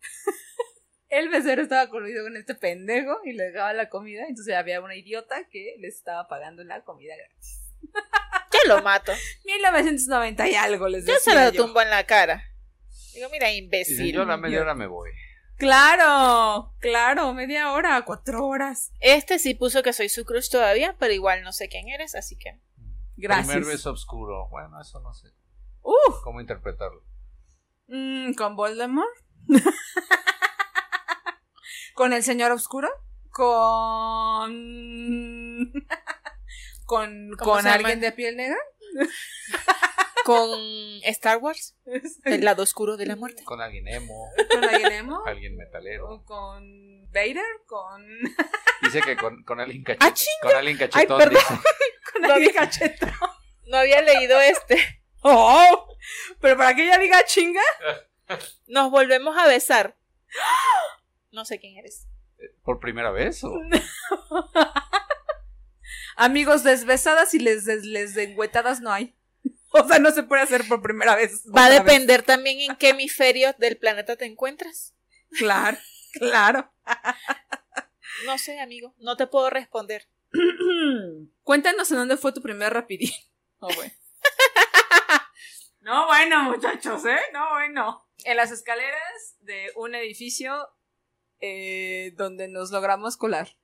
el 1.08 1.30
mesero 1.30 1.62
estaba 1.62 1.88
coludido 1.88 2.24
con 2.24 2.36
este 2.36 2.54
pendejo 2.54 3.18
y 3.24 3.32
le 3.32 3.44
dejaba 3.50 3.72
la 3.72 3.88
comida, 3.88 4.26
entonces 4.28 4.54
había 4.54 4.80
una 4.80 4.96
idiota 4.96 5.48
que 5.50 5.76
le 5.78 5.88
estaba 5.88 6.26
pagando 6.28 6.64
la 6.64 6.82
comida 6.84 7.14
gratis. 7.16 7.60
Yo 8.52 8.74
lo 8.76 8.82
mato. 8.82 9.12
1990 9.44 10.48
y 10.48 10.54
algo 10.54 10.88
les 10.88 11.04
Yo 11.06 11.14
decía 11.14 11.32
se 11.34 11.38
lo 11.44 11.52
yo. 11.52 11.64
tumbo 11.66 11.80
en 11.82 11.90
la 11.90 12.04
cara. 12.04 12.42
Digo, 13.14 13.28
mira, 13.30 13.50
Y 13.52 13.58
imbécil. 13.58 14.12
yo 14.12 14.22
a 14.22 14.26
la 14.26 14.36
media 14.36 14.60
hora 14.60 14.74
me 14.74 14.86
voy. 14.86 15.10
Claro, 15.56 16.74
claro, 16.80 17.32
media 17.32 17.72
hora, 17.72 18.02
cuatro 18.04 18.44
horas. 18.46 18.92
Este 19.00 19.38
sí 19.38 19.54
puso 19.54 19.82
que 19.82 19.92
soy 19.92 20.08
su 20.08 20.24
crush 20.24 20.50
todavía, 20.50 20.96
pero 20.98 21.12
igual 21.14 21.42
no 21.42 21.52
sé 21.52 21.68
quién 21.68 21.88
eres, 21.88 22.14
así 22.14 22.36
que. 22.36 22.60
Gracias. 23.16 23.48
Primer 23.48 23.64
beso 23.66 23.90
oscuro. 23.92 24.48
Bueno, 24.50 24.80
eso 24.80 25.00
no 25.00 25.14
sé. 25.14 25.28
Uf, 25.82 26.20
¿Cómo 26.24 26.40
interpretarlo? 26.40 27.02
Mm, 27.88 28.34
¿Con 28.34 28.56
Voldemort? 28.56 29.08
¿Con 31.94 32.12
el 32.12 32.22
señor 32.22 32.52
oscuro? 32.52 32.88
¿Con... 33.30 34.52
¿Con, 36.84 37.30
¿Cómo 37.38 37.52
con 37.52 37.66
alguien 37.66 38.00
de 38.00 38.12
piel 38.12 38.36
negra? 38.36 38.58
Con 40.24 40.58
Star 41.04 41.38
Wars, 41.38 41.76
el 42.24 42.44
lado 42.44 42.62
oscuro 42.64 42.96
de 42.96 43.06
la 43.06 43.14
muerte. 43.16 43.44
Con 43.44 43.60
alguien 43.60 43.86
emo, 43.88 44.28
¿Con 44.50 44.64
alguien 44.64 44.92
emo? 44.92 45.22
alguien 45.26 45.56
metalero. 45.56 46.08
¿O 46.08 46.24
¿Con 46.24 47.10
Vader? 47.12 47.44
¿Con, 47.66 48.04
Dice 48.82 49.00
que 49.02 49.16
con, 49.16 49.42
con 49.44 49.60
alguien 49.60 49.82
¡Ah, 49.86 49.94
cachetón. 49.96 50.14
chinga! 50.14 50.40
con 50.42 50.54
alguien 50.56 50.78
cachetón, 50.78 51.18
perdón. 51.18 51.34
dice. 51.34 51.54
con 52.12 52.24
alguien 52.24 52.52
cachetón? 52.54 53.12
No 53.66 53.76
había 53.78 54.02
leído 54.02 54.40
este. 54.40 55.02
¡Oh! 55.28 55.88
Pero 56.40 56.56
para 56.56 56.74
que 56.74 56.84
ella 56.84 56.98
diga 56.98 57.24
chinga. 57.24 57.62
Nos 58.68 58.90
volvemos 58.90 59.36
a 59.36 59.46
besar. 59.46 59.96
No 61.32 61.44
sé 61.44 61.58
quién 61.58 61.76
eres. 61.76 62.06
¿Por 62.62 62.78
primera 62.78 63.10
vez? 63.10 63.42
o? 63.42 63.52
Amigos, 66.16 66.62
desbesadas 66.62 67.34
y 67.34 67.40
les, 67.40 67.66
les, 67.66 67.84
les 67.84 68.14
dengüetadas 68.14 68.80
no 68.80 68.92
hay. 68.92 69.14
O 69.70 69.86
sea, 69.86 69.98
no 69.98 70.10
se 70.12 70.22
puede 70.22 70.42
hacer 70.42 70.66
por 70.66 70.80
primera 70.80 71.16
vez. 71.16 71.42
Va 71.54 71.66
a 71.66 71.68
vez. 71.68 71.84
depender 71.84 72.22
también 72.22 72.60
en 72.60 72.76
qué 72.76 72.90
hemisferio 72.90 73.52
del 73.58 73.76
planeta 73.76 74.16
te 74.16 74.24
encuentras. 74.24 74.94
Claro, 75.30 75.76
claro. 76.12 76.72
No 78.24 78.38
sé, 78.38 78.60
amigo. 78.60 78.94
No 78.98 79.16
te 79.16 79.26
puedo 79.26 79.50
responder. 79.50 80.08
Cuéntanos 81.42 81.90
en 81.90 81.98
dónde 81.98 82.16
fue 82.16 82.32
tu 82.32 82.40
primer 82.40 82.72
rapidín. 82.72 83.12
Oh, 83.58 83.68
bueno. 83.74 83.92
No, 85.86 86.06
bueno, 86.06 86.42
muchachos, 86.42 87.04
¿eh? 87.06 87.20
No, 87.32 87.50
bueno. 87.50 88.04
En 88.24 88.36
las 88.36 88.50
escaleras 88.50 89.36
de 89.38 89.70
un 89.76 89.94
edificio 89.94 90.68
eh, 91.40 92.10
donde 92.16 92.48
nos 92.48 92.72
logramos 92.72 93.16
colar. 93.16 93.56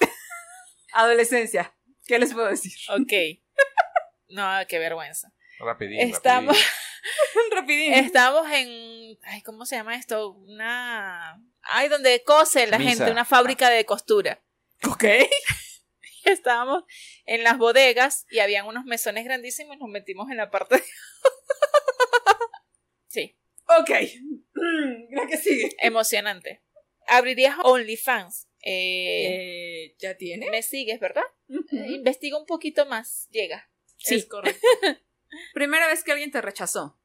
Adolescencia. 0.92 1.72
¿Qué 2.04 2.18
les 2.18 2.34
puedo 2.34 2.48
decir? 2.48 2.72
Ok. 2.90 3.12
No, 4.28 4.44
qué 4.68 4.80
vergüenza. 4.80 5.32
Rapidín, 5.60 6.00
Estamos, 6.00 6.58
rapidín. 6.58 7.52
rapidín. 7.52 7.92
estamos 7.94 8.50
en. 8.50 9.16
Ay, 9.22 9.40
¿cómo 9.42 9.66
se 9.66 9.76
llama 9.76 9.94
esto? 9.94 10.32
Una. 10.32 11.40
Ay, 11.62 11.88
donde 11.88 12.24
cose 12.24 12.66
la 12.66 12.78
Misa. 12.78 12.90
gente, 12.90 13.12
una 13.12 13.24
fábrica 13.24 13.70
de 13.70 13.84
costura. 13.84 14.42
Ok. 14.84 15.04
Estábamos 16.30 16.84
en 17.24 17.42
las 17.42 17.58
bodegas 17.58 18.26
y 18.30 18.40
habían 18.40 18.66
unos 18.66 18.84
mesones 18.84 19.24
grandísimos 19.24 19.76
y 19.76 19.78
nos 19.78 19.88
metimos 19.88 20.30
en 20.30 20.36
la 20.36 20.50
parte 20.50 20.76
de... 20.76 20.82
Sí, 23.08 23.36
Ok. 23.80 23.90
La 25.10 25.26
que 25.26 25.36
sigue. 25.38 25.74
emocionante. 25.78 26.62
¿Abrirías 27.08 27.56
OnlyFans? 27.62 28.48
Eh, 28.62 29.88
Eh, 29.88 29.96
¿Ya 29.98 30.16
tiene? 30.16 30.50
¿Me 30.50 30.62
sigues, 30.62 31.00
verdad? 31.00 31.22
Eh, 31.48 31.86
Investiga 31.88 32.36
un 32.38 32.46
poquito 32.46 32.84
más. 32.86 33.28
Llega. 33.30 33.70
Es 34.04 34.26
correcto. 34.26 34.60
Primera 35.54 35.86
vez 35.88 36.04
que 36.04 36.12
alguien 36.12 36.30
te 36.30 36.40
rechazó. 36.42 36.98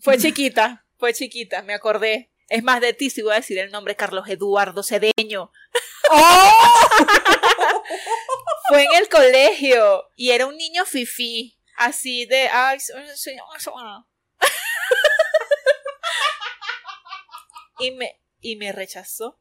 Fue 0.00 0.18
chiquita, 0.18 0.86
fue 0.98 1.14
chiquita, 1.14 1.62
me 1.62 1.72
acordé. 1.74 2.30
Es 2.54 2.62
más 2.62 2.80
de 2.80 2.92
ti 2.92 3.10
si 3.10 3.20
voy 3.20 3.32
a 3.32 3.36
decir 3.36 3.58
el 3.58 3.72
nombre 3.72 3.96
Carlos 3.96 4.28
Eduardo 4.28 4.84
Cedeño. 4.84 5.50
¡Oh! 6.08 6.88
Fue 8.68 8.84
en 8.84 8.94
el 8.94 9.08
colegio 9.08 10.04
y 10.14 10.30
era 10.30 10.46
un 10.46 10.56
niño 10.56 10.84
fifí, 10.84 11.58
así 11.76 12.26
de, 12.26 12.48
ay, 12.48 12.78
soy- 12.78 13.36
y 17.80 17.90
me 17.90 18.20
y 18.40 18.54
me 18.54 18.70
rechazó. 18.70 19.40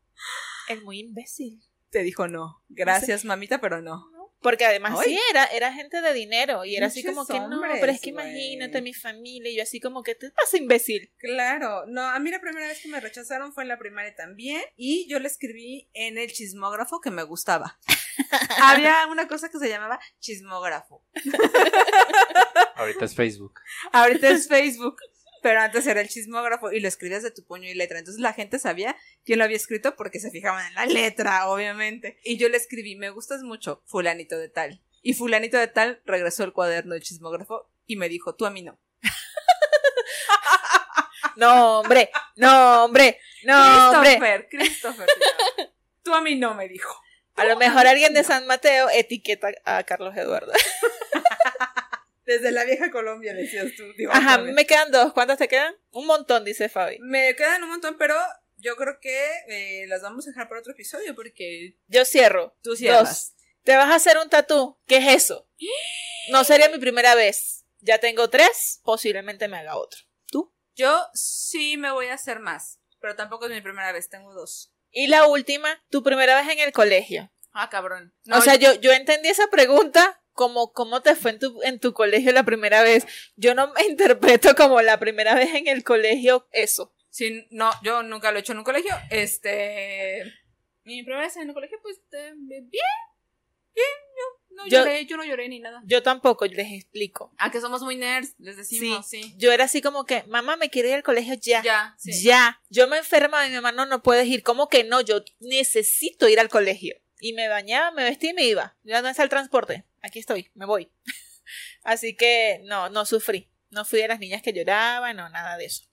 El 0.68 0.82
muy 0.82 1.01
imbécil. 1.01 1.61
Te 1.91 1.99
dijo 1.99 2.28
no. 2.28 2.64
Gracias, 2.70 3.26
mamita, 3.26 3.61
pero 3.61 3.84
no. 3.84 4.09
Porque 4.44 4.66
además 4.66 5.00
Ay. 5.00 5.14
sí 5.14 5.20
era, 5.32 5.46
era 5.46 5.74
gente 5.74 6.02
de 6.02 6.14
dinero 6.14 6.66
y 6.66 6.76
era 6.76 6.88
así 6.88 7.04
como 7.04 7.26
que 7.26 7.39
no, 7.39 7.62
pero 7.80 7.91
es 7.91 8.02
que 8.02 8.10
imagínate 8.10 8.82
mi 8.82 8.94
familia 8.94 9.50
y 9.50 9.56
yo 9.56 9.64
así 9.64 9.80
como 9.80 10.04
que 10.04 10.16
te 10.16 10.30
pasa 10.32 10.58
imbécil. 10.58 11.12
Claro, 11.18 11.86
no, 11.88 12.02
a 12.02 12.20
mí 12.20 12.30
la 12.30 12.41
primera 12.41 12.68
vez 12.68 12.82
que 12.82 12.89
me 12.89 13.00
rechazaron 13.00 13.54
fue 13.54 13.64
en 13.64 13.70
la 13.70 13.80
primaria 13.80 14.14
también 14.16 14.62
y 14.76 15.08
yo 15.08 15.20
le 15.20 15.28
escribí 15.28 15.89
en 15.94 16.18
el 16.18 16.32
chismógrafo 16.32 17.00
que 17.00 17.10
me 17.10 17.24
gustaba. 17.24 17.80
Había 18.62 19.08
una 19.08 19.28
cosa 19.28 19.50
que 19.50 19.58
se 19.58 19.70
llamaba 19.70 20.00
chismógrafo. 20.20 21.06
Ahorita 22.76 23.06
es 23.06 23.16
Facebook. 23.16 23.60
Ahorita 23.91 24.30
es 24.30 24.48
Facebook, 24.48 24.98
pero 25.44 25.60
antes 25.60 25.86
era 25.86 26.02
el 26.02 26.10
chismógrafo 26.10 26.72
y 26.72 26.80
lo 26.80 26.88
escribías 26.88 27.22
de 27.22 27.30
tu 27.30 27.44
puño 27.44 27.70
y 27.70 27.76
letra. 27.76 28.00
Entonces 28.00 28.22
la 28.22 28.34
gente 28.34 28.58
sabía 28.58 28.96
quién 29.26 29.38
lo 29.38 29.46
había 29.46 29.58
escrito 29.58 29.96
porque 29.96 30.20
se 30.20 30.32
fijaban 30.32 30.66
en 30.66 30.74
la 30.74 30.86
letra, 30.86 31.48
obviamente. 31.50 32.18
Y 32.24 32.38
yo 32.38 32.50
le 32.50 32.58
escribí, 32.58 32.96
me 32.96 33.10
gustas 33.10 33.44
mucho, 33.44 33.84
fulanito 33.86 34.38
de 34.38 34.50
tal. 34.50 34.82
Y 35.02 35.14
fulanito 35.14 35.58
de 35.58 35.68
tal 35.68 36.02
regresó 36.06 36.46
el 36.46 36.54
cuaderno 36.54 36.94
del 36.94 37.04
chismógrafo 37.04 37.70
y 37.86 37.98
me 37.98 38.10
dijo, 38.10 38.34
tú 38.36 38.46
a 38.46 38.50
mí 38.50 38.64
no. 38.64 38.80
No, 41.36 41.80
hombre, 41.80 42.12
no, 42.36 42.86
hombre, 42.86 43.20
no, 43.44 43.89
hombre. 43.89 44.20
Christopher, 44.20 44.48
Christopher. 44.50 45.08
Tú 46.04 46.14
a 46.14 46.22
mí 46.22 46.36
no, 46.36 46.54
me 46.54 46.68
dijo. 46.68 46.96
A 47.36 47.46
lo 47.46 47.58
mejor 47.58 47.88
alguien 47.88 48.14
de 48.14 48.24
San 48.24 48.46
Mateo 48.46 48.88
etiqueta 48.91 49.48
a 49.66 49.84
Carlos 49.84 50.16
Eduardo. 50.16 50.52
Desde 52.26 52.52
la 52.52 52.64
vieja 52.64 52.90
Colombia, 52.92 53.34
decías 53.34 53.72
tú. 53.76 53.84
digo, 53.98 54.12
Ajá, 54.14 54.38
me 54.38 54.66
quedan 54.66 54.92
dos. 54.92 55.14
¿Cuántas 55.14 55.38
te 55.38 55.48
quedan? 55.48 55.76
Un 55.92 56.06
montón, 56.06 56.46
dice 56.46 56.70
Fabi. 56.70 56.98
Me 57.02 57.36
quedan 57.36 57.64
un 57.64 57.70
montón, 57.70 57.98
pero 57.98 58.16
yo 58.58 58.76
creo 58.78 59.00
que 59.02 59.30
eh, 59.48 59.88
las 59.88 60.02
vamos 60.02 60.26
a 60.26 60.30
dejar 60.30 60.48
para 60.48 60.60
otro 60.62 60.72
episodio 60.74 61.16
porque 61.16 61.78
Yo 61.88 62.06
cierro. 62.06 62.56
tú 62.62 62.76
cierras. 62.76 63.34
Dos. 63.36 63.46
¿Te 63.64 63.76
vas 63.76 63.90
a 63.90 63.96
hacer 63.96 64.18
un 64.18 64.30
tatú? 64.30 64.78
¿Qué 64.88 64.98
es 64.98 65.08
eso? 65.24 65.48
No 66.32 66.44
sería 66.44 66.70
mi 66.70 66.80
primera 66.80 67.16
vez. 67.16 67.66
Ya 67.80 67.98
tengo 67.98 68.30
tres, 68.30 68.80
posiblemente 68.84 69.48
me 69.50 69.58
haga 69.58 69.76
otro. 69.78 70.00
¿Tú? 70.28 70.54
Yo 70.76 71.06
sí 71.14 71.76
me 71.78 71.92
voy 71.92 72.08
a 72.08 72.14
hacer 72.14 72.40
más, 72.40 72.80
pero 73.02 73.16
tampoco 73.16 73.46
es 73.46 73.52
mi 73.52 73.62
primera 73.62 73.92
vez, 73.92 74.10
tengo 74.10 74.34
dos. 74.34 74.74
Y 74.92 75.08
la 75.08 75.28
última, 75.28 75.84
tu 75.90 76.02
primera 76.04 76.36
vez 76.42 76.50
en 76.50 76.60
el 76.60 76.72
colegio. 76.72 77.30
Ah, 77.52 77.70
cabrón. 77.70 78.16
o 78.32 78.42
sea, 78.42 78.56
yo, 78.56 78.74
yo 78.76 78.94
entendí 78.94 79.30
esa 79.30 79.48
pregunta 79.48 80.23
como 80.34 80.74
cómo 80.74 81.02
te 81.02 81.16
fue 81.16 81.32
en 81.32 81.40
tu, 81.40 81.62
en 81.64 81.80
tu 81.80 81.94
colegio 81.94 82.32
la 82.32 82.44
primera 82.44 82.84
vez. 82.84 83.06
Yo 83.36 83.56
no 83.56 83.72
me 83.74 83.84
interpreto 83.90 84.56
como 84.56 84.82
la 84.82 85.00
primera 85.00 85.34
vez 85.36 85.54
en 85.56 85.68
el 85.68 85.84
colegio 85.84 86.48
eso. 86.52 86.94
Sí, 87.10 87.46
no, 87.52 87.72
yo 87.84 88.02
nunca 88.04 88.32
lo 88.32 88.38
he 88.38 88.42
hecho 88.42 88.54
en 88.54 88.58
un 88.60 88.64
colegio. 88.64 88.94
Este. 89.10 90.24
Mi 90.84 91.04
primera 91.04 91.24
vez 91.26 91.38
en 91.38 91.48
el 91.48 91.54
colegio, 91.54 91.78
pues, 91.82 91.98
eh, 92.12 92.32
bien. 92.36 92.70
Bien, 93.76 93.88
yo 94.18 94.56
no 94.56 94.68
Yo- 94.68 94.80
lloré, 94.80 95.06
yo 95.06 95.18
no 95.18 95.24
lloré 95.24 95.48
ni 95.50 95.60
nada. 95.60 95.82
Yo 95.86 96.04
tampoco, 96.04 96.46
les 96.46 96.72
explico. 96.74 97.34
Ah, 97.38 97.50
que 97.52 97.62
somos 97.62 97.82
muy 97.82 97.96
nerds, 97.96 98.36
les 98.38 98.58
decimos, 98.58 99.08
sí. 99.08 99.34
Yo 99.38 99.52
era 99.52 99.64
así 99.66 99.82
como 99.82 100.06
que, 100.06 100.24
mamá, 100.28 100.58
me 100.58 100.70
quiero 100.70 100.90
ir 100.90 100.96
al 100.96 101.04
colegio 101.04 101.36
ya. 101.36 101.62
Ya, 101.64 101.96
sí. 101.98 102.24
Ya. 102.24 102.62
Yo 102.70 102.88
me 102.88 102.98
enfermaba 102.98 103.46
y 103.46 103.50
mi 103.50 103.56
mamá 103.56 103.72
no, 103.72 103.86
no 103.86 104.04
puedes 104.04 104.28
ir. 104.28 104.44
¿Cómo 104.44 104.68
que 104.70 104.84
no? 104.84 105.02
Yo 105.02 105.24
necesito 105.40 106.28
ir 106.28 106.40
al 106.40 106.50
colegio. 106.50 106.96
Y 107.24 107.32
me 107.32 107.48
bañaba, 107.48 107.92
me 107.92 108.04
vestía 108.04 108.32
y 108.32 108.34
me 108.34 108.44
iba. 108.44 108.76
Ya 108.84 109.02
no 109.02 109.08
está 109.08 109.24
el 109.24 109.30
transporte. 109.30 109.86
Aquí 110.02 110.20
estoy, 110.20 110.52
me 110.56 110.66
voy. 110.66 110.92
Así 111.84 112.18
que 112.18 112.60
no, 112.66 112.90
no 112.90 113.06
sufrí. 113.06 113.50
No 113.70 113.86
fui 113.86 114.02
de 114.02 114.10
las 114.10 114.20
niñas 114.20 114.42
que 114.42 114.52
lloraban, 114.52 115.16
no, 115.16 115.30
nada 115.30 115.56
de 115.56 115.64
eso. 115.64 115.86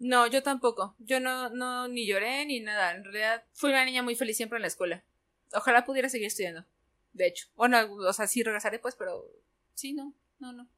No, 0.00 0.26
yo 0.26 0.42
tampoco. 0.42 0.96
Yo 0.98 1.20
no, 1.20 1.48
no, 1.50 1.86
ni 1.86 2.08
lloré 2.08 2.44
ni 2.44 2.58
nada. 2.58 2.90
En 2.90 3.04
realidad, 3.04 3.44
fui 3.52 3.70
una 3.70 3.84
niña 3.84 4.02
muy 4.02 4.16
feliz 4.16 4.36
siempre 4.36 4.56
en 4.56 4.62
la 4.62 4.66
escuela. 4.66 5.04
Ojalá 5.52 5.84
pudiera 5.84 6.08
seguir 6.08 6.26
estudiando. 6.26 6.66
De 7.12 7.28
hecho. 7.28 7.46
Bueno, 7.54 7.78
o 7.94 8.12
sea, 8.12 8.26
sí 8.26 8.42
regresaré, 8.42 8.80
pues, 8.80 8.96
pero. 8.96 9.30
Sí, 9.74 9.92
no, 9.92 10.12
no, 10.40 10.52
no. 10.52 10.68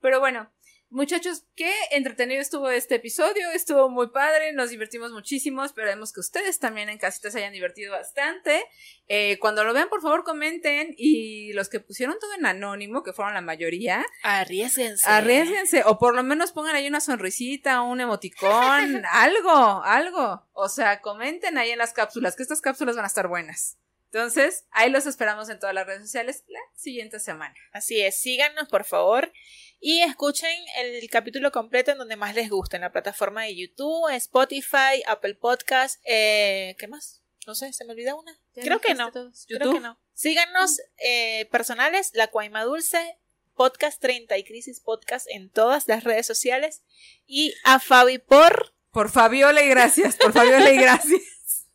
Pero 0.00 0.20
bueno, 0.20 0.50
muchachos, 0.92 1.44
qué 1.56 1.72
entretenido 1.90 2.40
estuvo 2.40 2.70
este 2.70 2.96
episodio. 2.96 3.50
Estuvo 3.50 3.88
muy 3.88 4.08
padre, 4.08 4.52
nos 4.52 4.70
divertimos 4.70 5.12
muchísimo. 5.12 5.64
Esperemos 5.64 6.12
que 6.12 6.20
ustedes 6.20 6.58
también 6.58 6.88
en 6.88 6.98
casita 6.98 7.30
se 7.30 7.38
hayan 7.38 7.52
divertido 7.52 7.92
bastante. 7.92 8.64
Eh, 9.08 9.38
cuando 9.40 9.64
lo 9.64 9.74
vean, 9.74 9.88
por 9.88 10.02
favor, 10.02 10.24
comenten. 10.24 10.94
Y 10.96 11.52
los 11.54 11.68
que 11.68 11.80
pusieron 11.80 12.16
todo 12.20 12.34
en 12.34 12.46
anónimo, 12.46 13.02
que 13.02 13.12
fueron 13.12 13.34
la 13.34 13.40
mayoría, 13.40 14.04
Arriesguense. 14.22 15.08
Arriesguense, 15.08 15.82
o 15.84 15.98
por 15.98 16.14
lo 16.14 16.22
menos 16.22 16.52
pongan 16.52 16.76
ahí 16.76 16.86
una 16.86 17.00
sonrisita, 17.00 17.82
un 17.82 18.00
emoticón, 18.00 19.02
algo, 19.10 19.82
algo. 19.84 20.46
O 20.52 20.68
sea, 20.68 21.00
comenten 21.00 21.58
ahí 21.58 21.70
en 21.70 21.78
las 21.78 21.92
cápsulas, 21.92 22.36
que 22.36 22.42
estas 22.42 22.60
cápsulas 22.60 22.96
van 22.96 23.04
a 23.04 23.08
estar 23.08 23.28
buenas. 23.28 23.78
Entonces, 24.12 24.66
ahí 24.72 24.90
los 24.90 25.06
esperamos 25.06 25.48
en 25.48 25.58
todas 25.58 25.74
las 25.74 25.86
redes 25.86 26.02
sociales 26.02 26.44
la 26.46 26.60
siguiente 26.74 27.18
semana. 27.18 27.54
Así 27.72 28.02
es, 28.02 28.20
síganos 28.20 28.68
por 28.68 28.84
favor 28.84 29.32
y 29.80 30.02
escuchen 30.02 30.54
el 30.76 31.08
capítulo 31.08 31.50
completo 31.50 31.92
en 31.92 31.98
donde 31.98 32.16
más 32.16 32.34
les 32.34 32.50
guste, 32.50 32.76
en 32.76 32.82
la 32.82 32.92
plataforma 32.92 33.44
de 33.44 33.56
YouTube, 33.56 34.10
Spotify, 34.10 35.02
Apple 35.06 35.36
Podcast, 35.36 35.98
eh, 36.04 36.76
¿qué 36.78 36.88
más? 36.88 37.22
No 37.46 37.54
sé, 37.54 37.72
se 37.72 37.86
me 37.86 37.92
olvida 37.92 38.14
una. 38.14 38.38
¿Ya 38.52 38.62
Creo 38.64 38.80
que 38.82 38.92
no. 38.92 39.10
Creo 39.10 39.72
que 39.72 39.80
no. 39.80 39.98
Síganos 40.12 40.82
eh, 40.98 41.48
personales, 41.50 42.10
La 42.12 42.26
Cuaima 42.26 42.64
Dulce, 42.64 43.18
Podcast 43.54 43.98
30 44.02 44.36
y 44.36 44.44
Crisis 44.44 44.80
Podcast 44.80 45.26
en 45.30 45.48
todas 45.48 45.88
las 45.88 46.04
redes 46.04 46.26
sociales 46.26 46.82
y 47.24 47.54
a 47.64 47.80
Fabi 47.80 48.18
por... 48.18 48.74
Por 48.90 49.10
Fabiola 49.10 49.62
y 49.62 49.68
gracias, 49.70 50.16
por 50.16 50.34
Fabiola 50.34 50.70
y 50.70 50.76
gracias. 50.82 51.66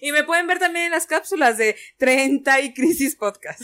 Y 0.00 0.12
me 0.12 0.24
pueden 0.24 0.46
ver 0.46 0.58
también 0.58 0.86
en 0.86 0.92
las 0.92 1.06
cápsulas 1.06 1.58
de 1.58 1.76
30 1.98 2.60
y 2.60 2.74
Crisis 2.74 3.16
Podcast. 3.16 3.62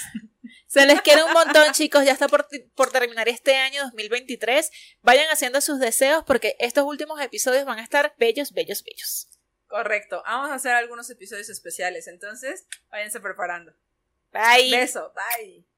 Se 0.67 0.87
les 0.87 1.03
quiere 1.03 1.23
un 1.23 1.33
montón, 1.33 1.73
chicos. 1.73 2.05
Ya 2.05 2.13
está 2.13 2.29
por, 2.29 2.49
por 2.75 2.91
terminar 2.91 3.29
este 3.29 3.57
año 3.57 3.83
2023. 3.83 4.71
Vayan 5.03 5.29
haciendo 5.31 5.61
sus 5.61 5.79
deseos 5.79 6.25
porque 6.25 6.57
estos 6.59 6.85
últimos 6.85 7.21
episodios 7.21 7.67
van 7.67 7.79
a 7.79 7.83
estar 7.83 8.15
bellos, 8.19 8.53
bellos, 8.53 8.83
bellos. 8.83 9.29
Correcto, 9.73 10.23
vamos 10.27 10.51
a 10.51 10.55
hacer 10.55 10.73
algunos 10.73 11.09
episodios 11.09 11.49
especiales, 11.49 12.07
entonces 12.07 12.67
váyanse 12.91 13.21
preparando. 13.21 13.73
Bye. 14.31 14.71
Beso, 14.71 15.15
bye. 15.15 15.72